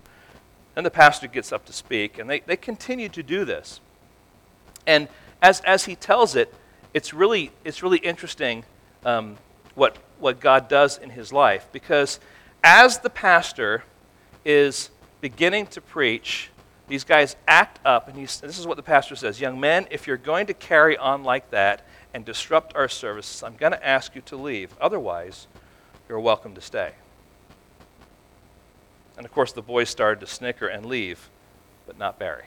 then 0.77 0.85
the 0.85 0.91
pastor 0.91 1.27
gets 1.27 1.51
up 1.51 1.67
to 1.67 1.73
speak 1.73 2.19
and 2.19 2.31
they, 2.31 2.41
they 2.41 2.57
continue 2.57 3.09
to 3.09 3.23
do 3.23 3.45
this. 3.45 3.81
And 4.87 5.09
as, 5.43 5.61
as 5.63 5.87
he 5.87 5.97
tells 5.97 6.37
it, 6.37 6.55
it's 6.95 7.13
really, 7.13 7.51
it's 7.65 7.83
really 7.83 7.99
interesting 7.99 8.65
um, 9.05 9.39
what, 9.75 9.97
what 10.21 10.39
God 10.39 10.69
does 10.69 10.99
in 10.99 11.11
his 11.11 11.33
life 11.33 11.67
because 11.73 12.21
as 12.63 12.99
the 12.99 13.11
pastor 13.11 13.83
is 14.45 14.91
beginning 15.21 15.67
to 15.67 15.81
preach, 15.81 16.51
these 16.89 17.05
guys 17.05 17.37
act 17.47 17.79
up, 17.85 18.09
and 18.09 18.17
this 18.17 18.43
is 18.43 18.67
what 18.67 18.77
the 18.77 18.83
pastor 18.83 19.15
says 19.15 19.41
Young 19.41 19.61
men, 19.61 19.87
if 19.91 20.07
you're 20.07 20.17
going 20.17 20.47
to 20.47 20.55
carry 20.55 20.97
on 20.97 21.23
like 21.23 21.51
that 21.51 21.83
and 22.15 22.25
disrupt 22.25 22.75
our 22.75 22.89
services, 22.89 23.43
I'm 23.43 23.57
going 23.57 23.73
to 23.73 23.87
ask 23.87 24.15
you 24.15 24.23
to 24.23 24.37
leave. 24.37 24.75
Otherwise, 24.81 25.47
you're 26.09 26.19
welcome 26.19 26.55
to 26.55 26.61
stay. 26.61 26.93
And 29.19 29.27
of 29.27 29.33
course, 29.33 29.53
the 29.53 29.63
boys 29.63 29.91
started 29.91 30.21
to 30.21 30.27
snicker 30.27 30.67
and 30.67 30.87
leave, 30.87 31.29
but 31.87 31.99
not 31.99 32.19
Barry. 32.19 32.45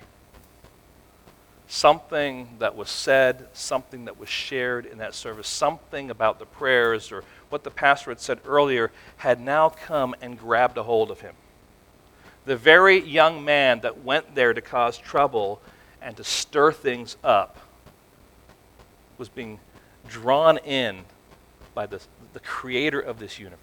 Something 1.67 2.49
that 2.59 2.75
was 2.75 2.89
said, 2.89 3.47
something 3.53 4.05
that 4.05 4.19
was 4.19 4.27
shared 4.27 4.85
in 4.85 4.97
that 4.97 5.13
service, 5.13 5.47
something 5.47 6.09
about 6.09 6.39
the 6.39 6.45
prayers 6.45 7.11
or 7.11 7.23
what 7.49 7.63
the 7.63 7.71
pastor 7.71 8.09
had 8.09 8.19
said 8.19 8.39
earlier 8.45 8.91
had 9.17 9.39
now 9.39 9.69
come 9.69 10.15
and 10.21 10.37
grabbed 10.37 10.77
a 10.77 10.83
hold 10.83 11.11
of 11.11 11.21
him 11.21 11.35
the 12.45 12.55
very 12.55 12.99
young 12.99 13.43
man 13.45 13.81
that 13.81 14.03
went 14.03 14.35
there 14.35 14.53
to 14.53 14.61
cause 14.61 14.97
trouble 14.97 15.61
and 16.01 16.17
to 16.17 16.23
stir 16.23 16.71
things 16.71 17.17
up 17.23 17.57
was 19.17 19.29
being 19.29 19.59
drawn 20.07 20.57
in 20.59 21.03
by 21.73 21.85
the, 21.85 22.01
the 22.33 22.39
creator 22.39 22.99
of 22.99 23.19
this 23.19 23.37
universe. 23.39 23.59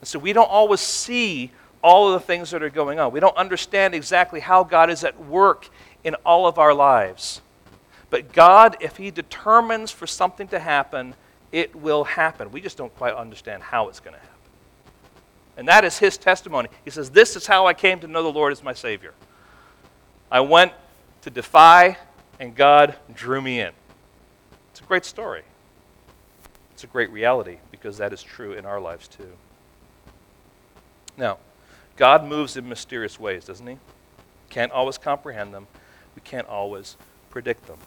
And 0.00 0.08
so 0.08 0.18
we 0.18 0.34
don't 0.34 0.50
always 0.50 0.80
see 0.80 1.50
all 1.82 2.08
of 2.08 2.20
the 2.20 2.26
things 2.26 2.50
that 2.50 2.62
are 2.62 2.70
going 2.70 2.98
on. 2.98 3.12
We 3.12 3.20
don't 3.20 3.36
understand 3.36 3.94
exactly 3.94 4.40
how 4.40 4.64
God 4.64 4.90
is 4.90 5.04
at 5.04 5.18
work 5.24 5.68
in 6.02 6.14
all 6.26 6.46
of 6.46 6.58
our 6.58 6.74
lives. 6.74 7.40
But 8.10 8.32
God, 8.32 8.76
if 8.80 8.96
He 8.96 9.10
determines 9.10 9.90
for 9.90 10.06
something 10.06 10.48
to 10.48 10.58
happen, 10.58 11.14
it 11.52 11.74
will 11.74 12.04
happen. 12.04 12.52
We 12.52 12.60
just 12.60 12.76
don't 12.76 12.94
quite 12.96 13.14
understand 13.14 13.62
how 13.62 13.88
it's 13.88 14.00
going 14.00 14.14
to 14.14 14.20
happen. 14.20 14.33
And 15.56 15.68
that 15.68 15.84
is 15.84 15.98
his 15.98 16.16
testimony. 16.16 16.68
He 16.84 16.90
says, 16.90 17.10
This 17.10 17.36
is 17.36 17.46
how 17.46 17.66
I 17.66 17.74
came 17.74 18.00
to 18.00 18.08
know 18.08 18.22
the 18.22 18.32
Lord 18.32 18.52
as 18.52 18.62
my 18.62 18.72
Savior. 18.72 19.14
I 20.30 20.40
went 20.40 20.72
to 21.22 21.30
defy, 21.30 21.96
and 22.40 22.54
God 22.54 22.96
drew 23.14 23.40
me 23.40 23.60
in. 23.60 23.72
It's 24.70 24.80
a 24.80 24.84
great 24.84 25.04
story. 25.04 25.42
It's 26.72 26.82
a 26.82 26.88
great 26.88 27.10
reality 27.10 27.58
because 27.70 27.98
that 27.98 28.12
is 28.12 28.22
true 28.22 28.52
in 28.52 28.66
our 28.66 28.80
lives 28.80 29.06
too. 29.06 29.30
Now, 31.16 31.38
God 31.96 32.24
moves 32.24 32.56
in 32.56 32.68
mysterious 32.68 33.20
ways, 33.20 33.44
doesn't 33.44 33.66
he? 33.66 33.78
Can't 34.50 34.72
always 34.72 34.98
comprehend 34.98 35.54
them. 35.54 35.68
We 36.16 36.22
can't 36.22 36.48
always 36.48 36.96
predict 37.30 37.66
them. 37.66 37.78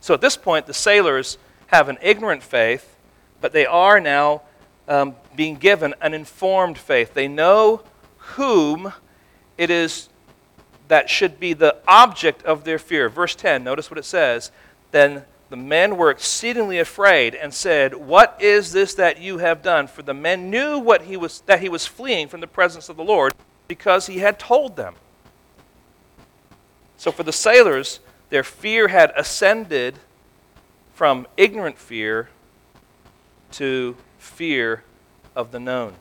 So 0.00 0.14
at 0.14 0.20
this 0.20 0.36
point, 0.36 0.66
the 0.66 0.74
sailors 0.74 1.38
have 1.68 1.88
an 1.88 1.98
ignorant 2.02 2.42
faith, 2.42 2.96
but 3.40 3.52
they 3.52 3.66
are 3.66 4.00
now 4.00 4.42
um, 4.88 5.14
being 5.36 5.56
given 5.56 5.94
an 6.00 6.14
informed 6.14 6.78
faith. 6.78 7.14
They 7.14 7.28
know 7.28 7.82
whom 8.16 8.92
it 9.56 9.70
is 9.70 10.08
that 10.88 11.10
should 11.10 11.38
be 11.38 11.52
the 11.52 11.76
object 11.86 12.42
of 12.44 12.64
their 12.64 12.78
fear. 12.78 13.08
Verse 13.08 13.34
10, 13.34 13.62
notice 13.62 13.90
what 13.90 13.98
it 13.98 14.04
says. 14.04 14.50
Then 14.90 15.24
the 15.50 15.56
men 15.56 15.96
were 15.96 16.10
exceedingly 16.10 16.78
afraid 16.78 17.34
and 17.34 17.52
said, 17.52 17.94
What 17.94 18.36
is 18.40 18.72
this 18.72 18.94
that 18.94 19.20
you 19.20 19.38
have 19.38 19.62
done? 19.62 19.86
For 19.86 20.02
the 20.02 20.14
men 20.14 20.50
knew 20.50 20.78
what 20.78 21.02
he 21.02 21.16
was, 21.16 21.40
that 21.42 21.60
he 21.60 21.68
was 21.68 21.86
fleeing 21.86 22.28
from 22.28 22.40
the 22.40 22.46
presence 22.46 22.88
of 22.88 22.96
the 22.96 23.04
Lord 23.04 23.34
because 23.66 24.06
he 24.06 24.18
had 24.18 24.38
told 24.38 24.76
them. 24.76 24.94
So 26.96 27.12
for 27.12 27.22
the 27.22 27.32
sailors, 27.32 28.00
their 28.30 28.42
fear 28.42 28.88
had 28.88 29.12
ascended 29.16 29.98
from 30.94 31.26
ignorant 31.36 31.78
fear 31.78 32.28
to 33.52 33.96
fear 34.18 34.82
of 35.34 35.52
the 35.52 35.60
known. 35.60 35.94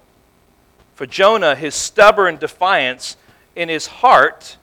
For 0.95 1.05
Jonah, 1.05 1.55
his 1.55 1.75
stubborn 1.75 2.37
defiance 2.37 3.17
in 3.55 3.69
his 3.69 3.87
heart, 3.87 4.57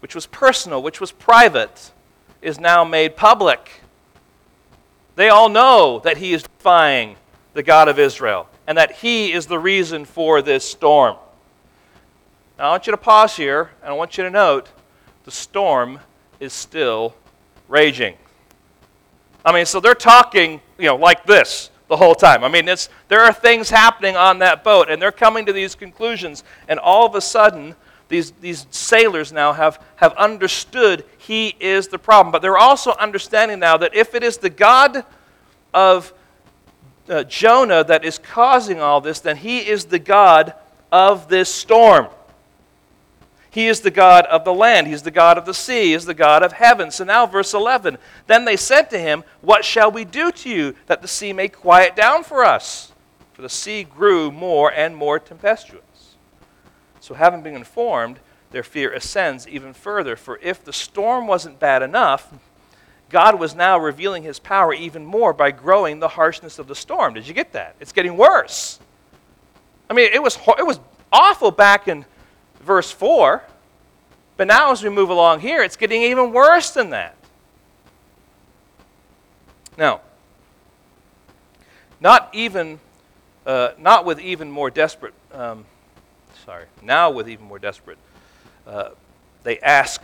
which 0.00 0.14
was 0.14 0.26
personal, 0.26 0.82
which 0.82 1.00
was 1.00 1.12
private, 1.12 1.92
is 2.42 2.58
now 2.58 2.84
made 2.84 3.16
public. 3.16 3.82
They 5.16 5.28
all 5.28 5.48
know 5.48 6.00
that 6.04 6.16
he 6.16 6.32
is 6.32 6.42
defying 6.42 7.16
the 7.52 7.62
God 7.62 7.88
of 7.88 7.98
Israel 7.98 8.48
and 8.66 8.78
that 8.78 8.92
he 8.92 9.32
is 9.32 9.46
the 9.46 9.58
reason 9.58 10.04
for 10.04 10.40
this 10.40 10.64
storm. 10.64 11.16
Now, 12.58 12.68
I 12.68 12.70
want 12.70 12.86
you 12.86 12.92
to 12.92 12.96
pause 12.96 13.36
here 13.36 13.70
and 13.82 13.90
I 13.90 13.92
want 13.92 14.16
you 14.16 14.24
to 14.24 14.30
note 14.30 14.68
the 15.24 15.30
storm 15.30 16.00
is 16.38 16.52
still 16.52 17.14
raging. 17.68 18.14
I 19.44 19.52
mean, 19.52 19.66
so 19.66 19.80
they're 19.80 19.94
talking, 19.94 20.60
you 20.78 20.86
know, 20.86 20.96
like 20.96 21.24
this 21.24 21.69
the 21.90 21.96
whole 21.96 22.14
time. 22.14 22.44
I 22.44 22.48
mean, 22.48 22.68
it's, 22.68 22.88
there 23.08 23.20
are 23.22 23.32
things 23.32 23.68
happening 23.68 24.16
on 24.16 24.38
that 24.38 24.62
boat, 24.62 24.88
and 24.88 25.02
they're 25.02 25.10
coming 25.10 25.44
to 25.46 25.52
these 25.52 25.74
conclusions, 25.74 26.44
and 26.68 26.78
all 26.78 27.04
of 27.04 27.16
a 27.16 27.20
sudden, 27.20 27.74
these, 28.08 28.30
these 28.40 28.66
sailors 28.70 29.32
now 29.32 29.52
have, 29.52 29.82
have 29.96 30.12
understood 30.14 31.04
he 31.18 31.56
is 31.58 31.88
the 31.88 31.98
problem. 31.98 32.30
But 32.30 32.42
they're 32.42 32.56
also 32.56 32.92
understanding 32.92 33.58
now 33.58 33.76
that 33.76 33.94
if 33.94 34.14
it 34.14 34.22
is 34.22 34.38
the 34.38 34.50
God 34.50 35.04
of 35.74 36.14
uh, 37.08 37.24
Jonah 37.24 37.82
that 37.82 38.04
is 38.04 38.18
causing 38.18 38.80
all 38.80 39.00
this, 39.00 39.18
then 39.18 39.36
he 39.36 39.58
is 39.58 39.86
the 39.86 39.98
God 39.98 40.54
of 40.92 41.28
this 41.28 41.52
storm. 41.52 42.06
He 43.50 43.66
is 43.66 43.80
the 43.80 43.90
God 43.90 44.26
of 44.26 44.44
the 44.44 44.54
land. 44.54 44.86
He's 44.86 45.02
the 45.02 45.10
God 45.10 45.36
of 45.36 45.44
the 45.44 45.54
sea. 45.54 45.86
He 45.86 45.92
is 45.92 46.04
the 46.04 46.14
God 46.14 46.44
of 46.44 46.52
heaven. 46.52 46.90
So 46.92 47.04
now, 47.04 47.26
verse 47.26 47.52
11. 47.52 47.98
Then 48.28 48.44
they 48.44 48.56
said 48.56 48.90
to 48.90 48.98
him, 48.98 49.24
What 49.40 49.64
shall 49.64 49.90
we 49.90 50.04
do 50.04 50.30
to 50.30 50.48
you 50.48 50.74
that 50.86 51.02
the 51.02 51.08
sea 51.08 51.32
may 51.32 51.48
quiet 51.48 51.96
down 51.96 52.22
for 52.22 52.44
us? 52.44 52.92
For 53.32 53.42
the 53.42 53.48
sea 53.48 53.82
grew 53.82 54.30
more 54.30 54.72
and 54.72 54.94
more 54.94 55.18
tempestuous. 55.18 55.82
So, 57.00 57.14
having 57.14 57.42
been 57.42 57.56
informed, 57.56 58.20
their 58.52 58.62
fear 58.62 58.92
ascends 58.92 59.48
even 59.48 59.72
further. 59.72 60.14
For 60.14 60.38
if 60.42 60.62
the 60.62 60.72
storm 60.72 61.26
wasn't 61.26 61.58
bad 61.58 61.82
enough, 61.82 62.32
God 63.08 63.40
was 63.40 63.54
now 63.54 63.78
revealing 63.78 64.22
his 64.22 64.38
power 64.38 64.72
even 64.72 65.04
more 65.04 65.32
by 65.32 65.50
growing 65.50 65.98
the 65.98 66.08
harshness 66.08 66.58
of 66.60 66.68
the 66.68 66.74
storm. 66.76 67.14
Did 67.14 67.26
you 67.26 67.34
get 67.34 67.52
that? 67.52 67.74
It's 67.80 67.92
getting 67.92 68.16
worse. 68.16 68.78
I 69.88 69.94
mean, 69.94 70.10
it 70.12 70.22
was, 70.22 70.38
it 70.58 70.66
was 70.66 70.78
awful 71.12 71.50
back 71.50 71.88
in 71.88 72.04
verse 72.60 72.90
4. 72.90 73.42
But 74.36 74.46
now, 74.46 74.72
as 74.72 74.82
we 74.82 74.88
move 74.88 75.10
along 75.10 75.40
here, 75.40 75.62
it's 75.62 75.76
getting 75.76 76.02
even 76.02 76.32
worse 76.32 76.70
than 76.70 76.90
that. 76.90 77.14
Now, 79.76 80.00
not 82.00 82.30
even, 82.32 82.80
uh, 83.44 83.72
not 83.78 84.04
with 84.04 84.20
even 84.20 84.50
more 84.50 84.70
desperate, 84.70 85.14
um, 85.32 85.66
sorry, 86.44 86.64
now 86.82 87.10
with 87.10 87.28
even 87.28 87.46
more 87.46 87.58
desperate, 87.58 87.98
uh, 88.66 88.90
they 89.42 89.58
ask 89.60 90.02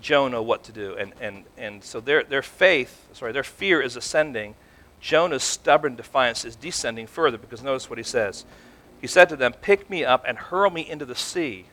Jonah 0.00 0.42
what 0.42 0.64
to 0.64 0.72
do. 0.72 0.94
And, 0.96 1.12
and, 1.20 1.44
and 1.56 1.82
so 1.82 2.00
their, 2.00 2.22
their 2.24 2.42
faith, 2.42 3.08
sorry, 3.14 3.32
their 3.32 3.42
fear 3.42 3.80
is 3.80 3.96
ascending. 3.96 4.54
Jonah's 5.00 5.42
stubborn 5.42 5.96
defiance 5.96 6.44
is 6.44 6.56
descending 6.56 7.06
further 7.06 7.38
because 7.38 7.62
notice 7.62 7.88
what 7.88 7.98
he 7.98 8.04
says. 8.04 8.44
He 9.00 9.06
said 9.06 9.28
to 9.28 9.36
them, 9.36 9.52
Pick 9.52 9.88
me 9.88 10.04
up 10.04 10.24
and 10.26 10.38
hurl 10.38 10.70
me 10.70 10.88
into 10.88 11.04
the 11.04 11.14
sea. 11.14 11.66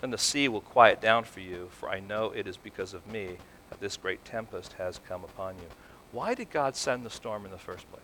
Then 0.00 0.10
the 0.10 0.18
sea 0.18 0.48
will 0.48 0.60
quiet 0.60 1.00
down 1.00 1.24
for 1.24 1.40
you, 1.40 1.68
for 1.72 1.88
I 1.88 2.00
know 2.00 2.30
it 2.30 2.46
is 2.46 2.56
because 2.56 2.94
of 2.94 3.06
me 3.06 3.36
that 3.70 3.80
this 3.80 3.96
great 3.96 4.24
tempest 4.24 4.74
has 4.74 5.00
come 5.08 5.24
upon 5.24 5.56
you. 5.56 5.68
Why 6.12 6.34
did 6.34 6.50
God 6.50 6.76
send 6.76 7.04
the 7.04 7.10
storm 7.10 7.44
in 7.44 7.50
the 7.50 7.58
first 7.58 7.90
place? 7.90 8.02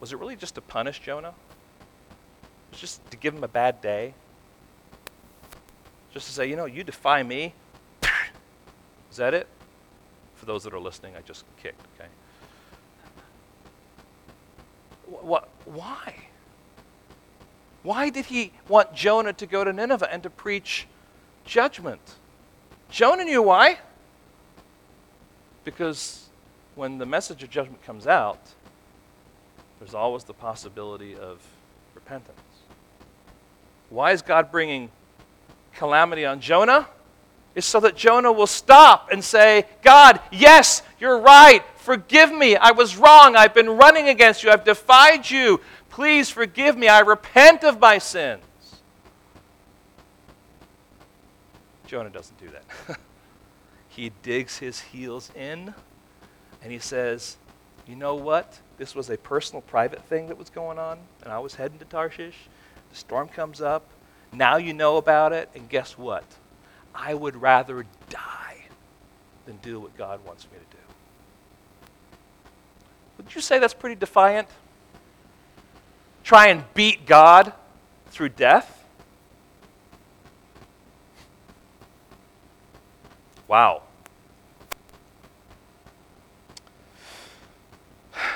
Was 0.00 0.12
it 0.12 0.18
really 0.18 0.36
just 0.36 0.56
to 0.56 0.60
punish 0.60 1.00
Jonah? 1.00 1.28
It 1.28 2.72
was 2.72 2.80
just 2.80 3.10
to 3.10 3.16
give 3.16 3.34
him 3.34 3.44
a 3.44 3.48
bad 3.48 3.80
day? 3.80 4.14
Just 6.12 6.26
to 6.26 6.32
say, 6.32 6.48
you 6.48 6.56
know, 6.56 6.66
you 6.66 6.84
defy 6.84 7.22
me? 7.22 7.54
Is 9.10 9.16
that 9.16 9.32
it? 9.32 9.46
For 10.34 10.46
those 10.46 10.64
that 10.64 10.74
are 10.74 10.80
listening, 10.80 11.14
I 11.16 11.20
just 11.22 11.44
kicked, 11.62 11.80
okay? 11.94 12.08
What, 15.06 15.48
why? 15.64 16.14
Why 17.82 18.08
did 18.10 18.26
he 18.26 18.52
want 18.68 18.94
Jonah 18.94 19.34
to 19.34 19.46
go 19.46 19.62
to 19.62 19.72
Nineveh 19.72 20.10
and 20.10 20.22
to 20.22 20.30
preach 20.30 20.86
judgment? 21.44 22.00
Jonah 22.90 23.24
knew 23.24 23.42
why. 23.42 23.78
Because 25.64 26.28
when 26.74 26.98
the 26.98 27.06
message 27.06 27.42
of 27.42 27.50
judgment 27.50 27.82
comes 27.84 28.06
out, 28.06 28.38
there's 29.78 29.94
always 29.94 30.24
the 30.24 30.34
possibility 30.34 31.14
of 31.14 31.40
repentance. 31.94 32.38
Why 33.90 34.12
is 34.12 34.22
God 34.22 34.50
bringing 34.50 34.90
calamity 35.74 36.24
on 36.24 36.40
Jonah? 36.40 36.88
Is 37.54 37.64
so 37.64 37.80
that 37.80 37.96
Jonah 37.96 38.32
will 38.32 38.48
stop 38.48 39.10
and 39.12 39.22
say, 39.22 39.66
God, 39.82 40.20
yes, 40.32 40.82
you're 40.98 41.18
right. 41.18 41.62
Forgive 41.84 42.32
me. 42.32 42.56
I 42.56 42.70
was 42.70 42.96
wrong. 42.96 43.36
I've 43.36 43.52
been 43.52 43.68
running 43.68 44.08
against 44.08 44.42
you. 44.42 44.50
I've 44.50 44.64
defied 44.64 45.28
you. 45.28 45.60
Please 45.90 46.30
forgive 46.30 46.78
me. 46.78 46.88
I 46.88 47.00
repent 47.00 47.62
of 47.62 47.78
my 47.78 47.98
sins. 47.98 48.42
Jonah 51.86 52.08
doesn't 52.08 52.38
do 52.38 52.48
that. 52.48 52.98
he 53.90 54.12
digs 54.22 54.56
his 54.56 54.80
heels 54.80 55.30
in 55.36 55.74
and 56.62 56.72
he 56.72 56.78
says, 56.78 57.36
You 57.86 57.96
know 57.96 58.14
what? 58.14 58.60
This 58.78 58.94
was 58.94 59.10
a 59.10 59.18
personal, 59.18 59.60
private 59.60 60.02
thing 60.06 60.28
that 60.28 60.38
was 60.38 60.48
going 60.48 60.78
on, 60.78 60.98
and 61.22 61.30
I 61.30 61.38
was 61.38 61.56
heading 61.56 61.78
to 61.80 61.84
Tarshish. 61.84 62.48
The 62.92 62.96
storm 62.96 63.28
comes 63.28 63.60
up. 63.60 63.84
Now 64.32 64.56
you 64.56 64.72
know 64.72 64.96
about 64.96 65.34
it, 65.34 65.50
and 65.54 65.68
guess 65.68 65.98
what? 65.98 66.24
I 66.94 67.12
would 67.12 67.36
rather 67.36 67.84
die 68.08 68.64
than 69.44 69.58
do 69.58 69.78
what 69.80 69.94
God 69.98 70.24
wants 70.24 70.46
me 70.50 70.56
to 70.58 70.76
do. 70.76 70.83
Would 73.24 73.34
you 73.34 73.40
say 73.40 73.58
that's 73.58 73.74
pretty 73.74 73.96
defiant? 73.96 74.48
Try 76.22 76.48
and 76.48 76.64
beat 76.74 77.06
God 77.06 77.52
through 78.08 78.30
death? 78.30 78.84
Wow. 83.48 83.82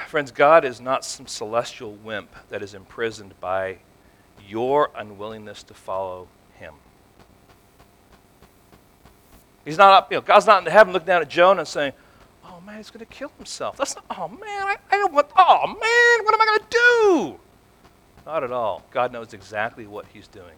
Friends, 0.07 0.31
God 0.31 0.65
is 0.65 0.81
not 0.81 1.05
some 1.05 1.27
celestial 1.27 1.93
wimp 1.93 2.35
that 2.49 2.63
is 2.63 2.73
imprisoned 2.73 3.39
by 3.41 3.79
your 4.47 4.91
unwillingness 4.97 5.63
to 5.65 5.75
follow 5.75 6.29
Him. 6.55 6.75
He's 9.67 9.77
not 9.77 9.93
up, 9.93 10.11
you 10.11 10.17
know, 10.17 10.23
God's 10.23 10.47
not 10.47 10.67
in 10.67 10.73
heaven 10.73 10.95
looking 10.95 11.07
down 11.07 11.21
at 11.21 11.29
Jonah 11.29 11.61
and 11.61 11.69
saying, 11.69 11.93
man, 12.69 12.77
he's 12.77 12.91
going 12.91 13.05
to 13.05 13.07
kill 13.07 13.33
himself. 13.39 13.77
That's 13.77 13.97
not, 13.97 14.05
oh 14.11 14.29
man, 14.29 14.41
I, 14.43 14.77
I 14.91 14.97
don't 14.97 15.13
want, 15.13 15.29
oh 15.37 15.67
man, 15.67 16.25
what 16.25 16.35
am 16.35 16.41
I 16.41 16.47
going 16.47 16.61
to 16.61 16.67
do? 16.71 17.41
Not 18.27 18.45
at 18.45 18.53
all. 18.53 18.85
God 18.91 19.11
knows 19.11 19.33
exactly 19.33 19.87
what 19.87 20.05
he's 20.13 20.29
doing. 20.29 20.55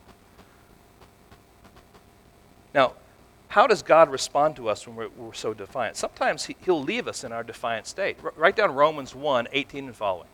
Now, 2.74 2.94
how 3.48 3.66
does 3.66 3.82
God 3.82 4.10
respond 4.10 4.56
to 4.56 4.68
us 4.68 4.86
when 4.86 4.96
we're, 4.96 5.08
we're 5.16 5.32
so 5.32 5.54
defiant? 5.54 5.96
Sometimes 5.96 6.44
he, 6.46 6.56
will 6.66 6.82
leave 6.82 7.06
us 7.06 7.22
in 7.24 7.32
our 7.32 7.44
defiant 7.44 7.86
state. 7.86 8.16
R- 8.22 8.32
write 8.36 8.56
down 8.56 8.74
Romans 8.74 9.14
1 9.14 9.48
18 9.52 9.86
and 9.86 9.94
following. 9.94 10.28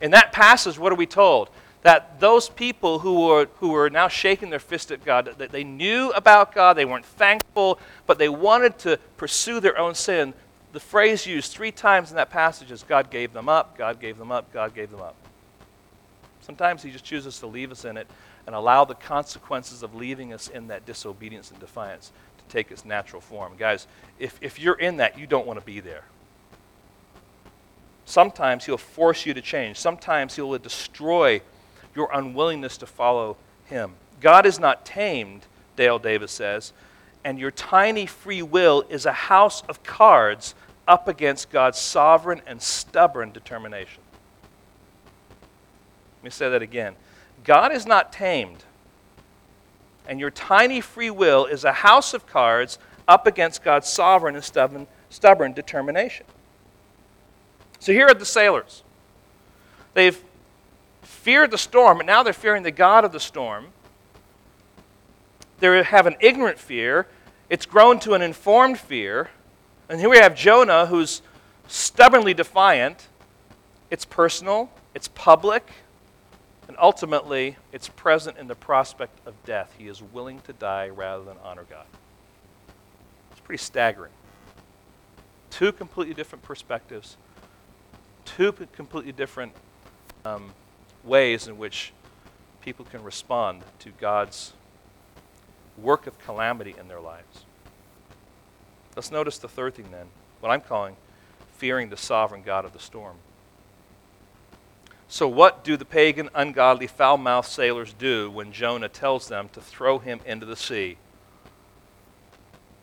In 0.00 0.10
that 0.12 0.32
passage, 0.32 0.78
what 0.78 0.92
are 0.92 0.96
we 0.96 1.06
told? 1.06 1.50
That 1.82 2.20
those 2.20 2.48
people 2.48 2.98
who 2.98 3.26
were, 3.26 3.48
who 3.58 3.70
were 3.70 3.88
now 3.88 4.08
shaking 4.08 4.50
their 4.50 4.58
fist 4.58 4.90
at 4.90 5.04
God, 5.04 5.34
that 5.38 5.50
they 5.50 5.64
knew 5.64 6.10
about 6.10 6.54
God, 6.54 6.76
they 6.76 6.84
weren't 6.84 7.06
thankful, 7.06 7.78
but 8.06 8.18
they 8.18 8.28
wanted 8.28 8.78
to 8.80 8.98
pursue 9.16 9.60
their 9.60 9.78
own 9.78 9.94
sin, 9.94 10.34
the 10.72 10.80
phrase 10.80 11.26
used 11.26 11.52
three 11.52 11.72
times 11.72 12.10
in 12.10 12.16
that 12.16 12.30
passage 12.30 12.70
is 12.70 12.82
God 12.82 13.10
gave 13.10 13.32
them 13.32 13.48
up, 13.48 13.76
God 13.76 14.00
gave 14.00 14.18
them 14.18 14.30
up, 14.30 14.52
God 14.52 14.74
gave 14.74 14.90
them 14.90 15.00
up. 15.00 15.16
Sometimes 16.40 16.82
He 16.82 16.90
just 16.90 17.04
chooses 17.04 17.38
to 17.40 17.46
leave 17.46 17.72
us 17.72 17.84
in 17.84 17.96
it 17.96 18.06
and 18.46 18.54
allow 18.54 18.84
the 18.84 18.94
consequences 18.94 19.82
of 19.82 19.94
leaving 19.94 20.32
us 20.32 20.48
in 20.48 20.68
that 20.68 20.86
disobedience 20.86 21.50
and 21.50 21.60
defiance 21.60 22.12
to 22.38 22.44
take 22.52 22.70
its 22.70 22.84
natural 22.84 23.20
form. 23.20 23.52
Guys, 23.58 23.86
if, 24.18 24.38
if 24.40 24.58
you're 24.58 24.78
in 24.78 24.96
that, 24.98 25.18
you 25.18 25.26
don't 25.26 25.46
want 25.46 25.58
to 25.58 25.64
be 25.64 25.80
there. 25.80 26.04
Sometimes 28.04 28.64
He'll 28.64 28.78
force 28.78 29.26
you 29.26 29.34
to 29.34 29.42
change, 29.42 29.76
sometimes 29.76 30.36
He'll 30.36 30.56
destroy 30.58 31.40
your 31.94 32.08
unwillingness 32.12 32.76
to 32.78 32.86
follow 32.86 33.36
Him. 33.66 33.92
God 34.20 34.46
is 34.46 34.58
not 34.58 34.84
tamed, 34.84 35.46
Dale 35.76 35.98
Davis 35.98 36.32
says, 36.32 36.72
and 37.24 37.38
your 37.38 37.50
tiny 37.50 38.06
free 38.06 38.42
will 38.42 38.84
is 38.88 39.06
a 39.06 39.12
house 39.12 39.62
of 39.68 39.82
cards 39.82 40.54
up 40.88 41.06
against 41.08 41.50
God's 41.50 41.78
sovereign 41.78 42.40
and 42.46 42.60
stubborn 42.60 43.30
determination. 43.32 44.02
Let 46.18 46.24
me 46.24 46.30
say 46.30 46.50
that 46.50 46.62
again. 46.62 46.94
God 47.44 47.72
is 47.72 47.86
not 47.86 48.12
tamed, 48.12 48.64
and 50.06 50.20
your 50.20 50.30
tiny 50.30 50.80
free 50.80 51.10
will 51.10 51.46
is 51.46 51.64
a 51.64 51.72
house 51.72 52.12
of 52.12 52.26
cards 52.26 52.78
up 53.06 53.26
against 53.26 53.62
God's 53.62 53.88
sovereign 53.88 54.34
and 54.34 54.44
stubborn, 54.44 54.86
stubborn 55.08 55.52
determination. 55.52 56.26
So 57.78 57.92
here 57.92 58.06
are 58.06 58.14
the 58.14 58.26
sailors. 58.26 58.82
They've 59.94 60.22
feared 61.02 61.50
the 61.50 61.58
storm, 61.58 61.98
but 61.98 62.06
now 62.06 62.22
they're 62.22 62.32
fearing 62.32 62.62
the 62.62 62.70
God 62.70 63.04
of 63.04 63.12
the 63.12 63.20
storm. 63.20 63.68
They 65.60 65.82
have 65.82 66.06
an 66.06 66.16
ignorant 66.20 66.58
fear. 66.58 67.06
It's 67.48 67.66
grown 67.66 68.00
to 68.00 68.14
an 68.14 68.22
informed 68.22 68.78
fear. 68.78 69.30
And 69.88 70.00
here 70.00 70.08
we 70.08 70.18
have 70.18 70.34
Jonah, 70.34 70.86
who's 70.86 71.22
stubbornly 71.68 72.34
defiant. 72.34 73.08
It's 73.90 74.04
personal, 74.04 74.70
it's 74.94 75.08
public, 75.08 75.68
and 76.68 76.76
ultimately, 76.80 77.56
it's 77.72 77.88
present 77.88 78.38
in 78.38 78.46
the 78.46 78.54
prospect 78.54 79.18
of 79.26 79.34
death. 79.44 79.74
He 79.76 79.88
is 79.88 80.00
willing 80.00 80.40
to 80.42 80.52
die 80.52 80.88
rather 80.88 81.24
than 81.24 81.36
honor 81.44 81.64
God. 81.68 81.86
It's 83.32 83.40
pretty 83.40 83.62
staggering. 83.62 84.12
Two 85.50 85.72
completely 85.72 86.14
different 86.14 86.44
perspectives, 86.44 87.16
two 88.24 88.52
completely 88.52 89.10
different 89.10 89.52
um, 90.24 90.52
ways 91.02 91.48
in 91.48 91.58
which 91.58 91.92
people 92.60 92.84
can 92.84 93.02
respond 93.02 93.62
to 93.80 93.90
God's 93.90 94.52
work 95.82 96.06
of 96.06 96.18
calamity 96.18 96.74
in 96.78 96.88
their 96.88 97.00
lives. 97.00 97.44
Let's 98.96 99.10
notice 99.10 99.38
the 99.38 99.48
third 99.48 99.74
thing 99.74 99.90
then, 99.90 100.06
what 100.40 100.50
I'm 100.50 100.60
calling 100.60 100.96
fearing 101.60 101.90
the 101.90 101.96
sovereign 101.96 102.42
God 102.42 102.64
of 102.64 102.72
the 102.72 102.78
storm. 102.78 103.16
So, 105.08 105.28
what 105.28 105.62
do 105.62 105.76
the 105.76 105.84
pagan, 105.84 106.30
ungodly, 106.34 106.86
foul 106.86 107.18
mouthed 107.18 107.48
sailors 107.48 107.92
do 107.92 108.30
when 108.30 108.50
Jonah 108.50 108.88
tells 108.88 109.28
them 109.28 109.50
to 109.52 109.60
throw 109.60 109.98
him 109.98 110.20
into 110.24 110.46
the 110.46 110.56
sea? 110.56 110.96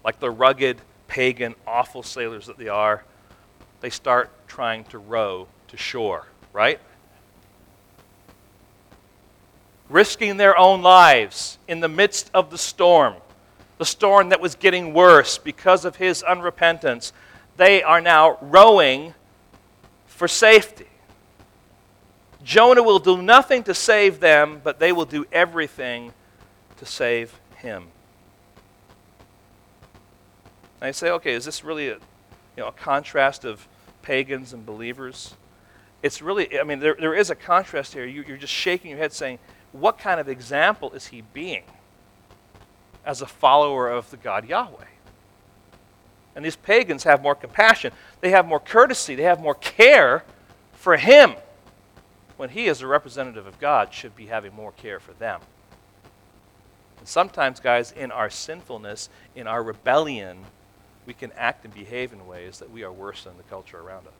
Like 0.05 0.19
the 0.19 0.29
rugged, 0.29 0.81
pagan, 1.07 1.55
awful 1.65 2.03
sailors 2.03 2.45
that 2.45 2.59
they 2.59 2.67
are, 2.67 3.03
they 3.81 3.89
start 3.89 4.29
trying 4.47 4.83
to 4.85 4.99
row 4.99 5.47
to 5.69 5.77
shore, 5.77 6.27
right? 6.53 6.79
Risking 9.89 10.37
their 10.37 10.57
own 10.57 10.81
lives 10.81 11.57
in 11.67 11.79
the 11.79 11.87
midst 11.87 12.29
of 12.33 12.49
the 12.49 12.57
storm, 12.57 13.15
the 13.77 13.85
storm 13.85 14.29
that 14.29 14.41
was 14.41 14.55
getting 14.55 14.93
worse 14.93 15.37
because 15.37 15.85
of 15.85 15.95
his 15.95 16.23
unrepentance. 16.23 17.11
They 17.57 17.81
are 17.83 18.01
now 18.01 18.37
rowing 18.41 19.13
for 20.05 20.27
safety. 20.27 20.87
Jonah 22.43 22.83
will 22.83 22.99
do 22.99 23.21
nothing 23.21 23.63
to 23.63 23.73
save 23.73 24.19
them, 24.19 24.61
but 24.63 24.79
they 24.79 24.91
will 24.91 25.05
do 25.05 25.25
everything 25.31 26.13
to 26.77 26.85
save 26.85 27.37
him. 27.57 27.87
I 30.81 30.91
say, 30.91 31.09
okay, 31.09 31.33
is 31.33 31.45
this 31.45 31.63
really 31.63 31.89
a, 31.89 31.93
you 31.93 31.99
know, 32.57 32.67
a 32.67 32.71
contrast 32.71 33.45
of 33.45 33.67
pagans 34.01 34.53
and 34.53 34.65
believers? 34.65 35.33
It's 36.03 36.21
really, 36.21 36.59
I 36.59 36.63
mean, 36.63 36.79
there, 36.79 36.95
there 36.99 37.15
is 37.15 37.31
a 37.31 37.35
contrast 37.35 37.93
here. 37.93 38.05
You, 38.05 38.23
you're 38.27 38.37
just 38.37 38.53
shaking 38.53 38.91
your 38.91 38.99
head 38.99 39.11
saying, 39.11 39.39
what 39.71 39.97
kind 39.97 40.19
of 40.19 40.29
example 40.29 40.91
is 40.93 41.07
he 41.07 41.21
being 41.21 41.63
as 43.05 43.21
a 43.21 43.25
follower 43.25 43.89
of 43.89 44.09
the 44.11 44.17
God 44.17 44.47
Yahweh? 44.47 44.85
And 46.35 46.45
these 46.45 46.55
pagans 46.55 47.03
have 47.03 47.21
more 47.21 47.35
compassion, 47.35 47.91
they 48.21 48.29
have 48.29 48.45
more 48.45 48.59
courtesy, 48.59 49.15
they 49.15 49.23
have 49.23 49.39
more 49.39 49.55
care 49.55 50.23
for 50.73 50.97
him. 50.97 51.33
When 52.37 52.49
he, 52.49 52.67
as 52.67 52.81
a 52.83 52.87
representative 52.87 53.47
of 53.47 53.59
God, 53.59 53.91
should 53.91 54.15
be 54.15 54.27
having 54.27 54.53
more 54.53 54.71
care 54.71 54.99
for 54.99 55.13
them. 55.13 55.41
And 56.99 57.07
sometimes, 57.07 57.59
guys, 57.59 57.91
in 57.91 58.11
our 58.11 58.29
sinfulness, 58.29 59.09
in 59.35 59.47
our 59.47 59.63
rebellion, 59.63 60.45
we 61.07 61.15
can 61.15 61.31
act 61.35 61.65
and 61.65 61.73
behave 61.73 62.13
in 62.13 62.27
ways 62.27 62.59
that 62.59 62.69
we 62.69 62.83
are 62.83 62.91
worse 62.91 63.23
than 63.23 63.37
the 63.37 63.43
culture 63.43 63.79
around 63.79 64.05
us. 64.05 64.13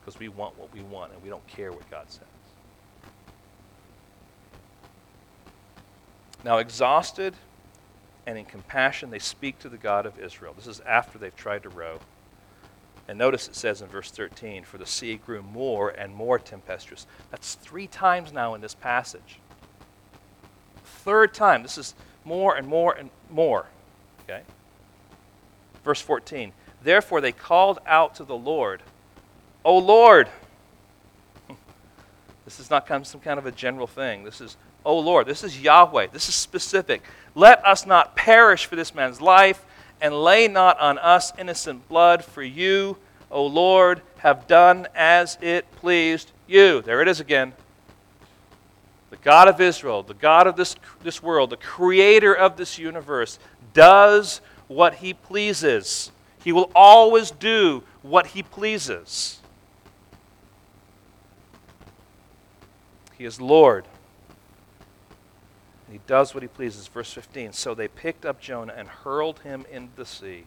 Because 0.00 0.20
we 0.20 0.28
want 0.28 0.58
what 0.58 0.72
we 0.74 0.82
want 0.82 1.12
and 1.12 1.22
we 1.22 1.30
don't 1.30 1.46
care 1.46 1.72
what 1.72 1.90
God 1.90 2.10
says. 2.10 2.24
Now, 6.46 6.58
exhausted 6.58 7.34
and 8.24 8.38
in 8.38 8.44
compassion, 8.44 9.10
they 9.10 9.18
speak 9.18 9.58
to 9.58 9.68
the 9.68 9.76
God 9.76 10.06
of 10.06 10.16
Israel. 10.20 10.54
This 10.54 10.68
is 10.68 10.78
after 10.86 11.18
they've 11.18 11.34
tried 11.34 11.64
to 11.64 11.68
row. 11.68 11.98
And 13.08 13.18
notice 13.18 13.48
it 13.48 13.56
says 13.56 13.82
in 13.82 13.88
verse 13.88 14.12
13, 14.12 14.62
For 14.62 14.78
the 14.78 14.86
sea 14.86 15.16
grew 15.16 15.42
more 15.42 15.90
and 15.90 16.14
more 16.14 16.38
tempestuous. 16.38 17.08
That's 17.32 17.56
three 17.56 17.88
times 17.88 18.32
now 18.32 18.54
in 18.54 18.60
this 18.60 18.76
passage. 18.76 19.40
Third 20.84 21.34
time. 21.34 21.64
This 21.64 21.78
is 21.78 21.96
more 22.24 22.54
and 22.54 22.68
more 22.68 22.92
and 22.92 23.10
more. 23.28 23.66
Okay? 24.22 24.42
Verse 25.84 26.00
14, 26.00 26.52
Therefore 26.80 27.20
they 27.20 27.32
called 27.32 27.80
out 27.86 28.14
to 28.14 28.24
the 28.24 28.36
Lord, 28.36 28.82
O 29.64 29.76
Lord. 29.76 30.28
This 32.44 32.60
is 32.60 32.70
not 32.70 32.86
some 33.04 33.20
kind 33.20 33.40
of 33.40 33.46
a 33.46 33.50
general 33.50 33.88
thing. 33.88 34.22
This 34.22 34.40
is, 34.40 34.56
O 34.86 35.00
Lord, 35.00 35.26
this 35.26 35.42
is 35.42 35.60
Yahweh. 35.60 36.06
This 36.12 36.28
is 36.28 36.36
specific. 36.36 37.02
Let 37.34 37.62
us 37.66 37.84
not 37.84 38.14
perish 38.14 38.66
for 38.66 38.76
this 38.76 38.94
man's 38.94 39.20
life, 39.20 39.64
and 40.00 40.14
lay 40.14 40.46
not 40.46 40.78
on 40.78 40.96
us 40.98 41.32
innocent 41.36 41.88
blood, 41.88 42.24
for 42.24 42.42
you, 42.42 42.96
O 43.28 43.44
Lord, 43.44 44.00
have 44.18 44.46
done 44.46 44.86
as 44.94 45.38
it 45.42 45.68
pleased 45.72 46.30
you. 46.46 46.82
There 46.82 47.02
it 47.02 47.08
is 47.08 47.18
again. 47.18 47.52
The 49.10 49.16
God 49.16 49.48
of 49.48 49.60
Israel, 49.60 50.04
the 50.04 50.14
God 50.14 50.46
of 50.46 50.54
this, 50.54 50.76
this 51.02 51.20
world, 51.20 51.50
the 51.50 51.56
creator 51.56 52.32
of 52.32 52.56
this 52.56 52.78
universe, 52.78 53.40
does 53.74 54.40
what 54.68 54.94
he 54.94 55.12
pleases. 55.12 56.12
He 56.44 56.52
will 56.52 56.70
always 56.76 57.32
do 57.32 57.82
what 58.02 58.28
he 58.28 58.42
pleases. 58.44 59.40
He 63.18 63.24
is 63.24 63.40
Lord. 63.40 63.84
And 65.86 65.94
he 65.94 66.00
does 66.06 66.34
what 66.34 66.42
he 66.42 66.48
pleases. 66.48 66.86
Verse 66.88 67.12
15. 67.12 67.52
So 67.52 67.74
they 67.74 67.88
picked 67.88 68.26
up 68.26 68.40
Jonah 68.40 68.74
and 68.76 68.88
hurled 68.88 69.40
him 69.40 69.64
into 69.70 69.94
the 69.96 70.06
sea. 70.06 70.44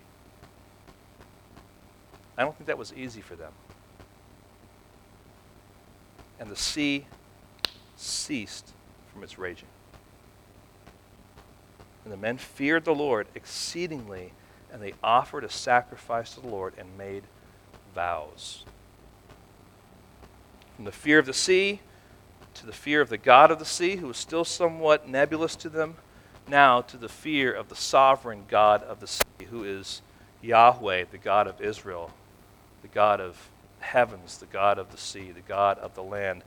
I 2.37 2.43
don't 2.43 2.55
think 2.55 2.67
that 2.67 2.77
was 2.77 2.93
easy 2.93 3.21
for 3.21 3.35
them. 3.35 3.51
And 6.39 6.49
the 6.49 6.55
sea 6.55 7.05
ceased 7.97 8.71
from 9.11 9.23
its 9.23 9.37
raging. 9.37 9.67
And 12.03 12.13
the 12.13 12.17
men 12.17 12.37
feared 12.37 12.85
the 12.85 12.95
Lord 12.95 13.27
exceedingly, 13.35 14.31
and 14.71 14.81
they 14.81 14.93
offered 15.03 15.43
a 15.43 15.49
sacrifice 15.49 16.33
to 16.35 16.41
the 16.41 16.47
Lord 16.47 16.73
and 16.77 16.97
made 16.97 17.23
vows. 17.93 18.63
From 20.75 20.85
the 20.85 20.91
fear 20.93 21.19
of 21.19 21.25
the 21.25 21.33
sea 21.33 21.81
to 22.55 22.65
the 22.65 22.73
fear 22.73 23.01
of 23.01 23.09
the 23.09 23.17
God 23.17 23.51
of 23.51 23.59
the 23.59 23.65
sea, 23.65 23.97
who 23.97 24.07
was 24.07 24.17
still 24.17 24.45
somewhat 24.45 25.07
nebulous 25.07 25.55
to 25.57 25.69
them, 25.69 25.95
now 26.47 26.81
to 26.81 26.97
the 26.97 27.09
fear 27.09 27.51
of 27.51 27.69
the 27.69 27.75
sovereign 27.75 28.45
God 28.47 28.83
of 28.83 28.99
the 28.99 29.07
sea, 29.07 29.45
who 29.49 29.63
is 29.63 30.01
Yahweh, 30.41 31.05
the 31.11 31.17
God 31.17 31.47
of 31.47 31.61
Israel, 31.61 32.11
the 32.81 32.87
God 32.87 33.21
of 33.21 33.49
heavens, 33.79 34.37
the 34.37 34.45
God 34.45 34.77
of 34.77 34.91
the 34.91 34.97
sea, 34.97 35.31
the 35.31 35.41
God 35.41 35.77
of 35.79 35.95
the 35.95 36.03
land. 36.03 36.43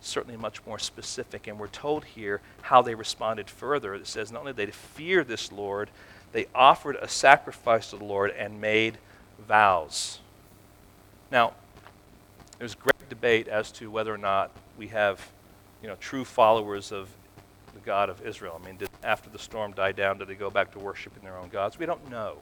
Certainly 0.00 0.38
much 0.38 0.64
more 0.64 0.78
specific. 0.78 1.46
And 1.46 1.58
we're 1.58 1.68
told 1.68 2.04
here 2.04 2.40
how 2.62 2.80
they 2.80 2.94
responded 2.94 3.50
further. 3.50 3.94
It 3.94 4.06
says 4.06 4.32
not 4.32 4.40
only 4.40 4.52
did 4.52 4.68
they 4.68 4.72
fear 4.72 5.24
this 5.24 5.52
Lord, 5.52 5.90
they 6.32 6.46
offered 6.54 6.96
a 6.96 7.08
sacrifice 7.08 7.90
to 7.90 7.96
the 7.96 8.04
Lord 8.04 8.30
and 8.30 8.60
made 8.60 8.98
vows. 9.46 10.20
Now, 11.30 11.52
there's 12.58 12.74
great 12.74 13.08
debate 13.08 13.48
as 13.48 13.72
to 13.72 13.90
whether 13.90 14.12
or 14.14 14.18
not 14.18 14.50
we 14.78 14.88
have 14.88 15.30
you 15.82 15.88
know, 15.88 15.96
true 15.96 16.24
followers 16.24 16.92
of 16.92 17.08
the 17.74 17.80
God 17.80 18.10
of 18.10 18.26
Israel. 18.26 18.60
I 18.60 18.66
mean, 18.66 18.76
did, 18.76 18.90
after 19.02 19.30
the 19.30 19.38
storm 19.38 19.72
died 19.72 19.96
down, 19.96 20.18
did 20.18 20.28
they 20.28 20.34
go 20.34 20.50
back 20.50 20.72
to 20.72 20.78
worshiping 20.78 21.22
their 21.22 21.36
own 21.36 21.48
gods? 21.48 21.78
We 21.78 21.86
don't 21.86 22.10
know. 22.10 22.38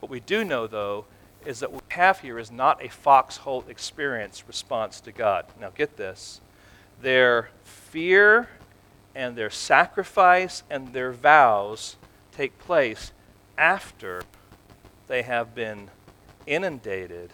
What 0.00 0.10
we 0.10 0.20
do 0.20 0.44
know, 0.44 0.66
though, 0.66 1.06
is 1.44 1.60
that 1.60 1.72
what 1.72 1.82
we 1.88 1.94
have 1.94 2.20
here 2.20 2.38
is 2.38 2.50
not 2.50 2.84
a 2.84 2.88
foxhole 2.88 3.64
experience 3.68 4.44
response 4.46 5.00
to 5.02 5.12
God. 5.12 5.46
Now, 5.60 5.70
get 5.70 5.96
this. 5.96 6.40
Their 7.00 7.50
fear 7.64 8.48
and 9.14 9.36
their 9.36 9.50
sacrifice 9.50 10.62
and 10.70 10.92
their 10.92 11.12
vows 11.12 11.96
take 12.32 12.58
place 12.58 13.12
after 13.58 14.22
they 15.08 15.22
have 15.22 15.54
been 15.54 15.90
inundated 16.46 17.30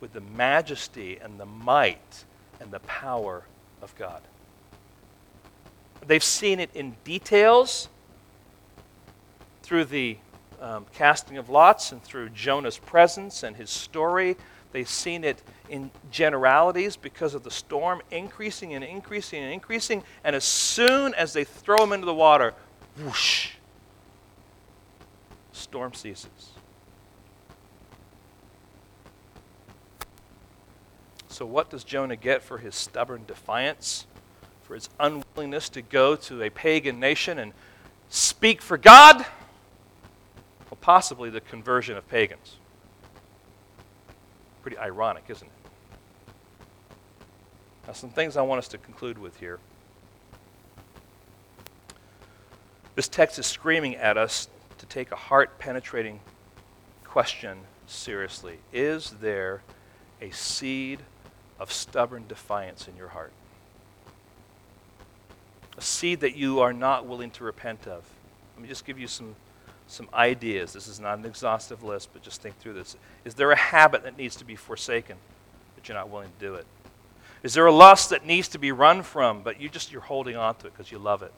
with 0.00 0.12
the 0.12 0.20
majesty 0.20 1.18
and 1.20 1.40
the 1.40 1.46
might 1.46 2.24
and 2.60 2.70
the 2.70 2.80
power 2.80 3.44
of 3.82 3.94
God. 3.96 4.22
They've 6.06 6.24
seen 6.24 6.60
it 6.60 6.70
in 6.74 6.96
details 7.04 7.88
through 9.62 9.86
the 9.86 10.16
um, 10.60 10.86
casting 10.94 11.36
of 11.38 11.48
lots 11.48 11.92
and 11.92 12.02
through 12.02 12.30
Jonah's 12.30 12.78
presence 12.78 13.42
and 13.42 13.56
his 13.56 13.70
story. 13.70 14.36
They've 14.72 14.88
seen 14.88 15.24
it 15.24 15.42
in 15.68 15.90
generalities 16.10 16.96
because 16.96 17.34
of 17.34 17.42
the 17.42 17.50
storm 17.50 18.02
increasing 18.10 18.74
and 18.74 18.84
increasing 18.84 19.42
and 19.42 19.52
increasing. 19.52 20.02
And 20.24 20.34
as 20.34 20.44
soon 20.44 21.14
as 21.14 21.32
they 21.32 21.44
throw 21.44 21.82
him 21.82 21.92
into 21.92 22.06
the 22.06 22.14
water, 22.14 22.54
whoosh, 23.02 23.50
storm 25.52 25.94
ceases. 25.94 26.52
So, 31.38 31.46
what 31.46 31.70
does 31.70 31.84
Jonah 31.84 32.16
get 32.16 32.42
for 32.42 32.58
his 32.58 32.74
stubborn 32.74 33.22
defiance, 33.24 34.08
for 34.64 34.74
his 34.74 34.88
unwillingness 34.98 35.68
to 35.68 35.82
go 35.82 36.16
to 36.16 36.42
a 36.42 36.50
pagan 36.50 36.98
nation 36.98 37.38
and 37.38 37.52
speak 38.08 38.60
for 38.60 38.76
God? 38.76 39.18
Well, 39.18 40.78
possibly 40.80 41.30
the 41.30 41.40
conversion 41.40 41.96
of 41.96 42.08
pagans. 42.08 42.56
Pretty 44.62 44.78
ironic, 44.78 45.26
isn't 45.28 45.46
it? 45.46 45.70
Now, 47.86 47.92
some 47.92 48.10
things 48.10 48.36
I 48.36 48.42
want 48.42 48.58
us 48.58 48.66
to 48.66 48.78
conclude 48.78 49.16
with 49.16 49.38
here. 49.38 49.60
This 52.96 53.06
text 53.06 53.38
is 53.38 53.46
screaming 53.46 53.94
at 53.94 54.18
us 54.18 54.48
to 54.78 54.86
take 54.86 55.12
a 55.12 55.16
heart 55.16 55.60
penetrating 55.60 56.18
question 57.04 57.58
seriously. 57.86 58.58
Is 58.72 59.10
there 59.20 59.62
a 60.20 60.30
seed 60.30 60.98
of 61.58 61.72
stubborn 61.72 62.24
defiance 62.28 62.88
in 62.88 62.96
your 62.96 63.08
heart. 63.08 63.32
A 65.76 65.80
seed 65.80 66.20
that 66.20 66.36
you 66.36 66.60
are 66.60 66.72
not 66.72 67.06
willing 67.06 67.30
to 67.32 67.44
repent 67.44 67.86
of. 67.86 68.04
Let 68.56 68.62
me 68.62 68.68
just 68.68 68.84
give 68.84 68.98
you 68.98 69.06
some, 69.06 69.34
some 69.86 70.08
ideas. 70.12 70.72
This 70.72 70.88
is 70.88 70.98
not 70.98 71.18
an 71.18 71.24
exhaustive 71.24 71.82
list, 71.82 72.10
but 72.12 72.22
just 72.22 72.42
think 72.42 72.58
through 72.58 72.74
this. 72.74 72.96
Is 73.24 73.34
there 73.34 73.52
a 73.52 73.56
habit 73.56 74.02
that 74.04 74.18
needs 74.18 74.36
to 74.36 74.44
be 74.44 74.56
forsaken, 74.56 75.16
but 75.74 75.88
you're 75.88 75.96
not 75.96 76.10
willing 76.10 76.30
to 76.38 76.44
do 76.44 76.54
it? 76.54 76.66
Is 77.42 77.54
there 77.54 77.66
a 77.66 77.72
lust 77.72 78.10
that 78.10 78.26
needs 78.26 78.48
to 78.48 78.58
be 78.58 78.72
run 78.72 79.02
from, 79.02 79.42
but 79.42 79.60
you 79.60 79.68
just 79.68 79.92
you're 79.92 80.00
holding 80.00 80.36
on 80.36 80.56
to 80.56 80.66
it 80.66 80.72
because 80.76 80.90
you 80.90 80.98
love 80.98 81.22
it? 81.22 81.32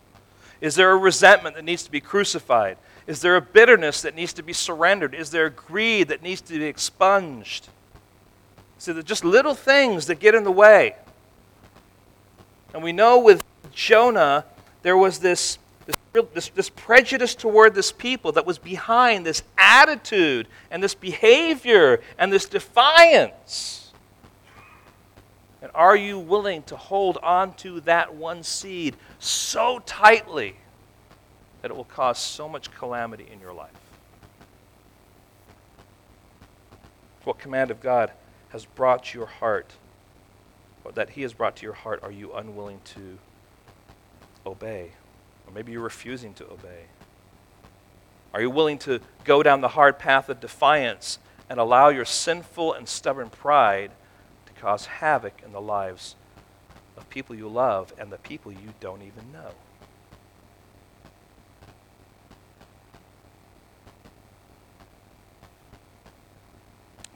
Is 0.60 0.74
there 0.74 0.90
a 0.90 0.96
resentment 0.96 1.56
that 1.56 1.64
needs 1.64 1.82
to 1.84 1.90
be 1.90 2.00
crucified? 2.00 2.76
Is 3.06 3.20
there 3.20 3.36
a 3.36 3.40
bitterness 3.40 4.02
that 4.02 4.14
needs 4.14 4.32
to 4.34 4.42
be 4.42 4.52
surrendered? 4.52 5.14
Is 5.14 5.30
there 5.30 5.46
a 5.46 5.50
greed 5.50 6.08
that 6.08 6.22
needs 6.22 6.40
to 6.42 6.58
be 6.58 6.64
expunged? 6.64 7.68
So 8.80 8.94
they're 8.94 9.02
just 9.02 9.26
little 9.26 9.54
things 9.54 10.06
that 10.06 10.20
get 10.20 10.34
in 10.34 10.42
the 10.42 10.50
way. 10.50 10.96
And 12.72 12.82
we 12.82 12.92
know 12.92 13.18
with 13.18 13.44
Jonah, 13.74 14.46
there 14.80 14.96
was 14.96 15.18
this, 15.18 15.58
this, 15.84 15.96
this, 16.32 16.48
this, 16.48 16.70
prejudice 16.70 17.34
toward 17.34 17.74
this 17.74 17.92
people 17.92 18.32
that 18.32 18.46
was 18.46 18.56
behind 18.56 19.26
this 19.26 19.42
attitude 19.58 20.48
and 20.70 20.82
this 20.82 20.94
behavior 20.94 22.00
and 22.18 22.32
this 22.32 22.46
defiance. 22.46 23.92
And 25.60 25.70
are 25.74 25.94
you 25.94 26.18
willing 26.18 26.62
to 26.62 26.76
hold 26.76 27.18
on 27.18 27.52
to 27.56 27.80
that 27.82 28.14
one 28.14 28.42
seed 28.42 28.96
so 29.18 29.80
tightly 29.84 30.56
that 31.60 31.70
it 31.70 31.76
will 31.76 31.84
cause 31.84 32.18
so 32.18 32.48
much 32.48 32.72
calamity 32.72 33.26
in 33.30 33.40
your 33.40 33.52
life? 33.52 33.68
What 37.24 37.38
command 37.38 37.70
of 37.70 37.82
God 37.82 38.12
has 38.50 38.64
brought 38.64 39.14
your 39.14 39.26
heart, 39.26 39.72
or 40.84 40.92
that 40.92 41.10
He 41.10 41.22
has 41.22 41.32
brought 41.32 41.56
to 41.56 41.64
your 41.64 41.74
heart, 41.74 42.00
are 42.02 42.12
you 42.12 42.32
unwilling 42.32 42.80
to 42.94 43.18
obey? 44.46 44.90
Or 45.46 45.52
maybe 45.52 45.72
you're 45.72 45.80
refusing 45.80 46.34
to 46.34 46.44
obey. 46.44 46.84
Are 48.32 48.40
you 48.40 48.50
willing 48.50 48.78
to 48.80 49.00
go 49.24 49.42
down 49.42 49.60
the 49.60 49.68
hard 49.68 49.98
path 49.98 50.28
of 50.28 50.40
defiance 50.40 51.18
and 51.48 51.58
allow 51.58 51.88
your 51.88 52.04
sinful 52.04 52.72
and 52.74 52.88
stubborn 52.88 53.28
pride 53.28 53.90
to 54.46 54.52
cause 54.52 54.86
havoc 54.86 55.42
in 55.44 55.52
the 55.52 55.60
lives 55.60 56.14
of 56.96 57.08
people 57.10 57.34
you 57.34 57.48
love 57.48 57.92
and 57.98 58.12
the 58.12 58.18
people 58.18 58.52
you 58.52 58.74
don't 58.78 59.02
even 59.02 59.32
know? 59.32 59.50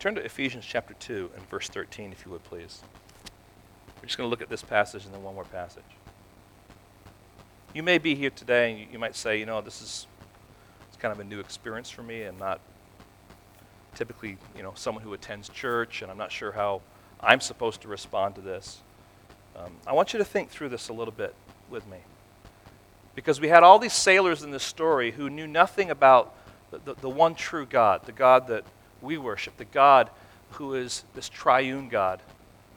Turn 0.04 0.16
to 0.16 0.22
Ephesians 0.22 0.66
chapter 0.66 0.92
2 0.92 1.30
and 1.34 1.48
verse 1.48 1.66
13, 1.68 2.12
if 2.12 2.26
you 2.26 2.32
would 2.32 2.44
please. 2.44 2.82
We're 3.96 4.04
just 4.04 4.18
going 4.18 4.26
to 4.26 4.30
look 4.30 4.42
at 4.42 4.50
this 4.50 4.60
passage 4.60 5.06
and 5.06 5.14
then 5.14 5.22
one 5.22 5.34
more 5.34 5.44
passage. 5.44 5.82
You 7.72 7.82
may 7.82 7.96
be 7.96 8.14
here 8.14 8.28
today 8.28 8.72
and 8.72 8.92
you 8.92 8.98
might 8.98 9.16
say, 9.16 9.38
you 9.40 9.46
know, 9.46 9.62
this 9.62 9.80
is 9.80 10.06
it's 10.88 10.98
kind 10.98 11.10
of 11.10 11.20
a 11.20 11.24
new 11.24 11.40
experience 11.40 11.88
for 11.88 12.02
me. 12.02 12.24
I'm 12.24 12.38
not 12.38 12.60
typically, 13.94 14.36
you 14.54 14.62
know, 14.62 14.72
someone 14.74 15.02
who 15.02 15.14
attends 15.14 15.48
church, 15.48 16.02
and 16.02 16.10
I'm 16.10 16.18
not 16.18 16.30
sure 16.30 16.52
how 16.52 16.82
I'm 17.18 17.40
supposed 17.40 17.80
to 17.80 17.88
respond 17.88 18.34
to 18.34 18.42
this. 18.42 18.82
Um, 19.56 19.72
I 19.86 19.94
want 19.94 20.12
you 20.12 20.18
to 20.18 20.24
think 20.26 20.50
through 20.50 20.68
this 20.68 20.90
a 20.90 20.92
little 20.92 21.14
bit 21.16 21.34
with 21.70 21.86
me. 21.88 22.00
Because 23.14 23.40
we 23.40 23.48
had 23.48 23.62
all 23.62 23.78
these 23.78 23.94
sailors 23.94 24.42
in 24.42 24.50
this 24.50 24.64
story 24.64 25.12
who 25.12 25.30
knew 25.30 25.46
nothing 25.46 25.90
about 25.90 26.34
the, 26.70 26.80
the, 26.84 26.94
the 27.00 27.08
one 27.08 27.34
true 27.34 27.64
God, 27.64 28.02
the 28.04 28.12
God 28.12 28.48
that 28.48 28.64
we 29.04 29.18
worship, 29.18 29.56
the 29.56 29.64
God 29.64 30.10
who 30.52 30.74
is 30.74 31.04
this 31.14 31.28
triune 31.28 31.88
God, 31.88 32.20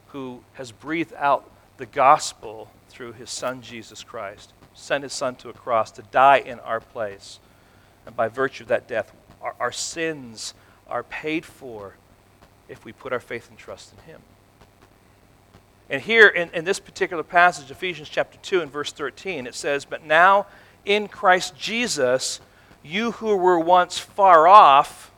who 0.08 0.42
has 0.54 0.72
breathed 0.72 1.14
out 1.18 1.50
the 1.78 1.86
gospel 1.86 2.72
through 2.90 3.14
his 3.14 3.30
Son, 3.30 3.62
Jesus 3.62 4.04
Christ, 4.04 4.54
sent 4.74 5.04
his 5.04 5.14
Son 5.14 5.36
to 5.36 5.50
a 5.50 5.54
cross 5.54 5.92
to 5.92 6.02
die 6.04 6.38
in 6.38 6.60
our 6.60 6.80
place. 6.80 7.40
And 8.06 8.16
by 8.16 8.28
virtue 8.28 8.64
of 8.64 8.70
that 8.70 8.88
death, 8.88 9.12
our, 9.42 9.56
our 9.60 9.72
sins 9.72 10.54
are 10.88 11.04
paid 11.04 11.46
for 11.46 11.94
if 12.68 12.84
we 12.84 12.92
put 12.92 13.14
our 13.14 13.20
faith 13.20 13.50
and 13.50 13.58
trust 13.58 13.94
in 13.94 14.12
him. 14.12 14.22
And 15.90 16.02
here 16.02 16.28
in, 16.28 16.50
in 16.52 16.66
this 16.66 16.80
particular 16.80 17.24
passage, 17.24 17.72
Ephesians 17.72 18.10
chapter 18.10 18.38
2 18.42 18.62
and 18.62 18.72
verse 18.72 18.92
13, 18.92 19.48
it 19.48 19.56
says, 19.56 19.86
But 19.86 20.06
now 20.06 20.48
in 20.86 21.08
Christ 21.08 21.56
Jesus, 21.58 22.42
you 22.84 23.12
who 23.12 23.36
were 23.36 23.60
once 23.60 23.98
far 23.98 24.48
off 24.48 25.12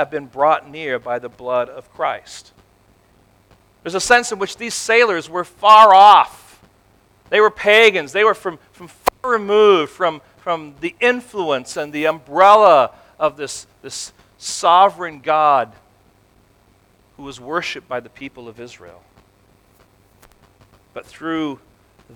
have 0.00 0.10
been 0.10 0.26
brought 0.26 0.68
near 0.68 0.98
by 0.98 1.18
the 1.18 1.28
blood 1.28 1.68
of 1.68 1.92
Christ. 1.92 2.52
There's 3.82 3.94
a 3.94 4.00
sense 4.00 4.32
in 4.32 4.38
which 4.38 4.56
these 4.56 4.74
sailors 4.74 5.28
were 5.28 5.44
far 5.44 5.94
off. 5.94 6.60
They 7.28 7.40
were 7.40 7.50
pagans. 7.50 8.12
They 8.12 8.24
were 8.24 8.34
from, 8.34 8.58
from 8.72 8.88
far 8.88 9.30
removed 9.30 9.92
from, 9.92 10.22
from 10.38 10.74
the 10.80 10.94
influence 11.00 11.76
and 11.76 11.92
the 11.92 12.06
umbrella 12.06 12.92
of 13.18 13.36
this, 13.36 13.66
this 13.82 14.12
sovereign 14.38 15.20
God 15.20 15.70
who 17.18 17.22
was 17.22 17.38
worshiped 17.38 17.86
by 17.86 18.00
the 18.00 18.08
people 18.08 18.48
of 18.48 18.58
Israel. 18.58 19.02
But 20.94 21.04
through 21.04 21.60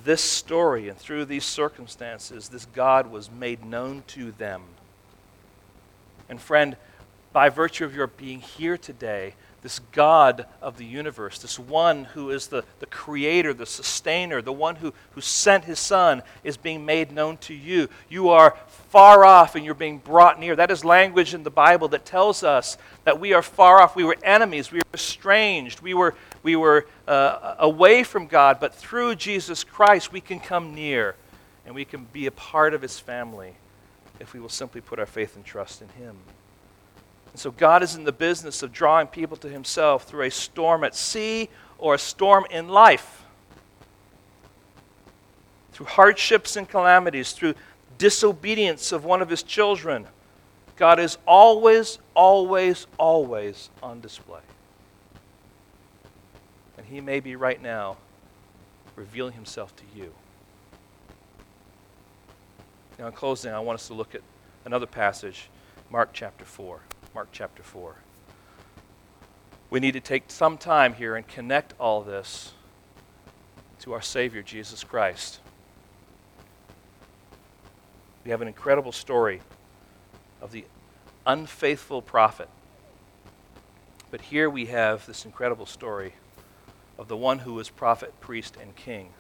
this 0.05 0.22
story 0.22 0.89
and 0.89 0.99
through 0.99 1.26
these 1.26 1.45
circumstances, 1.45 2.49
this 2.49 2.64
God 2.64 3.11
was 3.11 3.30
made 3.30 3.62
known 3.62 4.03
to 4.09 4.32
them. 4.32 4.62
And 6.30 6.41
friend, 6.41 6.76
by 7.35 7.49
virtue 7.49 7.85
of 7.85 7.95
your 7.95 8.07
being 8.07 8.39
here 8.39 8.78
today, 8.78 9.35
this 9.61 9.80
God 9.91 10.47
of 10.62 10.78
the 10.78 10.85
universe, 10.85 11.41
this 11.41 11.59
one 11.59 12.05
who 12.05 12.30
is 12.30 12.47
the, 12.47 12.64
the 12.78 12.87
creator, 12.87 13.53
the 13.53 13.66
sustainer, 13.66 14.41
the 14.41 14.53
one 14.53 14.76
who, 14.76 14.95
who 15.12 15.20
sent 15.20 15.64
his 15.64 15.80
son, 15.80 16.22
is 16.45 16.57
being 16.57 16.87
made 16.87 17.11
known 17.11 17.37
to 17.39 17.53
you. 17.53 17.89
You 18.09 18.28
are 18.28 18.57
far 18.91 19.24
off 19.24 19.57
and 19.57 19.64
you're 19.64 19.74
being 19.74 19.99
brought 19.99 20.39
near. 20.39 20.55
That 20.55 20.70
is 20.70 20.85
language 20.85 21.35
in 21.35 21.43
the 21.43 21.51
Bible 21.51 21.89
that 21.89 22.05
tells 22.05 22.45
us 22.45 22.78
that 23.03 23.18
we 23.18 23.32
are 23.32 23.43
far 23.43 23.82
off. 23.82 23.97
We 23.97 24.05
were 24.05 24.16
enemies. 24.22 24.70
We 24.70 24.78
were 24.78 24.95
estranged. 24.95 25.80
We 25.80 25.93
were, 25.93 26.14
we 26.45 26.55
were 26.55 26.87
uh, 27.09 27.57
away 27.59 28.05
from 28.05 28.28
God. 28.28 28.61
But 28.61 28.76
through 28.76 29.16
Jesus 29.16 29.64
Christ, 29.64 30.12
we 30.12 30.20
can 30.20 30.39
come 30.39 30.72
near 30.72 31.16
and 31.66 31.74
we 31.74 31.85
can 31.85 32.07
be 32.12 32.26
a 32.26 32.30
part 32.30 32.74
of 32.74 32.82
his 32.82 33.01
family 33.01 33.55
if 34.20 34.35
we 34.35 34.39
will 34.39 34.49
simply 34.49 34.80
put 34.80 35.01
our 35.01 35.07
faith 35.07 35.35
and 35.35 35.45
trust 35.45 35.82
in 35.82 35.89
him. 35.89 36.16
And 37.35 37.41
so 37.41 37.51
God 37.51 37.82
is 37.82 37.97
in 37.97 38.05
the 38.05 38.12
business 38.12 38.62
of 38.62 38.70
drawing 38.70 39.09
people 39.09 39.37
to 39.39 39.49
himself 39.49 40.05
through 40.05 40.22
a 40.22 40.30
storm 40.30 40.85
at 40.85 40.95
sea 40.95 41.49
or 41.78 41.95
a 41.95 41.99
storm 41.99 42.47
in 42.49 42.68
life. 42.68 43.24
Through 45.72 45.87
hardships 45.87 46.55
and 46.55 46.68
calamities, 46.68 47.32
through 47.32 47.57
disobedience 47.99 48.93
of 48.93 49.05
one 49.05 49.20
of 49.20 49.30
his 49.30 49.43
children, 49.43 50.07
God 50.76 51.01
is 51.01 51.18
always, 51.26 51.99
always, 52.14 52.87
always 52.99 53.68
on 53.82 54.01
display. 54.01 54.43
And 56.78 56.87
he 56.87 57.01
may 57.01 57.18
be 57.18 57.35
right 57.35 57.61
now 57.61 57.97
revealing 58.95 59.32
himself 59.32 59.74
to 59.74 59.82
you. 59.93 60.14
Now, 62.97 63.09
in 63.09 63.12
closing, 63.12 63.53
I 63.53 63.59
want 63.59 63.80
us 63.80 63.89
to 63.89 63.95
look 63.95 64.14
at 64.14 64.20
another 64.64 64.87
passage, 64.87 65.49
Mark 65.91 66.11
chapter 66.12 66.45
4. 66.45 66.78
Mark 67.15 67.29
chapter 67.31 67.62
4. 67.62 67.95
We 69.71 69.79
need 69.79 69.93
to 69.93 70.01
take 70.01 70.25
some 70.29 70.59
time 70.59 70.95
here 70.95 71.15
and 71.15 71.27
connect 71.27 71.73
all 71.79 72.03
this 72.03 72.55
to 73.81 73.93
our 73.93 74.03
Savior, 74.03 74.43
Jesus 74.43 74.83
Christ. 74.83 75.39
We 78.25 78.33
have 78.33 78.43
an 78.43 78.49
incredible 78.49 78.91
story 78.91 79.43
of 80.43 80.51
the 80.51 80.65
unfaithful 81.25 82.03
prophet. 82.03 82.49
But 84.11 84.21
here 84.21 84.51
we 84.51 84.67
have 84.67 85.07
this 85.07 85.25
incredible 85.25 85.67
story 85.67 86.15
of 86.99 87.07
the 87.07 87.17
one 87.17 87.41
who 87.41 87.55
was 87.55 87.71
prophet, 87.71 88.21
priest, 88.21 88.57
and 88.61 88.75
king. 88.75 89.11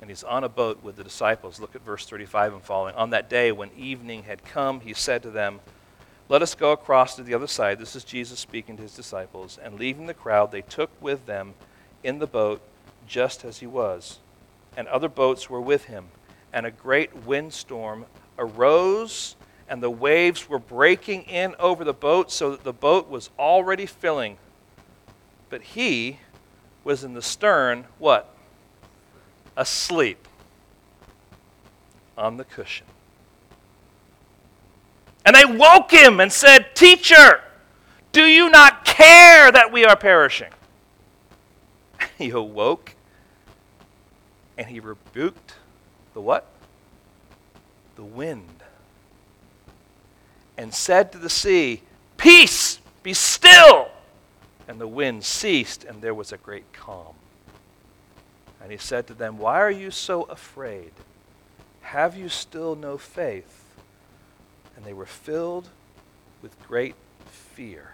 And 0.00 0.10
he's 0.10 0.24
on 0.24 0.44
a 0.44 0.48
boat 0.48 0.82
with 0.82 0.96
the 0.96 1.04
disciples. 1.04 1.60
Look 1.60 1.74
at 1.74 1.82
verse 1.84 2.06
35 2.06 2.54
and 2.54 2.62
following. 2.62 2.94
On 2.94 3.10
that 3.10 3.28
day, 3.28 3.52
when 3.52 3.70
evening 3.76 4.22
had 4.22 4.44
come, 4.46 4.80
he 4.80 4.94
said 4.94 5.22
to 5.22 5.30
them, 5.30 5.60
Let 6.28 6.40
us 6.40 6.54
go 6.54 6.72
across 6.72 7.16
to 7.16 7.22
the 7.22 7.34
other 7.34 7.46
side. 7.46 7.78
This 7.78 7.94
is 7.94 8.02
Jesus 8.02 8.38
speaking 8.38 8.76
to 8.76 8.82
his 8.82 8.96
disciples. 8.96 9.58
And 9.62 9.78
leaving 9.78 10.06
the 10.06 10.14
crowd, 10.14 10.52
they 10.52 10.62
took 10.62 10.90
with 11.02 11.26
them 11.26 11.54
in 12.02 12.18
the 12.18 12.26
boat 12.26 12.62
just 13.06 13.44
as 13.44 13.58
he 13.58 13.66
was. 13.66 14.20
And 14.76 14.88
other 14.88 15.08
boats 15.08 15.50
were 15.50 15.60
with 15.60 15.84
him. 15.84 16.06
And 16.52 16.64
a 16.64 16.70
great 16.70 17.26
windstorm 17.26 18.06
arose, 18.38 19.36
and 19.68 19.82
the 19.82 19.90
waves 19.90 20.48
were 20.48 20.58
breaking 20.58 21.22
in 21.22 21.54
over 21.58 21.84
the 21.84 21.92
boat, 21.92 22.30
so 22.30 22.52
that 22.52 22.64
the 22.64 22.72
boat 22.72 23.08
was 23.08 23.30
already 23.38 23.86
filling. 23.86 24.38
But 25.50 25.62
he 25.62 26.20
was 26.84 27.04
in 27.04 27.14
the 27.14 27.22
stern, 27.22 27.84
what? 27.98 28.34
Asleep 29.56 30.26
on 32.16 32.36
the 32.38 32.44
cushion. 32.44 32.86
And 35.24 35.34
they 35.34 35.44
woke 35.44 35.90
him 35.90 36.20
and 36.20 36.32
said, 36.32 36.74
Teacher, 36.74 37.40
do 38.12 38.24
you 38.24 38.50
not 38.50 38.84
care 38.84 39.50
that 39.50 39.72
we 39.72 39.84
are 39.84 39.96
perishing? 39.96 40.50
He 42.18 42.30
awoke 42.30 42.94
and 44.56 44.68
he 44.68 44.80
rebuked 44.80 45.54
the 46.12 46.20
what? 46.20 46.46
The 47.96 48.04
wind. 48.04 48.62
And 50.56 50.72
said 50.72 51.10
to 51.12 51.18
the 51.18 51.30
sea, 51.30 51.82
Peace, 52.16 52.78
be 53.02 53.14
still. 53.14 53.88
And 54.68 54.80
the 54.80 54.88
wind 54.88 55.24
ceased, 55.24 55.84
and 55.84 56.00
there 56.00 56.14
was 56.14 56.32
a 56.32 56.36
great 56.36 56.72
calm. 56.72 57.14
And 58.62 58.70
he 58.70 58.78
said 58.78 59.06
to 59.08 59.14
them, 59.14 59.36
Why 59.38 59.60
are 59.60 59.70
you 59.70 59.90
so 59.90 60.22
afraid? 60.22 60.92
Have 61.82 62.16
you 62.16 62.28
still 62.28 62.76
no 62.76 62.96
faith? 62.96 63.63
And 64.76 64.84
they 64.84 64.92
were 64.92 65.06
filled 65.06 65.68
with 66.42 66.60
great 66.66 66.94
fear. 67.26 67.92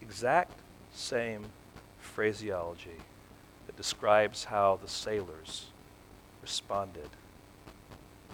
exact 0.00 0.58
same 0.92 1.46
phraseology 1.98 3.00
that 3.66 3.76
describes 3.76 4.44
how 4.44 4.78
the 4.82 4.88
sailors 4.88 5.66
responded 6.42 7.08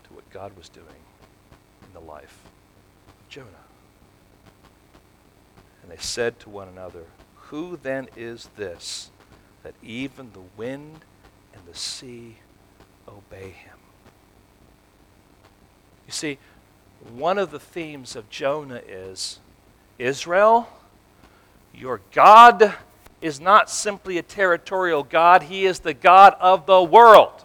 to 0.05 0.14
what 0.14 0.28
God 0.30 0.57
was 0.57 0.68
doing 0.68 0.86
in 1.86 1.93
the 1.93 2.01
life 2.01 2.41
of 3.09 3.28
Jonah. 3.28 3.47
And 5.82 5.91
they 5.97 6.03
said 6.03 6.39
to 6.41 6.51
one 6.51 6.68
another, 6.68 7.05
Who 7.36 7.78
then 7.80 8.09
is 8.16 8.49
this 8.57 9.11
that 9.62 9.74
even 9.82 10.32
the 10.32 10.43
wind 10.57 11.05
and 11.55 11.62
the 11.66 11.78
sea 11.78 12.36
obey 13.07 13.51
him? 13.51 13.78
You 16.07 16.12
see, 16.12 16.39
one 17.14 17.38
of 17.38 17.51
the 17.51 17.61
themes 17.61 18.16
of 18.16 18.28
Jonah 18.30 18.82
is 18.86 19.40
Israel, 19.99 20.68
your 21.74 22.01
God 22.12 22.74
is 23.20 23.40
not 23.40 23.70
simply 23.70 24.18
a 24.18 24.22
territorial 24.22 25.03
God, 25.03 25.44
He 25.44 25.66
is 25.66 25.80
the 25.80 25.94
God 25.94 26.34
of 26.40 26.66
the 26.66 26.82
world. 26.82 27.44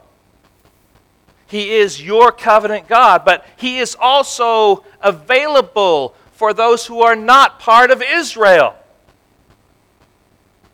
He 1.48 1.72
is 1.72 2.02
your 2.02 2.32
covenant 2.32 2.88
God, 2.88 3.24
but 3.26 3.46
He 3.58 3.78
is 3.78 3.96
also 4.00 4.84
available 5.02 6.16
for 6.32 6.54
those 6.54 6.86
who 6.86 7.02
are 7.02 7.16
not 7.16 7.60
part 7.60 7.92
of 7.92 8.02
Israel. 8.02 8.76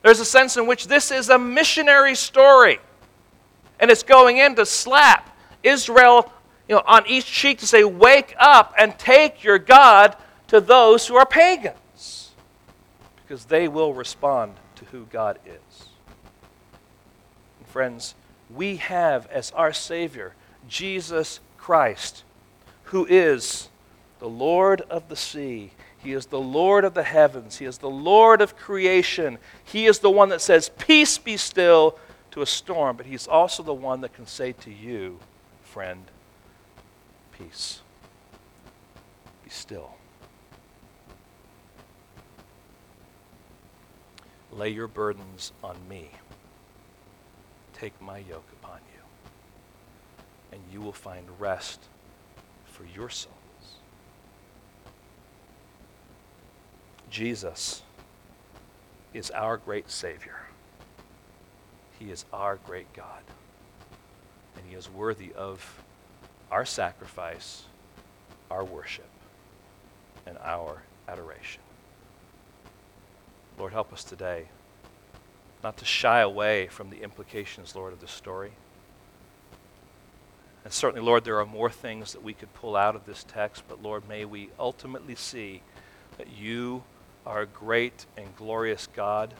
There's 0.01 0.19
a 0.19 0.25
sense 0.25 0.55
in 0.55 0.67
which 0.67 0.87
this 0.87 1.11
is 1.11 1.29
a 1.29 1.37
missionary 1.37 2.15
story. 2.15 2.79
And 3.79 3.91
it's 3.91 4.03
going 4.03 4.37
in 4.37 4.55
to 4.55 4.65
slap 4.65 5.37
Israel 5.63 6.31
you 6.69 6.75
know, 6.75 6.83
on 6.85 7.05
each 7.07 7.25
cheek 7.25 7.57
to 7.59 7.67
say, 7.67 7.83
Wake 7.83 8.35
up 8.39 8.75
and 8.77 8.97
take 8.97 9.43
your 9.43 9.57
God 9.57 10.15
to 10.47 10.61
those 10.61 11.07
who 11.07 11.15
are 11.15 11.25
pagans. 11.25 12.31
Because 13.27 13.45
they 13.45 13.67
will 13.67 13.93
respond 13.93 14.53
to 14.75 14.85
who 14.85 15.05
God 15.05 15.39
is. 15.45 15.87
And 17.59 17.67
friends, 17.67 18.13
we 18.53 18.77
have 18.77 19.27
as 19.27 19.51
our 19.51 19.73
Savior 19.73 20.35
Jesus 20.67 21.39
Christ, 21.57 22.23
who 22.83 23.05
is 23.07 23.69
the 24.19 24.29
Lord 24.29 24.81
of 24.89 25.09
the 25.09 25.15
sea. 25.15 25.71
He 25.97 26.13
is 26.13 26.27
the 26.27 26.39
Lord 26.39 26.85
of 26.85 26.93
the 26.93 27.03
heavens. 27.03 27.57
He 27.57 27.65
is 27.65 27.79
the 27.79 27.89
Lord 27.89 28.41
of 28.41 28.55
creation. 28.55 29.39
He 29.63 29.87
is 29.87 29.99
the 29.99 30.11
one 30.11 30.29
that 30.29 30.41
says, 30.41 30.69
Peace 30.77 31.17
be 31.17 31.35
still 31.35 31.97
to 32.31 32.43
a 32.43 32.45
storm. 32.45 32.95
But 32.95 33.07
He's 33.07 33.27
also 33.27 33.63
the 33.63 33.73
one 33.73 34.01
that 34.01 34.13
can 34.13 34.27
say 34.27 34.51
to 34.53 34.71
you, 34.71 35.19
friend, 35.63 36.05
Peace. 37.39 37.81
Be 39.43 39.49
still. 39.49 39.95
Lay 44.51 44.69
your 44.69 44.87
burdens 44.87 45.53
on 45.63 45.77
me. 45.87 46.09
Take 47.73 47.99
my 48.01 48.17
yoke 48.17 48.49
upon 48.61 48.79
you, 48.93 49.01
and 50.51 50.61
you 50.71 50.81
will 50.81 50.91
find 50.91 51.25
rest 51.39 51.85
for 52.65 52.83
your 52.83 53.09
souls. 53.09 53.35
Jesus 57.09 57.83
is 59.13 59.31
our 59.31 59.57
great 59.57 59.89
Savior. 59.89 60.41
He 61.97 62.11
is 62.11 62.25
our 62.31 62.57
great 62.57 62.91
God. 62.93 63.23
And 64.55 64.65
He 64.69 64.75
is 64.75 64.89
worthy 64.89 65.31
of 65.33 65.83
our 66.51 66.65
sacrifice, 66.65 67.63
our 68.49 68.63
worship, 68.63 69.09
and 70.25 70.37
our 70.43 70.81
adoration. 71.07 71.61
Lord, 73.57 73.73
help 73.73 73.91
us 73.91 74.03
today 74.03 74.47
not 75.63 75.77
to 75.77 75.85
shy 75.85 76.21
away 76.21 76.67
from 76.67 76.89
the 76.89 77.01
implications, 77.01 77.75
Lord, 77.75 77.93
of 77.93 77.99
this 77.99 78.11
story. 78.11 78.51
And 80.63 80.71
certainly, 80.71 81.05
Lord, 81.05 81.23
there 81.23 81.39
are 81.39 81.45
more 81.45 81.69
things 81.69 82.13
that 82.13 82.23
we 82.23 82.33
could 82.33 82.53
pull 82.53 82.75
out 82.75 82.95
of 82.95 83.05
this 83.05 83.25
text, 83.27 83.63
but 83.67 83.83
Lord, 83.83 84.07
may 84.07 84.25
we 84.25 84.49
ultimately 84.59 85.15
see 85.15 85.61
that 86.17 86.27
you 86.37 86.83
are 87.25 87.41
a 87.41 87.45
great 87.45 88.05
and 88.17 88.35
glorious 88.35 88.87
God 88.87 89.33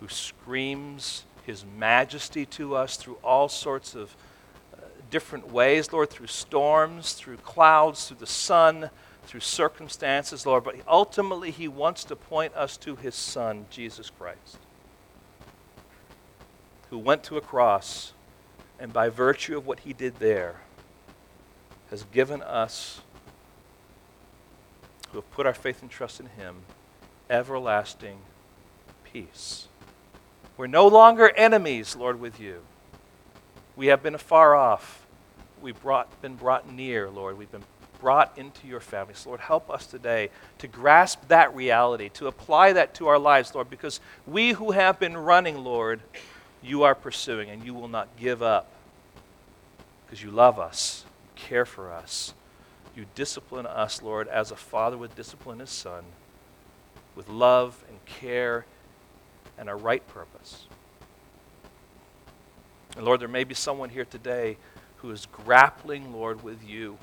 who 0.00 0.08
screams 0.08 1.24
his 1.44 1.64
majesty 1.64 2.44
to 2.46 2.74
us 2.74 2.96
through 2.96 3.18
all 3.22 3.48
sorts 3.48 3.94
of 3.94 4.14
different 5.10 5.50
ways, 5.50 5.92
Lord, 5.92 6.10
through 6.10 6.26
storms, 6.26 7.12
through 7.14 7.38
clouds, 7.38 8.08
through 8.08 8.18
the 8.18 8.26
sun, 8.26 8.90
through 9.26 9.40
circumstances, 9.40 10.46
Lord, 10.46 10.64
but 10.64 10.76
ultimately 10.86 11.50
He 11.50 11.68
wants 11.68 12.04
to 12.04 12.16
point 12.16 12.54
us 12.54 12.76
to 12.78 12.96
His 12.96 13.14
Son, 13.14 13.66
Jesus 13.70 14.10
Christ, 14.10 14.58
who 16.90 16.98
went 16.98 17.24
to 17.24 17.36
a 17.36 17.40
cross 17.40 18.12
and 18.78 18.92
by 18.92 19.08
virtue 19.08 19.56
of 19.56 19.66
what 19.66 19.80
He 19.80 19.92
did 19.92 20.16
there 20.18 20.56
has 21.90 22.04
given 22.04 22.42
us, 22.42 23.00
who 25.10 25.18
have 25.18 25.30
put 25.30 25.46
our 25.46 25.54
faith 25.54 25.82
and 25.82 25.90
trust 25.90 26.20
in 26.20 26.26
Him, 26.26 26.56
everlasting 27.30 28.18
peace. 29.04 29.68
We're 30.56 30.66
no 30.66 30.86
longer 30.86 31.30
enemies, 31.36 31.96
Lord, 31.96 32.20
with 32.20 32.40
you. 32.40 32.62
We 33.76 33.86
have 33.88 34.02
been 34.02 34.14
afar 34.14 34.54
off. 34.54 35.06
We've 35.60 35.80
brought, 35.80 36.20
been 36.22 36.34
brought 36.34 36.70
near, 36.70 37.08
Lord. 37.10 37.38
We've 37.38 37.50
been 37.50 37.64
brought 38.00 38.36
into 38.36 38.66
your 38.66 38.80
families. 38.80 39.24
Lord, 39.26 39.40
help 39.40 39.70
us 39.70 39.86
today 39.86 40.30
to 40.58 40.68
grasp 40.68 41.28
that 41.28 41.54
reality, 41.54 42.08
to 42.10 42.26
apply 42.26 42.72
that 42.74 42.94
to 42.94 43.08
our 43.08 43.18
lives, 43.18 43.54
Lord, 43.54 43.70
because 43.70 44.00
we 44.26 44.52
who 44.52 44.72
have 44.72 44.98
been 44.98 45.16
running, 45.16 45.62
Lord, 45.62 46.00
you 46.62 46.82
are 46.82 46.94
pursuing 46.94 47.50
and 47.50 47.64
you 47.64 47.74
will 47.74 47.88
not 47.88 48.08
give 48.18 48.42
up 48.42 48.70
because 50.04 50.22
you 50.22 50.30
love 50.30 50.58
us, 50.58 51.04
you 51.24 51.42
care 51.42 51.64
for 51.64 51.92
us. 51.92 52.32
You 52.94 53.04
discipline 53.14 53.66
us, 53.66 54.00
Lord, 54.00 54.26
as 54.28 54.50
a 54.50 54.56
father 54.56 54.96
would 54.96 55.14
discipline 55.14 55.58
his 55.58 55.68
son, 55.68 56.04
with 57.14 57.28
love 57.28 57.84
and 57.88 58.02
care 58.06 58.64
and 59.58 59.68
a 59.68 59.74
right 59.74 60.06
purpose. 60.08 60.65
And 62.96 63.04
Lord, 63.04 63.20
there 63.20 63.28
may 63.28 63.44
be 63.44 63.54
someone 63.54 63.90
here 63.90 64.04
today 64.04 64.56
who 64.96 65.10
is 65.10 65.26
grappling, 65.26 66.12
Lord, 66.12 66.42
with 66.42 66.66
you 66.66 66.98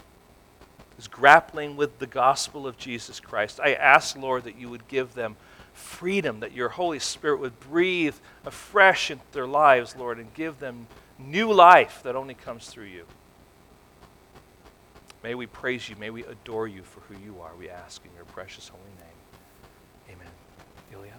is 0.98 1.08
grappling 1.08 1.76
with 1.76 2.00
the 2.00 2.08
gospel 2.08 2.68
of 2.68 2.78
Jesus 2.78 3.20
Christ. 3.20 3.60
I 3.60 3.74
ask, 3.74 4.18
Lord, 4.18 4.44
that 4.44 4.58
you 4.58 4.70
would 4.70 4.88
give 4.88 5.14
them 5.14 5.36
freedom, 5.74 6.40
that 6.42 6.54
your 6.54 6.70
Holy 6.70 7.00
Spirit 7.00 7.40
would 7.40 7.60
breathe 7.60 8.16
afresh 8.46 9.10
into 9.10 9.24
their 9.32 9.48
lives, 9.48 9.96
Lord, 9.96 10.20
and 10.20 10.34
give 10.34 10.60
them 10.60 10.88
new 11.18 11.52
life 11.52 12.02
that 12.04 12.16
only 12.16 12.34
comes 12.34 12.68
through 12.68 12.86
you. 12.86 13.06
May 15.24 15.36
we 15.36 15.48
praise 15.48 15.90
you. 15.90 15.96
May 15.96 16.10
we 16.10 16.24
adore 16.24 16.68
you 16.68 16.84
for 16.84 17.00
who 17.02 17.16
you 17.24 17.40
are. 17.42 17.52
We 17.58 17.70
ask 17.70 18.04
in 18.06 18.12
your 18.16 18.26
precious 18.26 18.68
holy 18.68 18.84
name. 19.00 20.16
Amen. 20.18 20.32
Ilya? 20.94 21.14